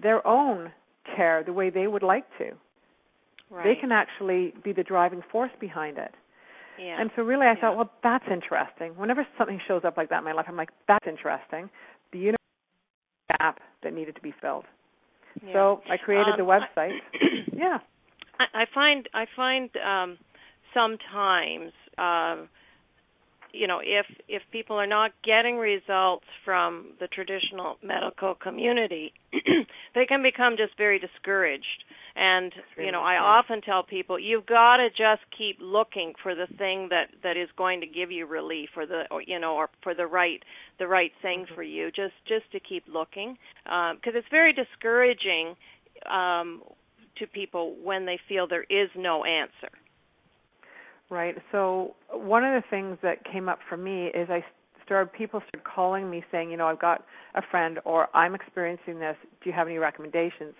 their 0.00 0.26
own 0.26 0.72
care 1.16 1.42
the 1.44 1.52
way 1.52 1.70
they 1.70 1.86
would 1.86 2.02
like 2.02 2.24
to. 2.38 2.52
Right. 3.50 3.64
They 3.64 3.80
can 3.80 3.92
actually 3.92 4.54
be 4.62 4.72
the 4.72 4.84
driving 4.84 5.22
force 5.30 5.50
behind 5.60 5.98
it. 5.98 6.14
Yeah. 6.78 7.00
And 7.00 7.10
so, 7.14 7.22
really, 7.22 7.46
I 7.46 7.52
yeah. 7.52 7.60
thought, 7.60 7.76
well, 7.76 7.90
that's 8.02 8.24
interesting. 8.32 8.92
Whenever 8.96 9.26
something 9.36 9.60
shows 9.68 9.82
up 9.84 9.96
like 9.96 10.08
that 10.10 10.18
in 10.18 10.24
my 10.24 10.32
life, 10.32 10.46
I'm 10.48 10.56
like, 10.56 10.70
that's 10.88 11.06
interesting. 11.06 11.68
Gap 13.38 13.60
that 13.82 13.92
needed 13.92 14.14
to 14.16 14.20
be 14.20 14.34
filled. 14.40 14.64
Yeah. 15.44 15.52
So 15.52 15.82
I 15.90 15.96
created 15.96 16.32
um, 16.32 16.38
the 16.38 16.44
website. 16.44 16.98
I, 17.14 17.18
yeah. 17.52 17.78
I, 18.38 18.62
I 18.62 18.64
find 18.74 19.08
I 19.14 19.26
find 19.36 19.70
um, 19.76 20.18
sometimes 20.74 21.72
uh, 21.98 22.36
you 23.52 23.66
know 23.66 23.80
if 23.82 24.06
if 24.28 24.42
people 24.52 24.76
are 24.76 24.86
not 24.86 25.12
getting 25.24 25.56
results 25.56 26.24
from 26.44 26.92
the 27.00 27.06
traditional 27.08 27.76
medical 27.82 28.34
community 28.34 29.12
they 29.94 30.06
can 30.06 30.22
become 30.22 30.56
just 30.56 30.76
very 30.76 30.98
discouraged 30.98 31.84
and 32.20 32.52
you 32.76 32.92
know 32.92 33.00
i 33.00 33.16
often 33.16 33.60
tell 33.62 33.82
people 33.82 34.18
you've 34.18 34.46
got 34.46 34.76
to 34.76 34.88
just 34.90 35.22
keep 35.36 35.56
looking 35.60 36.12
for 36.22 36.34
the 36.34 36.46
thing 36.58 36.88
that 36.90 37.06
that 37.22 37.36
is 37.36 37.48
going 37.56 37.80
to 37.80 37.86
give 37.86 38.10
you 38.10 38.26
relief 38.26 38.68
or 38.76 38.86
the 38.86 39.04
or, 39.10 39.22
you 39.22 39.40
know 39.40 39.54
or 39.54 39.68
for 39.82 39.94
the 39.94 40.06
right 40.06 40.42
the 40.78 40.86
right 40.86 41.12
thing 41.22 41.44
mm-hmm. 41.44 41.54
for 41.54 41.62
you 41.62 41.90
just 41.90 42.14
just 42.28 42.44
to 42.52 42.60
keep 42.60 42.84
looking 42.86 43.36
because 43.64 44.12
um, 44.14 44.16
it's 44.16 44.28
very 44.30 44.52
discouraging 44.52 45.54
um 46.08 46.62
to 47.18 47.26
people 47.26 47.74
when 47.82 48.04
they 48.06 48.18
feel 48.28 48.46
there 48.46 48.64
is 48.64 48.88
no 48.94 49.24
answer 49.24 49.70
Right. 51.12 51.34
So 51.50 51.96
one 52.12 52.44
of 52.44 52.62
the 52.62 52.68
things 52.70 52.96
that 53.02 53.24
came 53.24 53.48
up 53.48 53.58
for 53.68 53.76
me 53.76 54.12
is 54.14 54.30
I 54.30 54.44
started 54.84 55.12
people 55.12 55.42
started 55.48 55.64
calling 55.64 56.08
me 56.08 56.22
saying, 56.30 56.52
you 56.52 56.56
know, 56.56 56.68
I've 56.68 56.80
got 56.80 57.04
a 57.34 57.42
friend 57.50 57.80
or 57.84 58.06
I'm 58.14 58.34
experiencing 58.34 59.00
this. 59.00 59.16
Do 59.42 59.50
you 59.50 59.52
have 59.52 59.66
any 59.66 59.78
recommendations? 59.78 60.54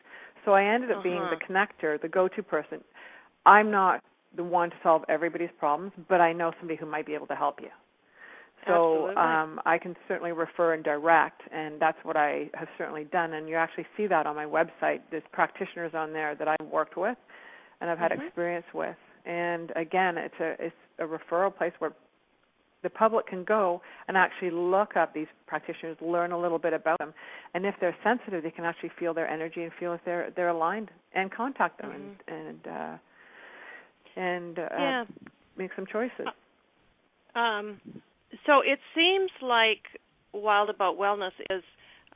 So 0.51 0.55
I 0.55 0.64
ended 0.64 0.90
up 0.90 0.98
uh-huh. 0.98 1.03
being 1.05 1.20
the 1.20 1.36
uh-huh. 1.36 1.46
connector, 1.48 2.03
the 2.03 2.09
go-to 2.09 2.42
person. 2.42 2.80
I'm 3.46 3.70
not 3.70 4.03
the 4.36 4.42
one 4.42 4.70
to 4.70 4.76
solve 4.82 5.03
everybody's 5.09 5.51
problems, 5.59 5.92
but 6.09 6.20
I 6.20 6.32
know 6.32 6.53
somebody 6.59 6.76
who 6.78 6.86
might 6.86 7.07
be 7.07 7.14
able 7.14 7.28
to 7.28 7.36
help 7.36 7.61
you. 7.61 7.68
So 8.66 9.16
um, 9.16 9.59
I 9.64 9.78
can 9.78 9.96
certainly 10.07 10.32
refer 10.32 10.74
and 10.74 10.84
direct, 10.84 11.40
and 11.51 11.80
that's 11.80 11.96
what 12.03 12.16
I 12.16 12.51
have 12.53 12.68
certainly 12.76 13.05
done. 13.05 13.32
And 13.32 13.48
you 13.48 13.55
actually 13.55 13.86
see 13.96 14.07
that 14.09 14.26
on 14.26 14.36
my 14.36 14.44
website. 14.44 15.01
There's 15.11 15.22
practitioners 15.32 15.92
on 15.94 16.12
there 16.12 16.34
that 16.34 16.46
I've 16.46 16.66
worked 16.66 16.96
with 16.96 17.16
and 17.80 17.90
I've 17.90 17.98
had 17.98 18.12
mm-hmm. 18.12 18.26
experience 18.26 18.66
with. 18.74 18.96
And 19.24 19.72
again, 19.76 20.18
it's 20.18 20.34
a 20.40 20.57
it's 20.59 20.76
a 20.98 21.05
referral 21.05 21.55
place 21.57 21.72
where 21.78 21.92
the 22.83 22.91
public 22.91 23.26
can 23.26 23.45
go 23.45 23.83
and 24.09 24.16
actually 24.16 24.51
look 24.51 24.97
up 24.97 25.12
these 25.14 25.26
practitioners, 25.47 25.97
learn 26.01 26.33
a 26.33 26.41
little 26.41 26.59
bit 26.59 26.72
about 26.72 26.99
them, 26.99 27.12
and 27.55 27.66
if 27.66 27.74
they're 27.81 27.97
sensitive, 28.03 28.43
they 28.43 28.51
can 28.51 28.64
actually 28.64 28.91
feel 28.99 29.12
their 29.14 29.28
energy 29.28 29.62
and 29.62 29.72
feel 29.78 29.93
if 29.93 30.01
they're 30.05 30.31
they're 30.35 30.49
aligned 30.49 30.91
and 31.14 31.31
contact 31.33 31.81
them 31.81 31.91
mm-hmm. 31.91 32.35
and 32.35 32.49
and 32.49 32.66
uh, 32.66 32.97
and 34.16 34.59
uh, 34.59 34.68
yeah. 34.72 35.05
make 35.57 35.70
some 35.76 35.87
choices. 35.87 36.26
Uh, 37.35 37.39
um, 37.39 37.81
so 38.47 38.61
it 38.64 38.78
seems 38.95 39.31
like 39.43 39.83
Wild 40.33 40.70
About 40.70 40.99
Wellness 40.99 41.33
is 41.51 41.62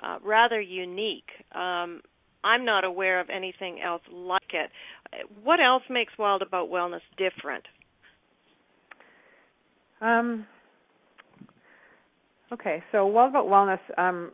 uh, 0.02 0.18
rather 0.24 0.60
unique. 0.60 1.28
Um, 1.54 2.02
I'm 2.42 2.64
not 2.64 2.84
aware 2.84 3.20
of 3.20 3.30
anything 3.30 3.80
else 3.80 4.02
like 4.12 4.52
it. 4.52 4.70
What 5.42 5.60
else 5.60 5.82
makes 5.88 6.12
Wild 6.18 6.42
About 6.42 6.68
Wellness 6.68 7.00
different? 7.16 7.64
Um, 10.00 10.46
okay, 12.54 12.82
so 12.92 13.06
Wild 13.06 13.30
About 13.30 13.46
Wellness 13.46 13.78
um, 13.98 14.32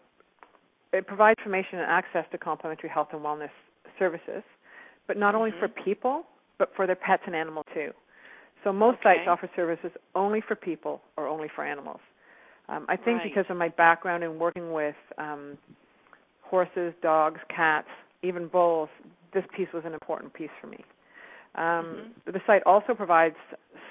it 0.93 1.07
provides 1.07 1.39
information 1.39 1.79
and 1.79 1.91
access 1.91 2.25
to 2.33 2.39
complementary 2.39 2.89
health 2.89 3.09
and 3.12 3.21
wellness 3.21 3.51
services, 3.99 4.43
but 5.07 5.16
not 5.16 5.35
only 5.35 5.51
mm-hmm. 5.51 5.61
for 5.61 5.68
people, 5.68 6.25
but 6.59 6.71
for 6.75 6.87
their 6.87 6.97
pets 6.97 7.23
and 7.27 7.35
animals 7.35 7.66
too. 7.75 7.91
So 8.64 8.73
most 8.73 8.99
okay. 9.01 9.16
sites 9.16 9.29
offer 9.29 9.49
services 9.57 9.91
only 10.14 10.43
for 10.47 10.55
people 10.55 11.01
or 11.16 11.27
only 11.27 11.49
for 11.55 11.64
animals. 11.64 12.01
Um, 12.68 12.87
I 12.89 12.97
think 12.97 13.18
right. 13.18 13.25
because 13.25 13.47
of 13.49 13.57
my 13.57 13.68
background 13.68 14.23
in 14.23 14.39
working 14.39 14.73
with 14.73 14.95
um, 15.18 15.57
horses, 16.43 16.93
dogs, 17.03 17.41
cats, 17.55 17.89
even 18.23 18.49
bulls, 18.49 18.89
this 19.33 19.45
piece 19.57 19.68
was 19.73 19.85
an 19.87 19.95
important 19.95 20.35
piece 20.35 20.51
for 20.61 20.66
me. 20.66 20.85
Um, 21.55 21.64
mm-hmm. 21.64 22.33
The 22.33 22.41
site 22.47 22.62
also 22.66 22.95
provides 22.95 23.37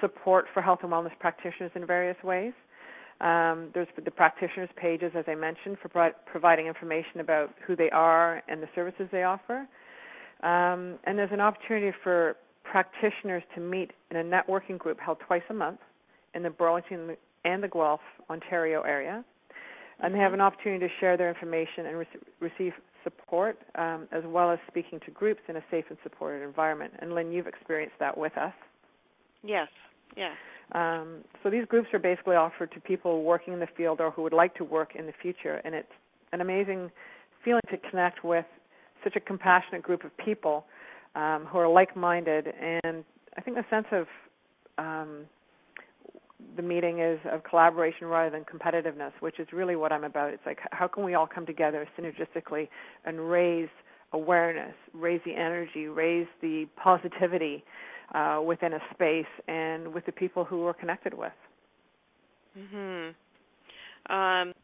support 0.00 0.46
for 0.54 0.62
health 0.62 0.80
and 0.82 0.92
wellness 0.92 1.18
practitioners 1.18 1.72
in 1.74 1.86
various 1.86 2.16
ways. 2.22 2.52
Um, 3.20 3.68
there's 3.74 3.88
the 4.02 4.10
practitioners 4.10 4.70
pages, 4.76 5.12
as 5.14 5.24
I 5.28 5.34
mentioned, 5.34 5.76
for 5.82 5.88
pro- 5.88 6.12
providing 6.26 6.66
information 6.66 7.20
about 7.20 7.54
who 7.66 7.76
they 7.76 7.90
are 7.90 8.42
and 8.48 8.62
the 8.62 8.68
services 8.74 9.08
they 9.12 9.24
offer. 9.24 9.66
Um, 10.42 10.98
and 11.04 11.18
there's 11.18 11.32
an 11.32 11.40
opportunity 11.40 11.94
for 12.02 12.36
practitioners 12.64 13.42
to 13.54 13.60
meet 13.60 13.90
in 14.10 14.16
a 14.16 14.24
networking 14.24 14.78
group 14.78 14.98
held 14.98 15.18
twice 15.26 15.42
a 15.50 15.54
month 15.54 15.80
in 16.34 16.42
the 16.42 16.50
Burlington 16.50 17.16
and 17.44 17.62
the 17.62 17.68
Guelph, 17.68 18.00
Ontario 18.30 18.82
area. 18.82 19.24
And 20.02 20.14
they 20.14 20.18
have 20.18 20.32
an 20.32 20.40
opportunity 20.40 20.86
to 20.86 20.92
share 20.98 21.18
their 21.18 21.28
information 21.28 21.86
and 21.86 21.98
re- 21.98 22.06
receive 22.40 22.72
support, 23.04 23.58
um, 23.74 24.08
as 24.12 24.22
well 24.26 24.50
as 24.50 24.58
speaking 24.66 24.98
to 25.04 25.10
groups 25.10 25.40
in 25.48 25.56
a 25.56 25.62
safe 25.70 25.84
and 25.90 25.98
supported 26.02 26.42
environment. 26.42 26.94
And 27.00 27.14
Lynn, 27.14 27.32
you've 27.32 27.46
experienced 27.46 27.96
that 27.98 28.16
with 28.16 28.36
us. 28.38 28.52
Yes, 29.42 29.68
yes. 30.16 30.32
Um, 30.72 31.24
so 31.42 31.50
these 31.50 31.64
groups 31.66 31.88
are 31.92 31.98
basically 31.98 32.36
offered 32.36 32.70
to 32.72 32.80
people 32.80 33.22
working 33.22 33.52
in 33.52 33.60
the 33.60 33.68
field 33.76 34.00
or 34.00 34.10
who 34.10 34.22
would 34.22 34.32
like 34.32 34.54
to 34.56 34.64
work 34.64 34.94
in 34.96 35.06
the 35.06 35.12
future, 35.20 35.60
and 35.64 35.74
it's 35.74 35.92
an 36.32 36.40
amazing 36.40 36.90
feeling 37.44 37.62
to 37.70 37.76
connect 37.90 38.24
with 38.24 38.44
such 39.02 39.16
a 39.16 39.20
compassionate 39.20 39.82
group 39.82 40.04
of 40.04 40.16
people 40.18 40.64
um, 41.14 41.46
who 41.50 41.58
are 41.58 41.68
like-minded, 41.68 42.46
and 42.46 43.04
I 43.36 43.40
think 43.40 43.56
the 43.56 43.64
sense 43.70 43.86
of 43.90 44.06
um, 44.78 45.26
the 46.56 46.62
meeting 46.62 47.00
is 47.00 47.18
of 47.30 47.42
collaboration 47.44 48.06
rather 48.06 48.30
than 48.30 48.44
competitiveness, 48.44 49.12
which 49.20 49.38
is 49.38 49.48
really 49.52 49.76
what 49.76 49.92
I'm 49.92 50.04
about. 50.04 50.32
It's 50.32 50.42
like 50.46 50.58
how 50.72 50.86
can 50.86 51.04
we 51.04 51.14
all 51.14 51.26
come 51.26 51.46
together 51.46 51.86
synergistically 51.98 52.68
and 53.04 53.30
raise 53.30 53.68
awareness, 54.12 54.74
raise 54.92 55.20
the 55.24 55.34
energy, 55.34 55.86
raise 55.86 56.26
the 56.40 56.66
positivity 56.82 57.64
uh, 58.14 58.40
within 58.44 58.72
a 58.72 58.80
space 58.92 59.26
and 59.48 59.92
with 59.92 60.04
the 60.06 60.12
people 60.12 60.44
who 60.44 60.60
we're 60.60 60.74
connected 60.74 61.14
with. 61.14 61.32
Mhm. 62.58 63.14
Um, 64.06 64.54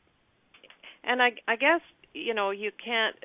and 1.04 1.22
I, 1.22 1.32
I 1.46 1.56
guess 1.56 1.80
you 2.14 2.34
know 2.34 2.50
you 2.50 2.72
can't 2.72 3.16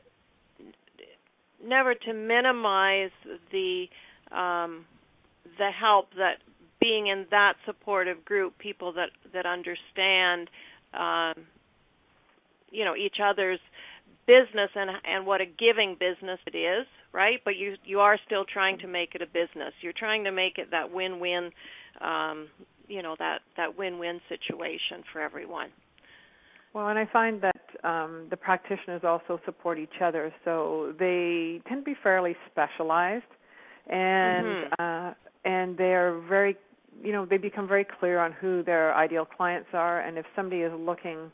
never 1.63 1.95
to 1.95 2.13
minimize 2.13 3.11
the 3.51 3.87
um, 4.31 4.85
the 5.57 5.69
help 5.71 6.13
that 6.17 6.37
being 6.79 7.07
in 7.07 7.25
that 7.31 7.53
supportive 7.65 8.23
group, 8.25 8.57
people 8.57 8.91
that 8.93 9.09
that 9.33 9.45
understand, 9.45 10.49
um, 10.93 11.45
you 12.71 12.83
know, 12.83 12.95
each 12.95 13.17
other's 13.23 13.59
business 14.27 14.69
and 14.75 14.89
and 15.05 15.25
what 15.25 15.41
a 15.41 15.45
giving 15.45 15.95
business 15.99 16.39
it 16.45 16.57
is, 16.57 16.85
right? 17.13 17.39
But 17.43 17.55
you 17.55 17.75
you 17.85 17.99
are 17.99 18.17
still 18.25 18.45
trying 18.45 18.77
to 18.79 18.87
make 18.87 19.15
it 19.15 19.21
a 19.21 19.25
business. 19.25 19.73
You're 19.81 19.93
trying 19.93 20.23
to 20.23 20.31
make 20.31 20.57
it 20.57 20.71
that 20.71 20.91
win-win, 20.91 21.51
um, 22.01 22.47
you 22.87 23.01
know, 23.01 23.15
that 23.19 23.39
that 23.57 23.77
win-win 23.77 24.19
situation 24.29 25.03
for 25.11 25.21
everyone. 25.21 25.69
Well, 26.73 26.87
and 26.87 26.97
I 26.97 27.05
find 27.11 27.41
that 27.41 27.85
um, 27.85 28.27
the 28.29 28.37
practitioners 28.37 29.01
also 29.03 29.41
support 29.45 29.77
each 29.77 30.01
other, 30.01 30.33
so 30.45 30.93
they 30.97 31.61
tend 31.67 31.81
to 31.81 31.91
be 31.91 31.97
fairly 32.01 32.35
specialized, 32.49 33.25
and 33.87 34.45
mm-hmm. 34.45 34.73
uh, 34.79 35.13
and 35.43 35.77
they're 35.77 36.19
very 36.29 36.55
you 37.03 37.11
know 37.11 37.25
they 37.25 37.37
become 37.37 37.67
very 37.67 37.85
clear 37.99 38.19
on 38.19 38.31
who 38.31 38.63
their 38.63 38.95
ideal 38.95 39.25
clients 39.25 39.69
are, 39.73 40.01
and 40.01 40.17
if 40.17 40.25
somebody 40.35 40.61
is 40.61 40.71
looking 40.77 41.31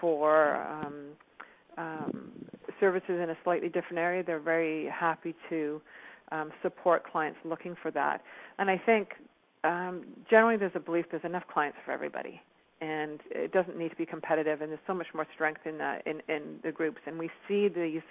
for 0.00 0.56
um, 0.56 0.94
um, 1.76 2.32
services 2.82 3.20
in 3.22 3.30
a 3.30 3.36
slightly 3.44 3.68
different 3.68 3.98
area, 3.98 4.24
they're 4.26 4.40
very 4.40 4.88
happy 4.88 5.34
to 5.48 5.80
um, 6.32 6.50
support 6.62 7.04
clients 7.10 7.38
looking 7.44 7.76
for 7.80 7.92
that. 7.92 8.22
And 8.58 8.68
I 8.68 8.76
think 8.84 9.10
um, 9.62 10.04
generally 10.28 10.56
there's 10.56 10.72
a 10.74 10.80
belief 10.80 11.06
there's 11.10 11.24
enough 11.24 11.44
clients 11.52 11.78
for 11.84 11.92
everybody, 11.92 12.42
and 12.80 13.20
it 13.30 13.52
doesn't 13.52 13.78
need 13.78 13.90
to 13.90 13.96
be 13.96 14.06
competitive. 14.06 14.60
And 14.62 14.70
there's 14.70 14.80
so 14.88 14.94
much 14.94 15.06
more 15.14 15.26
strength 15.32 15.60
in 15.64 15.78
that 15.78 16.04
in, 16.06 16.20
in 16.28 16.58
the 16.64 16.72
groups, 16.72 16.98
and 17.06 17.18
we 17.18 17.30
see 17.46 17.68
these. 17.68 18.02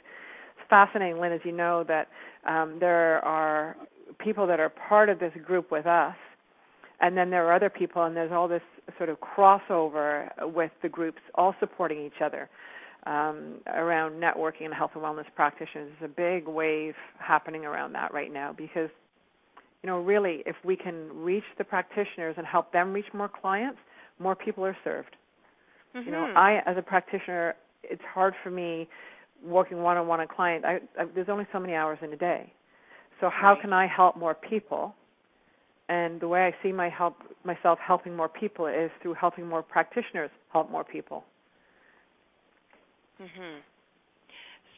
Fascinating, 0.70 1.20
Lynn, 1.20 1.34
as 1.34 1.42
you 1.44 1.52
know, 1.52 1.84
that 1.88 2.08
um, 2.48 2.78
there 2.80 3.20
are 3.26 3.76
people 4.20 4.46
that 4.48 4.60
are 4.60 4.70
part 4.70 5.10
of 5.10 5.20
this 5.20 5.34
group 5.44 5.72
with 5.72 5.86
us 5.86 6.16
and 7.02 7.18
then 7.18 7.32
there 7.32 7.46
are 7.48 7.54
other 7.54 7.70
people, 7.70 8.04
and 8.04 8.16
there's 8.16 8.32
all 8.32 8.48
this 8.48 8.62
sort 8.98 9.10
of 9.10 9.18
crossover 9.20 10.30
with 10.54 10.72
the 10.84 10.90
groups 10.90 11.20
all 11.36 11.56
supporting 11.60 12.06
each 12.06 12.22
other 12.24 12.48
um, 13.06 13.56
around 13.68 14.14
networking 14.14 14.66
and 14.66 14.74
health 14.74 14.91
and 14.93 15.04
wellness 15.04 15.26
practitioners. 15.36 15.91
There's 15.99 16.12
a 16.12 16.14
big 16.14 16.47
wave 16.47 16.93
happening 17.20 17.66
around 17.66 17.93
that 17.93 18.14
right 18.14 18.32
now 18.32 18.54
because, 18.56 18.89
you 19.84 19.88
know, 19.88 19.99
really, 19.99 20.43
if 20.45 20.56
we 20.64 20.76
can 20.76 21.10
reach 21.14 21.43
the 21.58 21.64
practitioners 21.64 22.36
and 22.38 22.45
help 22.45 22.72
them 22.72 22.93
reach 22.93 23.06
more 23.14 23.30
clients, 23.30 23.80
more 24.20 24.36
people 24.36 24.64
are 24.66 24.78
served. 24.84 25.16
Mm-hmm. 25.95 26.06
You 26.06 26.12
know, 26.12 26.26
mm-hmm. 26.28 26.38
I 26.38 26.60
as 26.66 26.78
a 26.78 26.82
practitioner, 26.82 27.56
it's 27.84 28.04
hard 28.14 28.34
for 28.43 28.52
me 28.52 28.88
working 29.43 29.82
one-on-one 29.82 30.20
on 30.20 30.28
clients. 30.28 30.66
I, 30.68 30.80
I, 31.02 31.06
there's 31.16 31.30
only 31.30 31.47
so 31.52 31.60
many 31.60 31.74
hours 31.74 31.97
in 32.04 32.14
a 32.14 32.18
day. 32.18 32.54
So 33.20 33.30
how 33.30 33.54
right. 33.54 33.62
can 33.62 33.74
I 33.74 33.88
help 33.88 34.18
more 34.18 34.36
people? 34.36 34.95
and 35.91 36.22
the 36.22 36.28
way 36.28 36.41
I 36.43 36.64
see 36.64 36.72
my 36.72 36.89
help 36.89 37.18
myself 37.43 37.78
helping 37.86 38.16
more 38.16 38.30
people 38.30 38.66
is 38.66 38.89
through 39.02 39.16
helping 39.16 39.45
more 39.45 39.62
practitioners 39.62 40.30
help 40.54 40.72
more 40.72 40.86
people. 40.86 41.26
Mhm. 43.22 43.60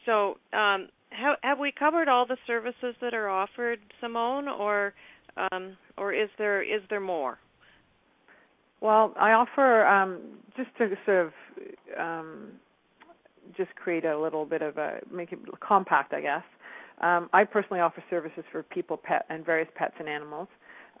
So, 0.04 0.38
um, 0.52 0.88
have, 1.10 1.38
have 1.42 1.58
we 1.58 1.72
covered 1.72 2.08
all 2.08 2.26
the 2.26 2.36
services 2.46 2.94
that 3.00 3.14
are 3.14 3.28
offered, 3.28 3.80
Simone, 4.00 4.48
or 4.48 4.92
um, 5.36 5.76
or 5.96 6.12
is 6.12 6.28
there 6.38 6.62
is 6.62 6.82
there 6.90 7.00
more? 7.00 7.38
Well, 8.80 9.14
I 9.18 9.32
offer 9.32 9.86
um, 9.86 10.20
just 10.56 10.68
to 10.78 10.90
sort 11.06 11.26
of 11.26 11.32
um, 11.98 12.52
just 13.56 13.74
create 13.76 14.04
a 14.04 14.18
little 14.18 14.44
bit 14.44 14.62
of 14.62 14.76
a 14.76 14.98
make 15.10 15.32
it 15.32 15.38
compact, 15.60 16.12
I 16.12 16.20
guess. 16.20 16.42
Um, 17.00 17.28
I 17.32 17.44
personally 17.44 17.80
offer 17.80 18.02
services 18.10 18.44
for 18.52 18.62
people, 18.62 18.96
pet, 18.96 19.26
and 19.28 19.44
various 19.44 19.68
pets 19.74 19.94
and 19.98 20.08
animals. 20.08 20.48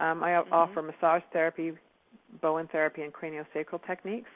Um, 0.00 0.24
I 0.24 0.32
mm-hmm. 0.32 0.52
offer 0.52 0.82
massage 0.82 1.22
therapy, 1.32 1.72
Bowen 2.40 2.68
therapy, 2.72 3.02
and 3.02 3.12
craniosacral 3.12 3.86
techniques, 3.86 4.30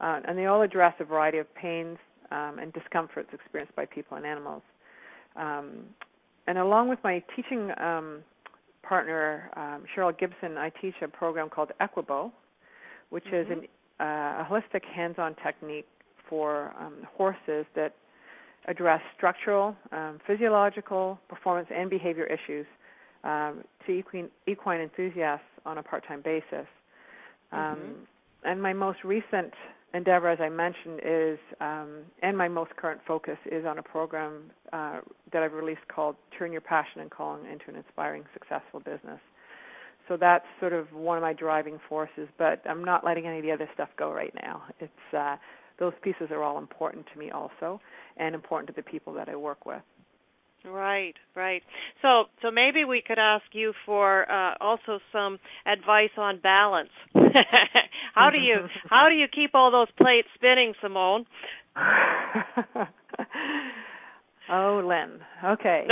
uh, 0.00 0.20
and 0.26 0.36
they 0.36 0.46
all 0.46 0.62
address 0.62 0.94
a 1.00 1.04
variety 1.04 1.38
of 1.38 1.52
pains 1.54 1.96
um, 2.30 2.58
and 2.60 2.72
discomforts 2.72 3.28
experienced 3.32 3.74
by 3.76 3.84
people 3.86 4.16
and 4.16 4.26
animals. 4.26 4.62
Um, 5.36 5.84
and 6.46 6.58
along 6.58 6.88
with 6.88 6.98
my 7.04 7.22
teaching 7.36 7.70
um, 7.78 8.20
partner, 8.82 9.50
um, 9.56 9.84
Cheryl 9.94 10.16
Gibson, 10.18 10.56
I 10.56 10.70
teach 10.80 10.94
a 11.02 11.08
program 11.08 11.48
called 11.50 11.72
Equibo, 11.80 12.32
which 13.10 13.24
mm-hmm. 13.24 13.52
is 13.52 13.58
an, 13.58 13.66
uh, 14.00 14.42
a 14.42 14.48
holistic 14.50 14.84
hands-on 14.84 15.36
technique 15.44 15.86
for 16.28 16.72
um, 16.80 16.94
horses 17.16 17.66
that 17.74 17.94
address 18.66 19.00
structural, 19.16 19.76
um, 19.92 20.18
physiological, 20.26 21.18
performance, 21.28 21.68
and 21.74 21.88
behavior 21.88 22.24
issues 22.24 22.66
um, 23.24 23.64
to 23.86 23.92
equine, 23.92 24.28
equine, 24.46 24.80
enthusiasts 24.80 25.46
on 25.64 25.78
a 25.78 25.82
part-time 25.82 26.22
basis. 26.22 26.66
Um, 27.52 27.58
mm-hmm. 27.58 27.92
And 28.44 28.62
my 28.62 28.72
most 28.72 28.98
recent 29.04 29.52
endeavor, 29.94 30.28
as 30.28 30.38
I 30.40 30.48
mentioned, 30.48 31.00
is, 31.04 31.38
um, 31.60 32.00
and 32.22 32.36
my 32.36 32.48
most 32.48 32.74
current 32.76 33.00
focus 33.06 33.38
is 33.50 33.64
on 33.64 33.78
a 33.78 33.82
program 33.82 34.50
uh, 34.72 35.00
that 35.32 35.42
I've 35.42 35.52
released 35.52 35.86
called 35.88 36.16
"Turn 36.38 36.52
Your 36.52 36.60
Passion 36.60 37.00
and 37.00 37.10
Calling 37.10 37.44
into 37.50 37.68
an 37.68 37.76
Inspiring, 37.76 38.24
Successful 38.34 38.80
Business." 38.80 39.20
So 40.08 40.16
that's 40.16 40.44
sort 40.58 40.72
of 40.72 40.92
one 40.92 41.18
of 41.18 41.22
my 41.22 41.34
driving 41.34 41.78
forces, 41.88 42.28
but 42.38 42.62
I'm 42.68 42.82
not 42.84 43.04
letting 43.04 43.26
any 43.26 43.38
of 43.38 43.44
the 43.44 43.52
other 43.52 43.68
stuff 43.74 43.90
go 43.98 44.10
right 44.10 44.32
now. 44.42 44.62
It's 44.80 45.14
uh, 45.16 45.36
those 45.78 45.92
pieces 46.02 46.28
are 46.30 46.42
all 46.42 46.58
important 46.58 47.06
to 47.12 47.18
me 47.18 47.30
also 47.30 47.80
and 48.16 48.34
important 48.34 48.68
to 48.68 48.74
the 48.74 48.82
people 48.82 49.12
that 49.14 49.28
I 49.28 49.36
work 49.36 49.64
with. 49.66 49.82
Right, 50.64 51.14
right. 51.36 51.62
So, 52.02 52.24
so 52.42 52.50
maybe 52.50 52.84
we 52.84 53.02
could 53.06 53.18
ask 53.18 53.44
you 53.52 53.72
for 53.86 54.30
uh, 54.30 54.54
also 54.60 54.98
some 55.12 55.38
advice 55.66 56.10
on 56.16 56.40
balance. 56.40 56.90
how 58.14 58.30
do 58.30 58.38
you 58.38 58.66
how 58.90 59.08
do 59.08 59.14
you 59.14 59.26
keep 59.32 59.54
all 59.54 59.70
those 59.70 59.88
plates 59.96 60.28
spinning, 60.34 60.74
Simone? 60.82 61.26
oh, 64.50 64.82
Lynn. 64.84 65.20
Okay. 65.44 65.86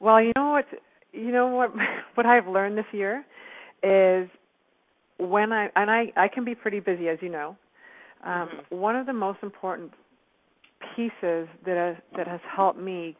well, 0.00 0.22
you 0.22 0.32
know 0.36 0.50
what? 0.52 0.66
You 1.12 1.32
know 1.32 1.48
what? 1.48 1.72
What 2.14 2.26
I've 2.26 2.46
learned 2.46 2.78
this 2.78 2.84
year 2.92 3.24
is 3.82 4.28
when 5.18 5.52
I 5.52 5.68
and 5.74 5.90
I 5.90 6.12
I 6.16 6.28
can 6.28 6.44
be 6.44 6.54
pretty 6.54 6.78
busy, 6.80 7.08
as 7.08 7.18
you 7.20 7.28
know. 7.28 7.56
Um, 8.24 8.30
mm-hmm. 8.32 8.76
One 8.76 8.94
of 8.94 9.06
the 9.06 9.12
most 9.12 9.38
important 9.42 9.92
pieces 10.96 11.48
that 11.66 11.76
has, 11.76 11.96
that 12.16 12.28
has 12.28 12.40
helped 12.54 12.78
me 12.78 13.16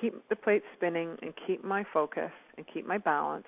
keep 0.00 0.28
the 0.28 0.36
plate 0.36 0.62
spinning 0.76 1.16
and 1.22 1.32
keep 1.46 1.64
my 1.64 1.84
focus 1.92 2.30
and 2.56 2.66
keep 2.72 2.86
my 2.86 2.98
balance 2.98 3.46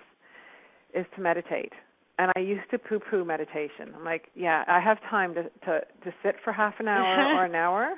is 0.94 1.06
to 1.16 1.20
meditate. 1.20 1.72
And 2.18 2.30
I 2.36 2.40
used 2.40 2.70
to 2.70 2.78
poo-poo 2.78 3.24
meditation. 3.24 3.92
I'm 3.96 4.04
like, 4.04 4.26
yeah, 4.36 4.62
I 4.68 4.78
have 4.80 4.98
time 5.10 5.34
to 5.34 5.42
to 5.42 5.80
to 6.04 6.14
sit 6.22 6.36
for 6.44 6.52
half 6.52 6.74
an 6.78 6.86
hour 6.86 7.36
or 7.36 7.44
an 7.44 7.54
hour. 7.56 7.94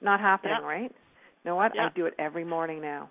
Not 0.00 0.20
happening, 0.20 0.56
yep. 0.60 0.64
right? 0.64 0.90
You 0.90 1.50
know 1.50 1.56
what? 1.56 1.72
Yep. 1.74 1.92
I 1.92 1.94
do 1.94 2.06
it 2.06 2.14
every 2.18 2.44
morning 2.44 2.80
now. 2.80 3.10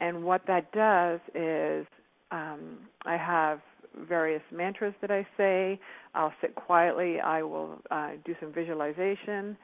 And 0.00 0.24
what 0.24 0.42
that 0.48 0.72
does 0.72 1.20
is 1.36 1.86
um 2.32 2.78
I 3.04 3.16
have 3.16 3.60
various 4.08 4.42
mantras 4.50 4.94
that 5.02 5.10
I 5.10 5.26
say. 5.36 5.78
I'll 6.14 6.32
sit 6.40 6.54
quietly. 6.54 7.20
I 7.20 7.42
will 7.42 7.80
uh, 7.90 8.10
do 8.24 8.34
some 8.40 8.52
visualization, 8.52 9.56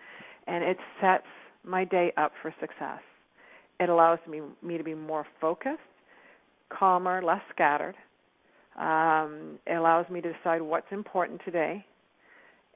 and 0.47 0.62
it 0.62 0.76
sets 1.01 1.26
my 1.65 1.85
day 1.85 2.13
up 2.17 2.33
for 2.43 2.55
success. 2.61 3.01
It 3.81 3.89
allows 3.89 4.19
me 4.29 4.41
me 4.63 4.79
to 4.79 4.85
be 4.85 4.95
more 4.95 5.27
focused, 5.41 5.79
calmer, 6.71 7.23
less 7.23 7.43
scattered. 7.55 7.95
Um, 8.79 9.59
it 9.67 9.75
allows 9.75 10.09
me 10.09 10.21
to 10.21 10.33
decide 10.33 10.63
what's 10.63 10.91
important 10.91 11.41
today, 11.45 11.85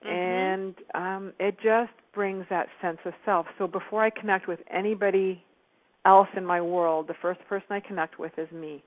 mm-hmm. 0.05 0.09
and 0.09 0.75
um, 0.95 1.33
it 1.39 1.57
just 1.63 1.93
brings 2.15 2.45
that 2.51 2.69
sense 2.81 2.99
of 3.05 3.13
self. 3.25 3.47
So 3.59 3.67
before 3.67 4.05
I 4.05 4.11
connect 4.11 4.49
with 4.49 4.61
anybody 4.73 5.43
else 6.05 6.29
in 6.37 6.45
my 6.45 6.61
world, 6.61 7.09
the 7.09 7.15
first 7.23 7.41
person 7.49 7.69
I 7.71 7.81
connect 7.81 8.19
with 8.19 8.33
is 8.39 8.51
me 8.53 8.83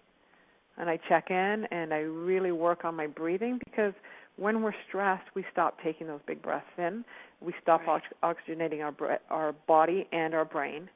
and 0.77 0.89
I 0.89 0.99
check 1.07 1.29
in 1.29 1.65
and 1.71 1.93
I 1.93 1.99
really 1.99 2.51
work 2.51 2.85
on 2.85 2.95
my 2.95 3.07
breathing 3.07 3.59
because 3.65 3.93
when 4.37 4.61
we're 4.61 4.73
stressed, 4.87 5.27
we 5.33 5.45
stop 5.51 5.77
taking 5.83 6.07
those 6.07 6.19
big 6.27 6.41
breaths 6.41 6.65
in. 6.77 7.05
We 7.41 7.53
stop 7.61 7.81
right. 7.87 8.01
ox- 8.23 8.37
oxygenating 8.49 8.81
our 8.81 9.19
our 9.29 9.53
body 9.67 10.07
and 10.11 10.33
our 10.33 10.45
brain, 10.45 10.89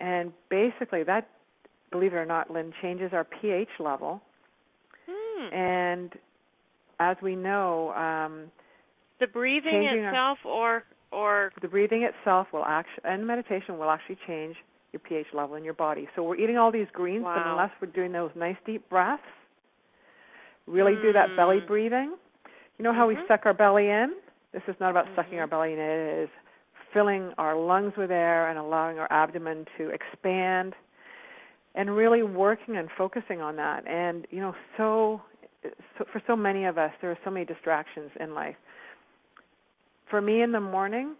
and 0.00 0.32
basically 0.50 1.02
that, 1.04 1.28
believe 1.90 2.12
it 2.12 2.16
or 2.16 2.26
not, 2.26 2.50
Lynn, 2.50 2.72
changes 2.82 3.10
our 3.12 3.24
pH 3.24 3.68
level. 3.78 4.20
Hmm. 5.08 5.54
And 5.54 6.12
as 6.98 7.16
we 7.22 7.36
know, 7.36 7.92
um, 7.92 8.50
the 9.20 9.26
breathing 9.26 9.84
itself, 9.84 10.38
our, 10.44 10.50
or 10.52 10.84
or 11.12 11.52
the 11.62 11.68
breathing 11.68 12.02
itself 12.02 12.48
will 12.52 12.64
actually, 12.64 13.04
and 13.04 13.26
meditation 13.26 13.78
will 13.78 13.90
actually 13.90 14.18
change 14.26 14.56
your 14.92 15.00
pH 15.00 15.26
level 15.32 15.56
in 15.56 15.64
your 15.64 15.74
body. 15.74 16.08
So 16.16 16.22
we're 16.22 16.36
eating 16.36 16.56
all 16.56 16.72
these 16.72 16.86
greens, 16.92 17.24
wow. 17.24 17.34
but 17.36 17.50
unless 17.50 17.70
we're 17.80 17.92
doing 17.92 18.12
those 18.12 18.30
nice 18.34 18.56
deep 18.66 18.88
breaths, 18.88 19.22
really 20.66 20.92
mm. 20.92 21.02
do 21.02 21.12
that 21.12 21.36
belly 21.36 21.58
mm. 21.58 21.66
breathing. 21.66 22.14
You 22.78 22.84
know 22.84 22.92
how 22.92 23.08
mm-hmm. 23.08 23.20
we 23.20 23.28
suck 23.28 23.42
our 23.44 23.54
belly 23.54 23.88
in? 23.88 24.14
This 24.54 24.62
is 24.68 24.74
not 24.80 24.90
about 24.90 25.04
mm-hmm. 25.06 25.16
sucking 25.16 25.38
our 25.38 25.46
belly 25.46 25.74
in, 25.74 25.78
it 25.78 26.22
is 26.22 26.28
filling 26.94 27.32
our 27.36 27.58
lungs 27.58 27.92
with 27.98 28.10
air 28.10 28.48
and 28.48 28.58
allowing 28.58 28.98
our 28.98 29.10
abdomen 29.12 29.66
to 29.76 29.90
expand 29.90 30.72
and 31.74 31.94
really 31.94 32.22
working 32.22 32.76
and 32.76 32.88
focusing 32.96 33.40
on 33.40 33.56
that. 33.56 33.86
And, 33.86 34.26
you 34.30 34.40
know, 34.40 34.54
so, 34.78 35.20
so 35.98 36.04
for 36.12 36.22
so 36.26 36.36
many 36.36 36.64
of 36.64 36.78
us, 36.78 36.92
there 37.02 37.10
are 37.10 37.18
so 37.24 37.30
many 37.30 37.44
distractions 37.44 38.10
in 38.20 38.32
life. 38.32 38.54
For 40.08 40.20
me 40.20 40.42
in 40.42 40.52
the 40.52 40.60
morning, 40.60 41.16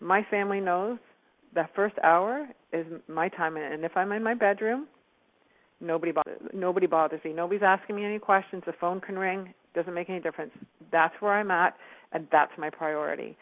my 0.00 0.26
family 0.30 0.60
knows 0.60 0.98
that 1.54 1.70
first 1.74 1.94
hour 2.02 2.48
is 2.72 2.86
my 3.08 3.28
time 3.28 3.56
and 3.56 3.84
if 3.84 3.96
i'm 3.96 4.12
in 4.12 4.22
my 4.22 4.34
bedroom 4.34 4.86
nobody 5.80 6.12
bothers 6.12 6.40
nobody 6.52 6.86
bothers 6.86 7.20
me 7.24 7.32
nobody's 7.32 7.62
asking 7.62 7.96
me 7.96 8.04
any 8.04 8.18
questions 8.18 8.62
the 8.66 8.72
phone 8.80 9.00
can 9.00 9.18
ring 9.18 9.52
doesn't 9.74 9.94
make 9.94 10.08
any 10.08 10.20
difference. 10.20 10.52
That's 10.90 11.14
where 11.20 11.32
i'm 11.32 11.50
at 11.50 11.76
and 12.12 12.26
that's 12.30 12.52
my 12.58 12.70
priority. 12.70 13.36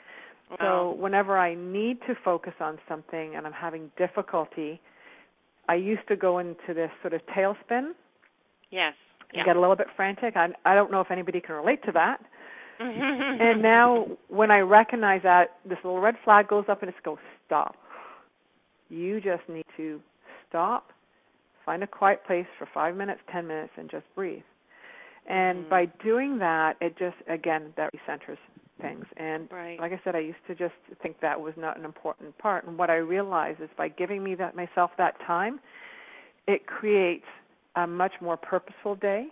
Wow. 0.51 0.57
so 0.97 1.01
whenever 1.01 1.39
i 1.39 1.55
need 1.55 1.99
to 2.09 2.15
focus 2.25 2.55
on 2.61 2.79
something 2.89 3.37
and 3.37 3.47
i'm 3.47 3.53
having 3.53 3.91
difficulty 3.97 4.81
i 5.69 5.77
used 5.77 6.07
to 6.09 6.17
go 6.17 6.39
into 6.39 6.75
this 6.75 6.91
sort 7.03 7.15
of 7.15 7.21
tailspin. 7.27 7.93
Yes. 8.71 8.95
And 9.31 9.37
yeah. 9.39 9.45
get 9.45 9.57
a 9.57 9.61
little 9.61 9.77
bit 9.77 9.87
frantic. 9.95 10.37
I 10.37 10.49
i 10.65 10.75
don't 10.75 10.91
know 10.91 11.01
if 11.01 11.11
anybody 11.11 11.41
can 11.41 11.55
relate 11.55 11.83
to 11.85 11.93
that. 11.93 12.21
And 12.81 13.63
now 13.63 14.07
when 14.29 14.51
i 14.51 14.61
recognize 14.61 15.23
that 15.23 15.57
this 15.69 15.79
little 15.85 16.01
red 16.01 16.17
flag 16.25 16.49
goes 16.49 16.65
up 16.69 16.83
and 16.83 16.89
it's 16.89 16.99
go 17.05 17.19
stop. 17.47 17.77
You 18.89 19.21
just 19.21 19.49
need 19.49 19.67
to 19.77 20.01
stop, 20.49 20.91
find 21.65 21.83
a 21.83 21.87
quiet 21.87 22.25
place 22.27 22.47
for 22.59 22.69
five 22.75 22.97
minutes, 22.97 23.21
ten 23.31 23.47
minutes, 23.47 23.73
and 23.77 23.89
just 23.91 24.05
breathe. 24.15 24.43
And 25.29 25.61
mm-hmm. 25.61 25.71
by 25.71 25.87
doing 26.03 26.39
that, 26.39 26.77
it 26.81 26.99
just 26.99 27.17
again 27.29 27.73
that 27.77 27.91
recenters 27.95 28.39
things. 28.81 29.05
And 29.17 29.49
right. 29.51 29.79
like 29.79 29.93
I 29.93 30.01
said, 30.05 30.15
I 30.17 30.21
used 30.21 30.39
to 30.47 30.55
just 30.55 30.75
think 31.03 31.21
that 31.21 31.41
was 31.41 31.55
not 31.57 31.79
an 31.79 31.85
important 31.85 32.37
part. 32.39 32.67
And 32.67 32.79
what 32.79 32.91
I 32.91 32.97
realized 32.97 33.61
is 33.61 33.69
by 33.77 33.89
giving 33.89 34.23
me 34.25 34.35
that 34.37 34.57
myself 34.57 34.91
that 34.99 35.15
time, 35.27 35.61
it 36.47 36.67
creates 36.67 37.27
a 37.77 37.87
much 37.87 38.13
more 38.21 38.37
purposeful 38.37 38.97
day, 38.97 39.27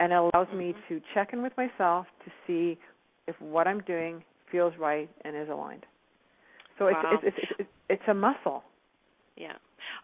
and 0.00 0.12
it 0.12 0.16
allows 0.16 0.48
mm-hmm. 0.48 0.58
me 0.58 0.74
to 0.88 1.00
check 1.14 1.32
in 1.32 1.42
with 1.42 1.52
myself 1.56 2.06
to 2.24 2.30
see 2.46 2.78
if 3.26 3.38
what 3.40 3.66
I'm 3.66 3.80
doing 3.80 4.24
feels 4.50 4.72
right 4.78 5.08
and 5.24 5.36
is 5.36 5.48
aligned. 5.48 5.84
So 6.78 6.86
wow. 6.86 7.02
it's, 7.12 7.22
it's, 7.24 7.36
it's 7.36 7.52
it's 7.58 7.68
it's 7.90 8.02
a 8.08 8.14
muscle. 8.14 8.62
Yeah. 9.36 9.52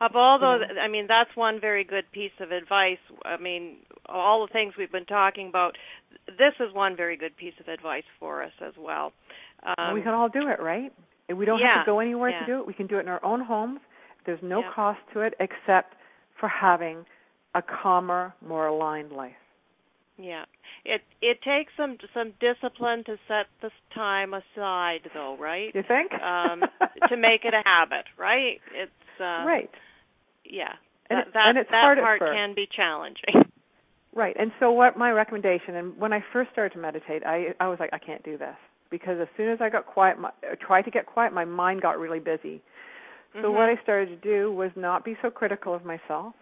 Of 0.00 0.16
all 0.16 0.38
those, 0.38 0.60
I 0.82 0.88
mean, 0.88 1.06
that's 1.08 1.30
one 1.34 1.60
very 1.60 1.84
good 1.84 2.04
piece 2.12 2.32
of 2.40 2.50
advice. 2.50 2.98
I 3.24 3.36
mean, 3.36 3.76
all 4.08 4.46
the 4.46 4.52
things 4.52 4.74
we've 4.76 4.92
been 4.92 5.06
talking 5.06 5.48
about, 5.48 5.76
this 6.26 6.54
is 6.60 6.74
one 6.74 6.96
very 6.96 7.16
good 7.16 7.36
piece 7.36 7.54
of 7.60 7.68
advice 7.68 8.04
for 8.18 8.42
us 8.42 8.52
as 8.64 8.74
well. 8.78 9.12
Um, 9.64 9.94
we 9.94 10.02
can 10.02 10.12
all 10.12 10.28
do 10.28 10.48
it, 10.48 10.62
right? 10.62 10.92
We 11.34 11.44
don't 11.46 11.58
yeah, 11.58 11.76
have 11.76 11.86
to 11.86 11.90
go 11.90 12.00
anywhere 12.00 12.30
yeah. 12.30 12.40
to 12.40 12.46
do 12.46 12.60
it. 12.60 12.66
We 12.66 12.74
can 12.74 12.86
do 12.86 12.98
it 12.98 13.00
in 13.00 13.08
our 13.08 13.24
own 13.24 13.40
homes. 13.40 13.80
There's 14.26 14.42
no 14.42 14.60
yeah. 14.60 14.70
cost 14.74 15.00
to 15.14 15.20
it 15.20 15.34
except 15.40 15.94
for 16.38 16.48
having 16.48 17.04
a 17.54 17.62
calmer, 17.62 18.34
more 18.46 18.66
aligned 18.66 19.12
life. 19.12 19.32
Yeah. 20.18 20.44
It 20.84 21.00
it 21.20 21.38
takes 21.42 21.72
some 21.76 21.96
some 22.12 22.34
discipline 22.40 23.04
to 23.04 23.16
set 23.26 23.46
this 23.62 23.72
time 23.94 24.34
aside 24.34 25.00
though, 25.12 25.36
right? 25.38 25.74
You 25.74 25.82
think? 25.86 26.12
um 26.22 26.60
to 27.08 27.16
make 27.16 27.44
it 27.44 27.54
a 27.54 27.62
habit, 27.64 28.04
right? 28.18 28.60
It's 28.74 28.92
uh 29.20 29.44
Right. 29.46 29.70
Yeah. 30.44 30.72
And, 31.10 31.18
that, 31.18 31.32
that, 31.34 31.48
and 31.48 31.56
that 31.58 31.96
part 32.00 32.20
can 32.20 32.54
be 32.54 32.68
challenging. 32.74 33.44
Right. 34.16 34.36
And 34.38 34.52
so 34.60 34.70
what 34.70 34.96
my 34.96 35.10
recommendation 35.10 35.74
and 35.74 35.98
when 35.98 36.12
I 36.12 36.20
first 36.32 36.52
started 36.52 36.72
to 36.74 36.80
meditate, 36.80 37.24
I 37.26 37.48
I 37.58 37.66
was 37.66 37.78
like 37.80 37.90
I 37.92 37.98
can't 37.98 38.22
do 38.22 38.38
this 38.38 38.54
because 38.88 39.18
as 39.20 39.26
soon 39.36 39.48
as 39.50 39.58
I 39.60 39.68
got 39.68 39.86
quiet, 39.86 40.20
my, 40.20 40.30
tried 40.60 40.82
to 40.82 40.92
get 40.92 41.06
quiet, 41.06 41.32
my 41.32 41.44
mind 41.44 41.82
got 41.82 41.98
really 41.98 42.20
busy. 42.20 42.62
So 43.32 43.48
mm-hmm. 43.48 43.54
what 43.54 43.68
I 43.68 43.74
started 43.82 44.10
to 44.10 44.16
do 44.16 44.52
was 44.52 44.70
not 44.76 45.04
be 45.04 45.16
so 45.20 45.30
critical 45.30 45.74
of 45.74 45.84
myself, 45.84 46.34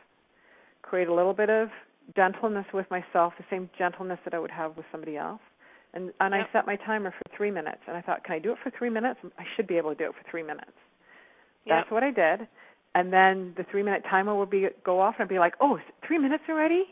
create 0.82 1.08
a 1.08 1.14
little 1.14 1.32
bit 1.32 1.48
of 1.48 1.70
gentleness 2.14 2.66
with 2.74 2.84
myself, 2.90 3.32
the 3.38 3.44
same 3.48 3.70
gentleness 3.78 4.18
that 4.24 4.34
I 4.34 4.38
would 4.38 4.50
have 4.50 4.76
with 4.76 4.84
somebody 4.92 5.16
else. 5.16 5.40
And 5.94 6.12
and 6.20 6.34
yep. 6.34 6.46
I 6.48 6.52
set 6.52 6.66
my 6.66 6.76
timer 6.76 7.10
for 7.10 7.36
three 7.36 7.50
minutes, 7.50 7.80
and 7.86 7.96
I 7.96 8.02
thought, 8.02 8.24
can 8.24 8.34
I 8.34 8.38
do 8.38 8.52
it 8.52 8.58
for 8.62 8.70
three 8.76 8.90
minutes? 8.90 9.20
I 9.38 9.44
should 9.56 9.66
be 9.66 9.76
able 9.76 9.90
to 9.90 9.96
do 9.96 10.04
it 10.04 10.12
for 10.12 10.30
three 10.30 10.42
minutes. 10.42 10.72
That's 11.66 11.86
yep. 11.86 11.92
what 11.92 12.02
I 12.02 12.10
did, 12.10 12.48
and 12.94 13.12
then 13.12 13.54
the 13.56 13.64
three 13.70 13.82
minute 13.82 14.02
timer 14.08 14.36
would 14.36 14.50
be 14.50 14.66
go 14.84 15.00
off, 15.00 15.14
and 15.18 15.24
I'd 15.24 15.28
be 15.28 15.38
like, 15.38 15.54
oh, 15.60 15.78
three 16.06 16.18
minutes 16.18 16.44
already. 16.48 16.84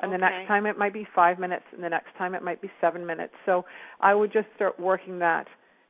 And 0.00 0.10
okay. 0.10 0.16
the 0.16 0.18
next 0.18 0.46
time 0.46 0.66
it 0.66 0.76
might 0.76 0.92
be 0.92 1.06
five 1.14 1.38
minutes, 1.38 1.64
and 1.72 1.82
the 1.82 1.88
next 1.88 2.08
time 2.18 2.34
it 2.34 2.42
might 2.42 2.60
be 2.60 2.70
seven 2.80 3.06
minutes. 3.06 3.32
So 3.46 3.64
I 4.00 4.14
would 4.14 4.32
just 4.32 4.46
start 4.54 4.78
working 4.78 5.18
that, 5.20 5.46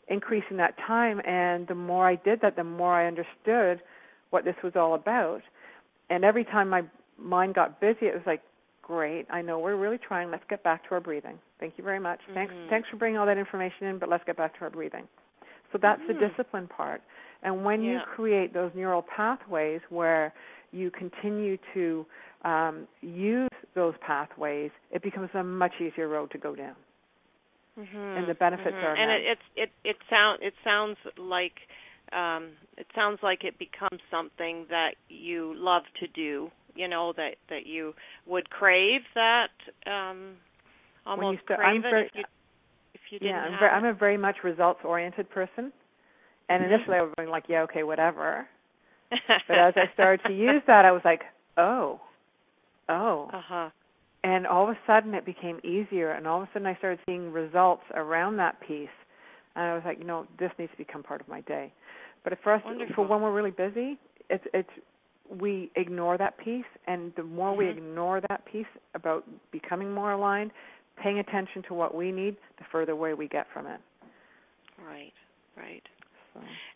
increasing 0.08 0.56
that 0.58 0.76
time, 0.86 1.20
and 1.26 1.66
the 1.66 1.74
more 1.74 2.08
I 2.08 2.14
did 2.14 2.40
that, 2.42 2.54
the 2.54 2.64
more 2.64 2.94
I 2.94 3.08
understood 3.08 3.82
what 4.30 4.44
this 4.44 4.54
was 4.62 4.74
all 4.76 4.94
about. 4.94 5.40
And 6.08 6.24
every 6.24 6.44
time 6.44 6.68
my 6.68 6.82
mind 7.18 7.54
got 7.54 7.80
busy, 7.80 8.06
it 8.06 8.14
was 8.14 8.22
like, 8.26 8.42
great, 8.80 9.26
I 9.30 9.42
know 9.42 9.58
we're 9.58 9.76
really 9.76 9.98
trying. 9.98 10.30
Let's 10.30 10.44
get 10.48 10.62
back 10.62 10.88
to 10.88 10.94
our 10.94 11.00
breathing. 11.00 11.38
Thank 11.58 11.74
you 11.76 11.82
very 11.82 11.98
much. 11.98 12.20
Mm-hmm. 12.20 12.34
Thanks, 12.34 12.54
thanks 12.70 12.88
for 12.88 12.96
bringing 12.96 13.18
all 13.18 13.26
that 13.26 13.38
information 13.38 13.88
in, 13.88 13.98
but 13.98 14.08
let's 14.08 14.22
get 14.24 14.36
back 14.36 14.56
to 14.58 14.64
our 14.64 14.70
breathing. 14.70 15.08
So 15.72 15.78
that's 15.82 16.00
mm-hmm. 16.02 16.20
the 16.20 16.28
discipline 16.28 16.68
part. 16.68 17.02
And 17.46 17.64
when 17.64 17.80
yeah. 17.80 17.92
you 17.92 17.98
create 18.16 18.52
those 18.52 18.72
neural 18.74 19.04
pathways 19.16 19.80
where 19.88 20.34
you 20.72 20.90
continue 20.90 21.56
to 21.74 22.04
um, 22.44 22.88
use 23.00 23.48
those 23.76 23.94
pathways, 24.04 24.72
it 24.90 25.00
becomes 25.00 25.30
a 25.32 25.44
much 25.44 25.74
easier 25.80 26.08
road 26.08 26.32
to 26.32 26.38
go 26.38 26.56
down. 26.56 26.74
Mm-hmm. 27.78 27.96
And 27.96 28.28
the 28.28 28.34
benefits 28.34 28.74
mm-hmm. 28.74 28.84
are 28.84 28.96
and 28.96 29.10
it, 29.12 29.22
it 29.30 29.38
it 29.54 29.70
it 29.84 29.96
sound 30.10 30.42
it 30.42 30.54
sounds 30.64 30.96
like 31.16 31.52
um, 32.12 32.48
it 32.76 32.86
sounds 32.96 33.18
like 33.22 33.44
it 33.44 33.58
becomes 33.58 34.00
something 34.10 34.66
that 34.70 34.94
you 35.08 35.54
love 35.56 35.82
to 36.00 36.08
do. 36.08 36.50
You 36.74 36.88
know 36.88 37.12
that 37.16 37.36
that 37.48 37.66
you 37.66 37.94
would 38.26 38.50
crave 38.50 39.02
that 39.14 39.50
um, 39.86 40.36
almost 41.06 41.44
start, 41.44 41.60
crave 41.60 41.82
very, 41.82 42.06
it 42.06 42.10
if 42.14 42.16
you 42.16 42.24
if 42.94 43.00
you 43.10 43.18
didn't 43.20 43.34
yeah, 43.34 43.42
I'm 43.42 43.58
very. 43.58 43.70
I'm 43.70 43.84
a 43.84 43.94
very 43.94 44.16
much 44.16 44.36
results 44.42 44.80
oriented 44.82 45.30
person. 45.30 45.70
And 46.48 46.64
initially 46.64 46.96
I 46.96 47.02
was 47.02 47.28
like, 47.28 47.44
yeah, 47.48 47.62
okay, 47.62 47.82
whatever. 47.82 48.46
but 49.10 49.58
as 49.58 49.74
I 49.76 49.92
started 49.94 50.20
to 50.26 50.32
use 50.32 50.62
that, 50.66 50.84
I 50.84 50.92
was 50.92 51.02
like, 51.04 51.22
oh, 51.56 52.00
oh. 52.88 53.30
Uh-huh. 53.32 53.70
And 54.24 54.46
all 54.46 54.64
of 54.64 54.70
a 54.70 54.78
sudden 54.86 55.14
it 55.14 55.24
became 55.24 55.60
easier, 55.62 56.12
and 56.12 56.26
all 56.26 56.42
of 56.42 56.48
a 56.48 56.50
sudden 56.52 56.66
I 56.66 56.74
started 56.76 56.98
seeing 57.06 57.32
results 57.32 57.82
around 57.94 58.36
that 58.38 58.60
piece. 58.60 58.88
And 59.54 59.64
I 59.64 59.74
was 59.74 59.82
like, 59.84 59.98
you 59.98 60.04
know, 60.04 60.26
this 60.38 60.50
needs 60.58 60.72
to 60.72 60.78
become 60.78 61.02
part 61.02 61.20
of 61.20 61.28
my 61.28 61.40
day. 61.42 61.72
But 62.24 62.36
for 62.42 62.52
us, 62.52 62.62
Wonderful. 62.64 62.94
for 62.94 63.06
when 63.06 63.22
we're 63.22 63.32
really 63.32 63.52
busy, 63.52 63.98
it's 64.28 64.44
it's 64.52 64.68
we 65.30 65.70
ignore 65.76 66.18
that 66.18 66.38
piece, 66.38 66.64
and 66.86 67.12
the 67.16 67.22
more 67.22 67.50
mm-hmm. 67.50 67.58
we 67.58 67.68
ignore 67.68 68.20
that 68.28 68.44
piece 68.46 68.66
about 68.94 69.24
becoming 69.52 69.92
more 69.92 70.12
aligned, 70.12 70.50
paying 71.00 71.18
attention 71.18 71.62
to 71.68 71.74
what 71.74 71.94
we 71.94 72.10
need, 72.10 72.36
the 72.58 72.64
further 72.70 72.92
away 72.92 73.14
we 73.14 73.28
get 73.28 73.46
from 73.52 73.66
it. 73.66 73.80
Right, 74.84 75.12
right. 75.56 75.82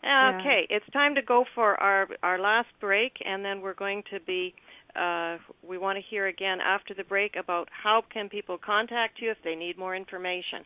So, 0.01 0.39
okay, 0.39 0.67
yeah. 0.69 0.77
it's 0.77 0.85
time 0.91 1.15
to 1.15 1.21
go 1.21 1.45
for 1.55 1.79
our 1.79 2.07
our 2.23 2.39
last 2.39 2.69
break, 2.79 3.13
and 3.25 3.43
then 3.43 3.61
we're 3.61 3.73
going 3.73 4.03
to 4.11 4.19
be. 4.19 4.53
Uh, 4.95 5.37
we 5.63 5.77
want 5.77 5.97
to 5.97 6.03
hear 6.09 6.27
again 6.27 6.59
after 6.59 6.93
the 6.93 7.05
break 7.05 7.37
about 7.37 7.69
how 7.71 8.03
can 8.11 8.27
people 8.27 8.57
contact 8.57 9.21
you 9.21 9.31
if 9.31 9.37
they 9.41 9.55
need 9.55 9.77
more 9.77 9.95
information. 9.95 10.65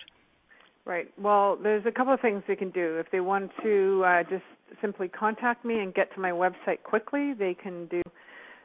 Right. 0.87 1.09
Well, 1.21 1.59
there's 1.63 1.85
a 1.87 1.93
couple 1.93 2.15
of 2.15 2.21
things 2.21 2.43
they 2.49 2.57
can 2.57 2.71
do. 2.71 2.99
If 2.99 3.11
they 3.13 3.21
want 3.21 3.51
to 3.63 4.03
uh, 4.05 4.23
just 4.25 4.43
simply 4.81 5.09
contact 5.09 5.65
me 5.65 5.79
and 5.81 5.95
get 5.95 6.13
to 6.15 6.21
my 6.21 6.31
website 6.31 6.83
quickly, 6.83 7.35
they 7.39 7.55
can 7.55 7.87
do. 7.87 8.03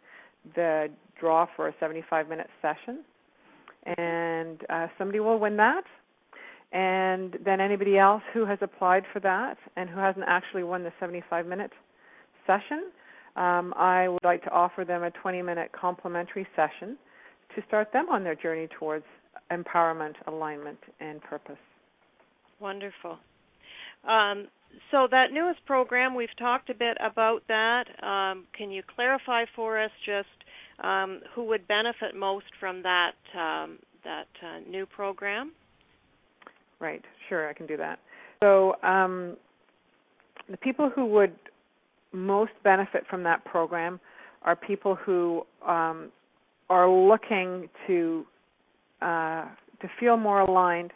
the 0.55 0.89
draw 1.21 1.47
for 1.57 1.69
a 1.69 1.75
75 1.81 2.29
minute 2.29 2.49
session, 2.63 3.05
and 3.97 4.61
uh, 4.69 4.87
somebody 4.97 5.21
will 5.21 5.39
win 5.39 5.57
that. 5.57 5.85
And 6.73 7.39
then 7.45 7.61
anybody 7.61 7.97
else 7.97 8.23
who 8.35 8.45
has 8.45 8.59
applied 8.61 9.05
for 9.13 9.21
that 9.21 9.57
and 9.77 9.89
who 9.89 9.99
hasn't 9.99 10.27
actually 10.29 10.65
won 10.65 10.83
the 10.83 10.93
75 11.01 11.47
minute 11.47 11.73
session, 12.47 12.91
um, 13.37 13.73
I 13.77 14.09
would 14.09 14.25
like 14.25 14.43
to 14.45 14.51
offer 14.51 14.85
them 14.85 15.03
a 15.03 15.11
20 15.11 15.43
minute 15.43 15.71
complimentary 15.73 16.47
session 16.55 16.99
to 17.55 17.63
start 17.67 17.93
them 17.93 18.09
on 18.11 18.23
their 18.23 18.35
journey 18.35 18.69
towards 18.79 19.05
empowerment, 19.51 20.15
alignment, 20.27 20.79
and 21.01 21.23
purpose. 21.23 21.57
Wonderful. 22.61 23.19
Um, 24.07 24.49
so 24.91 25.07
that 25.11 25.33
newest 25.33 25.65
program, 25.67 26.15
we've 26.15 26.35
talked 26.39 26.71
a 26.71 26.75
bit 26.75 26.97
about 27.05 27.43
that. 27.49 27.85
Um, 28.03 28.45
can 28.57 28.71
you 28.71 28.83
clarify 28.95 29.45
for 29.55 29.79
us 29.81 29.91
just 30.05 30.29
um, 30.81 31.21
who 31.35 31.45
would 31.45 31.67
benefit 31.69 32.15
most 32.17 32.47
from 32.59 32.83
that 32.83 33.13
um, 33.37 33.79
that 34.05 34.29
uh, 34.43 34.61
new 34.69 34.87
program? 34.87 35.53
Right. 36.81 37.05
Sure, 37.29 37.49
I 37.49 37.53
can 37.53 37.67
do 37.67 37.77
that. 37.77 37.99
So 38.41 38.77
um, 38.83 39.37
the 40.49 40.57
people 40.57 40.91
who 40.95 41.07
would 41.07 41.35
most 42.13 42.53
benefit 42.63 43.05
from 43.11 43.23
that 43.25 43.45
program 43.45 44.01
are 44.43 44.57
people 44.57 44.95
who 44.95 45.45
um, 45.67 46.11
are 46.71 46.89
looking 46.89 47.69
to 47.87 48.25
uh, 49.03 49.47
to 49.81 49.89
feel 50.01 50.17
more 50.17 50.41
aligned, 50.41 50.93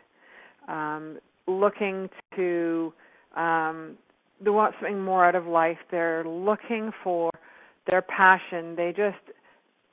um, 0.68 1.18
looking 1.46 2.08
to 2.36 2.92
um, 3.36 3.96
they 4.42 4.50
want 4.50 4.74
something 4.80 5.00
more 5.00 5.24
out 5.24 5.34
of 5.34 5.46
life. 5.46 5.78
They're 5.90 6.24
looking 6.24 6.90
for 7.02 7.30
their 7.90 8.02
passion. 8.02 8.76
They 8.76 8.92
just 8.96 9.18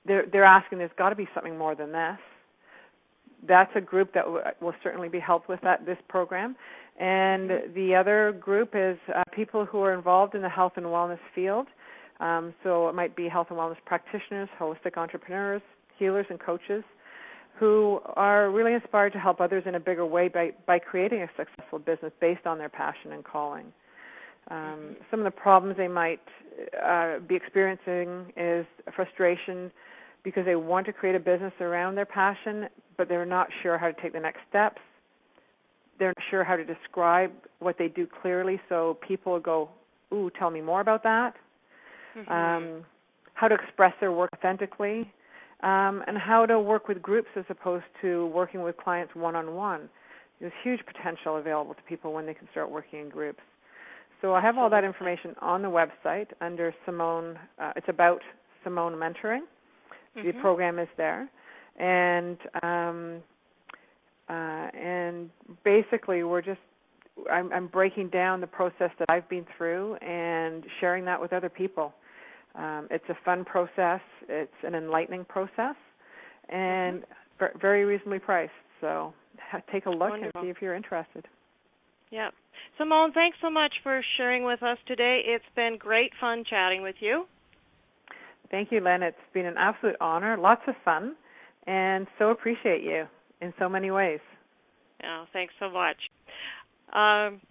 they're 0.06 0.26
they're 0.32 0.44
asking. 0.46 0.80
There's 0.80 0.92
got 0.98 1.10
to 1.10 1.16
be 1.16 1.28
something 1.34 1.58
more 1.58 1.76
than 1.76 1.92
this. 1.92 2.18
That's 3.48 3.72
a 3.76 3.82
group 3.82 4.14
that 4.14 4.26
w- 4.26 4.44
will 4.62 4.74
certainly 4.84 5.10
be 5.10 5.20
helped 5.20 5.48
with 5.48 5.62
that 5.62 5.86
this 5.86 5.98
program. 6.08 6.56
And 7.00 7.74
the 7.74 7.96
other 7.96 8.34
group 8.34 8.72
is 8.74 8.98
uh, 9.16 9.24
people 9.34 9.66
who 9.66 9.82
are 9.82 9.94
involved 9.94 10.36
in 10.36 10.42
the 10.42 10.50
health 10.50 10.74
and 10.76 10.86
wellness 10.86 11.20
field. 11.34 11.68
Um, 12.20 12.54
so 12.64 12.90
it 12.90 12.96
might 12.96 13.16
be 13.16 13.30
health 13.30 13.48
and 13.50 13.58
wellness 13.58 13.78
practitioners, 13.86 14.50
holistic 14.60 14.98
entrepreneurs, 14.98 15.62
healers, 15.98 16.26
and 16.30 16.38
coaches 16.38 16.84
who 17.60 18.00
are 18.16 18.50
really 18.50 18.74
inspired 18.74 19.12
to 19.12 19.20
help 19.20 19.42
others 19.42 19.64
in 19.66 19.76
a 19.76 19.80
bigger 19.80 20.06
way 20.06 20.30
by, 20.30 20.52
by 20.66 20.80
creating 20.80 21.22
a 21.22 21.30
successful 21.36 21.78
business 21.78 22.14
based 22.22 22.46
on 22.46 22.58
their 22.58 22.70
passion 22.70 23.12
and 23.12 23.24
calling. 23.24 23.66
Um, 24.50 24.96
some 25.12 25.20
of 25.20 25.26
the 25.26 25.32
problems 25.32 25.78
they 25.78 25.88
might 25.88 26.22
uh, 26.84 27.20
be 27.20 27.36
experiencing 27.36 28.32
is 28.38 28.66
frustration 28.96 29.72
because 30.24 30.46
they 30.46 30.56
want 30.56 30.86
to 30.86 30.94
create 30.94 31.16
a 31.16 31.20
business 31.20 31.54
around 31.60 31.96
their 31.96 32.06
passion, 32.06 32.68
but 32.98 33.10
they're 33.10 33.26
not 33.26 33.48
sure 33.62 33.78
how 33.78 33.88
to 33.88 34.02
take 34.02 34.14
the 34.14 34.20
next 34.20 34.40
steps. 34.50 34.82
They're 35.98 36.10
not 36.10 36.24
sure 36.30 36.44
how 36.44 36.56
to 36.56 36.64
describe 36.64 37.32
what 37.60 37.78
they 37.78 37.90
do 37.90 38.08
clearly, 38.22 38.60
so 38.70 38.98
people 39.06 39.40
go, 39.40 39.70
"Ooh, 40.14 40.32
tell 40.40 40.50
me 40.50 40.62
more 40.62 40.82
about 40.82 41.04
that." 41.04 41.36
Mm-hmm. 42.18 42.32
Um, 42.32 42.86
how 43.34 43.48
to 43.48 43.56
express 43.56 43.94
their 44.00 44.12
work 44.12 44.30
authentically, 44.34 45.12
um, 45.62 46.04
and 46.08 46.18
how 46.18 46.46
to 46.46 46.60
work 46.60 46.88
with 46.88 47.02
groups 47.02 47.28
as 47.36 47.46
opposed 47.50 47.86
to 48.02 48.28
working 48.28 48.64
with 48.64 48.78
clients 48.78 49.14
one 49.16 49.36
on 49.36 49.54
one. 49.54 49.90
There's 50.40 50.54
huge 50.64 50.80
potential 50.86 51.38
available 51.38 51.74
to 51.74 51.82
people 51.84 52.14
when 52.14 52.26
they 52.26 52.34
can 52.34 52.48
start 52.52 52.72
working 52.72 53.02
in 53.02 53.10
groups. 53.10 53.42
So 54.22 54.34
I 54.34 54.42
have 54.42 54.58
all 54.58 54.70
that 54.70 54.84
information 54.84 55.36
on 55.42 55.62
the 55.62 55.70
website 55.70 56.28
under 56.42 56.74
Simone. 56.86 57.38
Uh, 57.62 57.74
it's 57.76 57.88
about 57.90 58.22
Simone 58.64 58.94
Mentoring. 58.94 59.42
Mm-hmm. 60.18 60.28
The 60.28 60.34
program 60.42 60.80
is 60.80 60.88
there, 60.98 61.30
and 61.78 62.38
um, 62.64 63.22
uh, 64.30 64.34
and 64.78 65.30
basically 65.64 66.24
we're 66.24 66.42
just 66.42 66.60
I'm, 67.32 67.52
I'm 67.54 67.68
breaking 67.68 68.10
down 68.10 68.42
the 68.42 68.48
process 68.48 68.92
that 69.00 69.10
I've 69.10 69.28
been 69.30 69.46
through 69.58 69.96
and 69.96 70.64
sharing 70.80 71.06
that 71.06 71.20
with 71.20 71.34
other 71.34 71.50
people. 71.50 71.94
Um, 72.56 72.88
it's 72.92 73.06
a 73.10 73.18
fun 73.24 73.46
process. 73.46 74.02
It's 74.28 74.52
an 74.64 74.76
enlightening 74.76 75.26
process, 75.26 75.76
and 76.50 77.04
Mm-hmm. 77.42 77.60
very 77.62 77.86
reasonably 77.86 78.20
priced. 78.20 78.52
So 78.82 79.14
take 79.72 79.86
a 79.86 79.90
look 79.90 80.10
Wonderful. 80.10 80.42
and 80.42 80.46
see 80.48 80.50
if 80.50 80.58
you're 80.62 80.76
interested. 80.76 81.26
Yeah. 82.12 82.30
Simone, 82.78 83.12
thanks 83.14 83.38
so 83.42 83.50
much 83.50 83.74
for 83.84 84.02
sharing 84.18 84.44
with 84.44 84.64
us 84.64 84.78
today. 84.88 85.22
It's 85.26 85.46
been 85.56 85.78
great 85.78 86.12
fun 86.20 86.44
chatting 86.50 86.82
with 86.82 86.96
you. 87.00 87.26
Thank 88.52 88.72
you, 88.72 88.80
Len. 88.80 89.04
It's 89.04 89.16
been 89.34 89.46
an 89.46 89.56
absolute 89.58 89.96
honor, 90.02 90.38
lots 90.38 90.62
of 90.68 90.74
fun, 90.84 91.16
and 91.68 92.08
so 92.18 92.32
appreciate 92.32 92.82
you 92.84 93.06
in 93.42 93.54
so 93.60 93.70
many 93.70 93.92
ways. 93.92 94.20
Yeah, 95.02 95.26
thanks 95.34 95.54
so 95.60 95.70
much. 95.70 95.98
Um, 96.94 97.42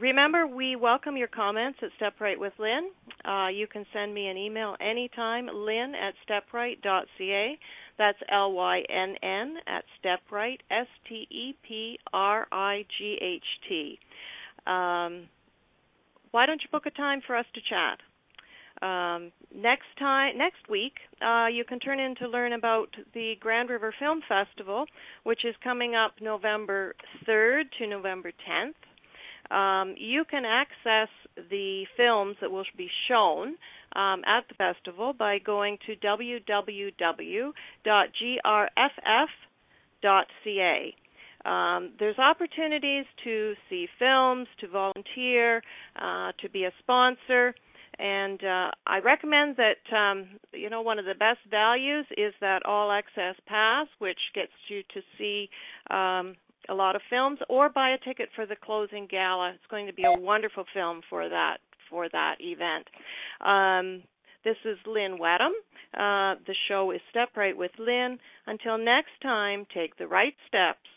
remember, 0.00 0.46
we 0.46 0.76
welcome 0.76 1.16
your 1.16 1.28
comments 1.28 1.78
at 1.82 1.90
Step 1.96 2.14
Right 2.20 2.38
with 2.38 2.52
Lynn. 2.58 2.90
Uh, 3.24 3.48
you 3.48 3.66
can 3.66 3.84
send 3.92 4.14
me 4.14 4.28
an 4.28 4.36
email 4.36 4.76
anytime, 4.80 5.48
lynn 5.52 5.94
at 5.94 6.14
stepright.ca. 6.28 7.58
That's 7.98 8.18
L 8.30 8.52
Y 8.52 8.82
N 8.88 9.14
N 9.22 9.56
at 9.66 9.84
stepright, 9.98 10.58
S 10.70 10.86
T 11.08 11.26
E 11.30 11.54
P 11.66 11.98
R 12.12 12.46
I 12.52 12.84
G 12.98 13.18
H 13.20 13.44
T. 13.68 13.98
Um, 14.66 15.28
why 16.30 16.44
don't 16.46 16.60
you 16.62 16.68
book 16.70 16.86
a 16.86 16.90
time 16.90 17.20
for 17.26 17.36
us 17.36 17.46
to 17.54 17.60
chat? 17.60 17.98
Um, 18.82 19.32
next 19.54 19.86
time, 19.98 20.36
next 20.36 20.68
week, 20.68 20.92
uh, 21.22 21.46
you 21.46 21.64
can 21.64 21.78
turn 21.78 21.98
in 21.98 22.14
to 22.16 22.28
learn 22.28 22.52
about 22.52 22.88
the 23.14 23.34
Grand 23.40 23.70
River 23.70 23.94
Film 23.98 24.20
Festival, 24.28 24.84
which 25.24 25.46
is 25.46 25.54
coming 25.64 25.94
up 25.94 26.12
November 26.20 26.94
3rd 27.26 27.64
to 27.78 27.86
November 27.86 28.30
10th. 28.30 28.74
Um, 29.50 29.94
you 29.98 30.24
can 30.28 30.44
access 30.44 31.08
the 31.50 31.84
films 31.96 32.36
that 32.40 32.50
will 32.50 32.64
be 32.76 32.88
shown 33.08 33.56
um, 33.94 34.22
at 34.26 34.44
the 34.48 34.54
festival 34.56 35.12
by 35.12 35.38
going 35.38 35.78
to 35.86 35.96
www.grff.ca. 35.96 36.44
Um, 41.44 41.92
there's 42.00 42.18
opportunities 42.18 43.04
to 43.22 43.54
see 43.70 43.86
films, 43.98 44.48
to 44.60 44.68
volunteer, 44.68 45.62
uh, 45.94 46.32
to 46.40 46.48
be 46.50 46.64
a 46.64 46.72
sponsor, 46.80 47.54
and 47.98 48.42
uh, 48.42 48.70
I 48.86 48.98
recommend 49.02 49.56
that 49.56 49.96
um, 49.96 50.26
you 50.52 50.68
know 50.68 50.82
one 50.82 50.98
of 50.98 51.04
the 51.04 51.14
best 51.14 51.38
values 51.50 52.06
is 52.16 52.34
that 52.40 52.66
all 52.66 52.90
access 52.90 53.36
pass, 53.46 53.86
which 53.98 54.18
gets 54.34 54.52
you 54.68 54.82
to 54.92 55.00
see 55.16 55.48
um, 55.90 56.34
a 56.68 56.74
lot 56.74 56.96
of 56.96 57.02
films, 57.10 57.38
or 57.48 57.68
buy 57.68 57.90
a 57.90 57.98
ticket 57.98 58.28
for 58.34 58.46
the 58.46 58.56
closing 58.56 59.06
gala. 59.10 59.52
It's 59.54 59.70
going 59.70 59.86
to 59.86 59.92
be 59.92 60.04
a 60.04 60.18
wonderful 60.18 60.64
film 60.74 61.02
for 61.08 61.28
that 61.28 61.58
for 61.90 62.08
that 62.08 62.36
event. 62.40 62.86
Um, 63.40 64.02
this 64.44 64.56
is 64.64 64.78
Lynn 64.86 65.18
Wedham. 65.18 65.52
Uh, 65.94 66.38
the 66.46 66.54
show 66.68 66.90
is 66.90 67.00
Step 67.10 67.30
Right 67.36 67.56
with 67.56 67.70
Lynn. 67.78 68.18
Until 68.46 68.78
next 68.78 69.20
time, 69.22 69.66
take 69.74 69.96
the 69.96 70.06
right 70.06 70.34
steps 70.48 70.88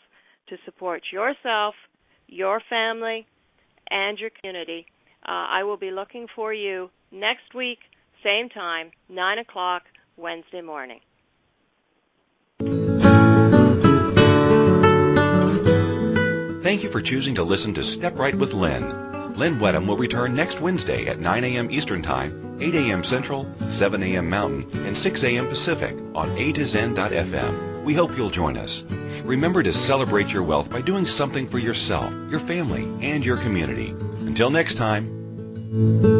to 0.48 0.56
support 0.64 1.02
yourself, 1.12 1.74
your 2.26 2.60
family, 2.68 3.26
and 3.90 4.18
your 4.18 4.30
community. 4.40 4.86
Uh, 5.26 5.46
I 5.50 5.64
will 5.64 5.76
be 5.76 5.90
looking 5.90 6.26
for 6.34 6.54
you 6.54 6.90
next 7.10 7.54
week, 7.54 7.78
same 8.22 8.48
time, 8.48 8.90
9 9.08 9.38
o'clock, 9.38 9.82
Wednesday 10.16 10.60
morning. 10.60 11.00
Thank 16.62 16.82
you 16.82 16.90
for 16.90 17.00
choosing 17.00 17.36
to 17.36 17.42
listen 17.42 17.72
to 17.74 17.82
Step 17.82 18.18
Right 18.18 18.34
with 18.34 18.52
Lynn. 18.52 19.32
Lynn 19.34 19.58
Wedham 19.58 19.86
will 19.86 19.96
return 19.96 20.34
next 20.34 20.60
Wednesday 20.60 21.06
at 21.06 21.18
9 21.18 21.44
a.m. 21.44 21.70
Eastern 21.70 22.02
Time, 22.02 22.58
8 22.60 22.74
a.m. 22.74 23.02
Central, 23.02 23.46
7 23.70 24.02
a.m. 24.02 24.28
Mountain, 24.28 24.84
and 24.84 24.96
6 24.96 25.24
a.m. 25.24 25.48
Pacific 25.48 25.96
on 26.14 26.36
A 26.36 26.52
to 26.52 26.66
Zen.fm. 26.66 27.82
We 27.82 27.94
hope 27.94 28.14
you'll 28.14 28.28
join 28.28 28.58
us. 28.58 28.82
Remember 29.24 29.62
to 29.62 29.72
celebrate 29.72 30.34
your 30.34 30.42
wealth 30.42 30.68
by 30.68 30.82
doing 30.82 31.06
something 31.06 31.48
for 31.48 31.58
yourself, 31.58 32.12
your 32.30 32.40
family, 32.40 32.82
and 33.00 33.24
your 33.24 33.38
community. 33.38 33.88
Until 34.20 34.50
next 34.50 34.74
time. 34.74 36.19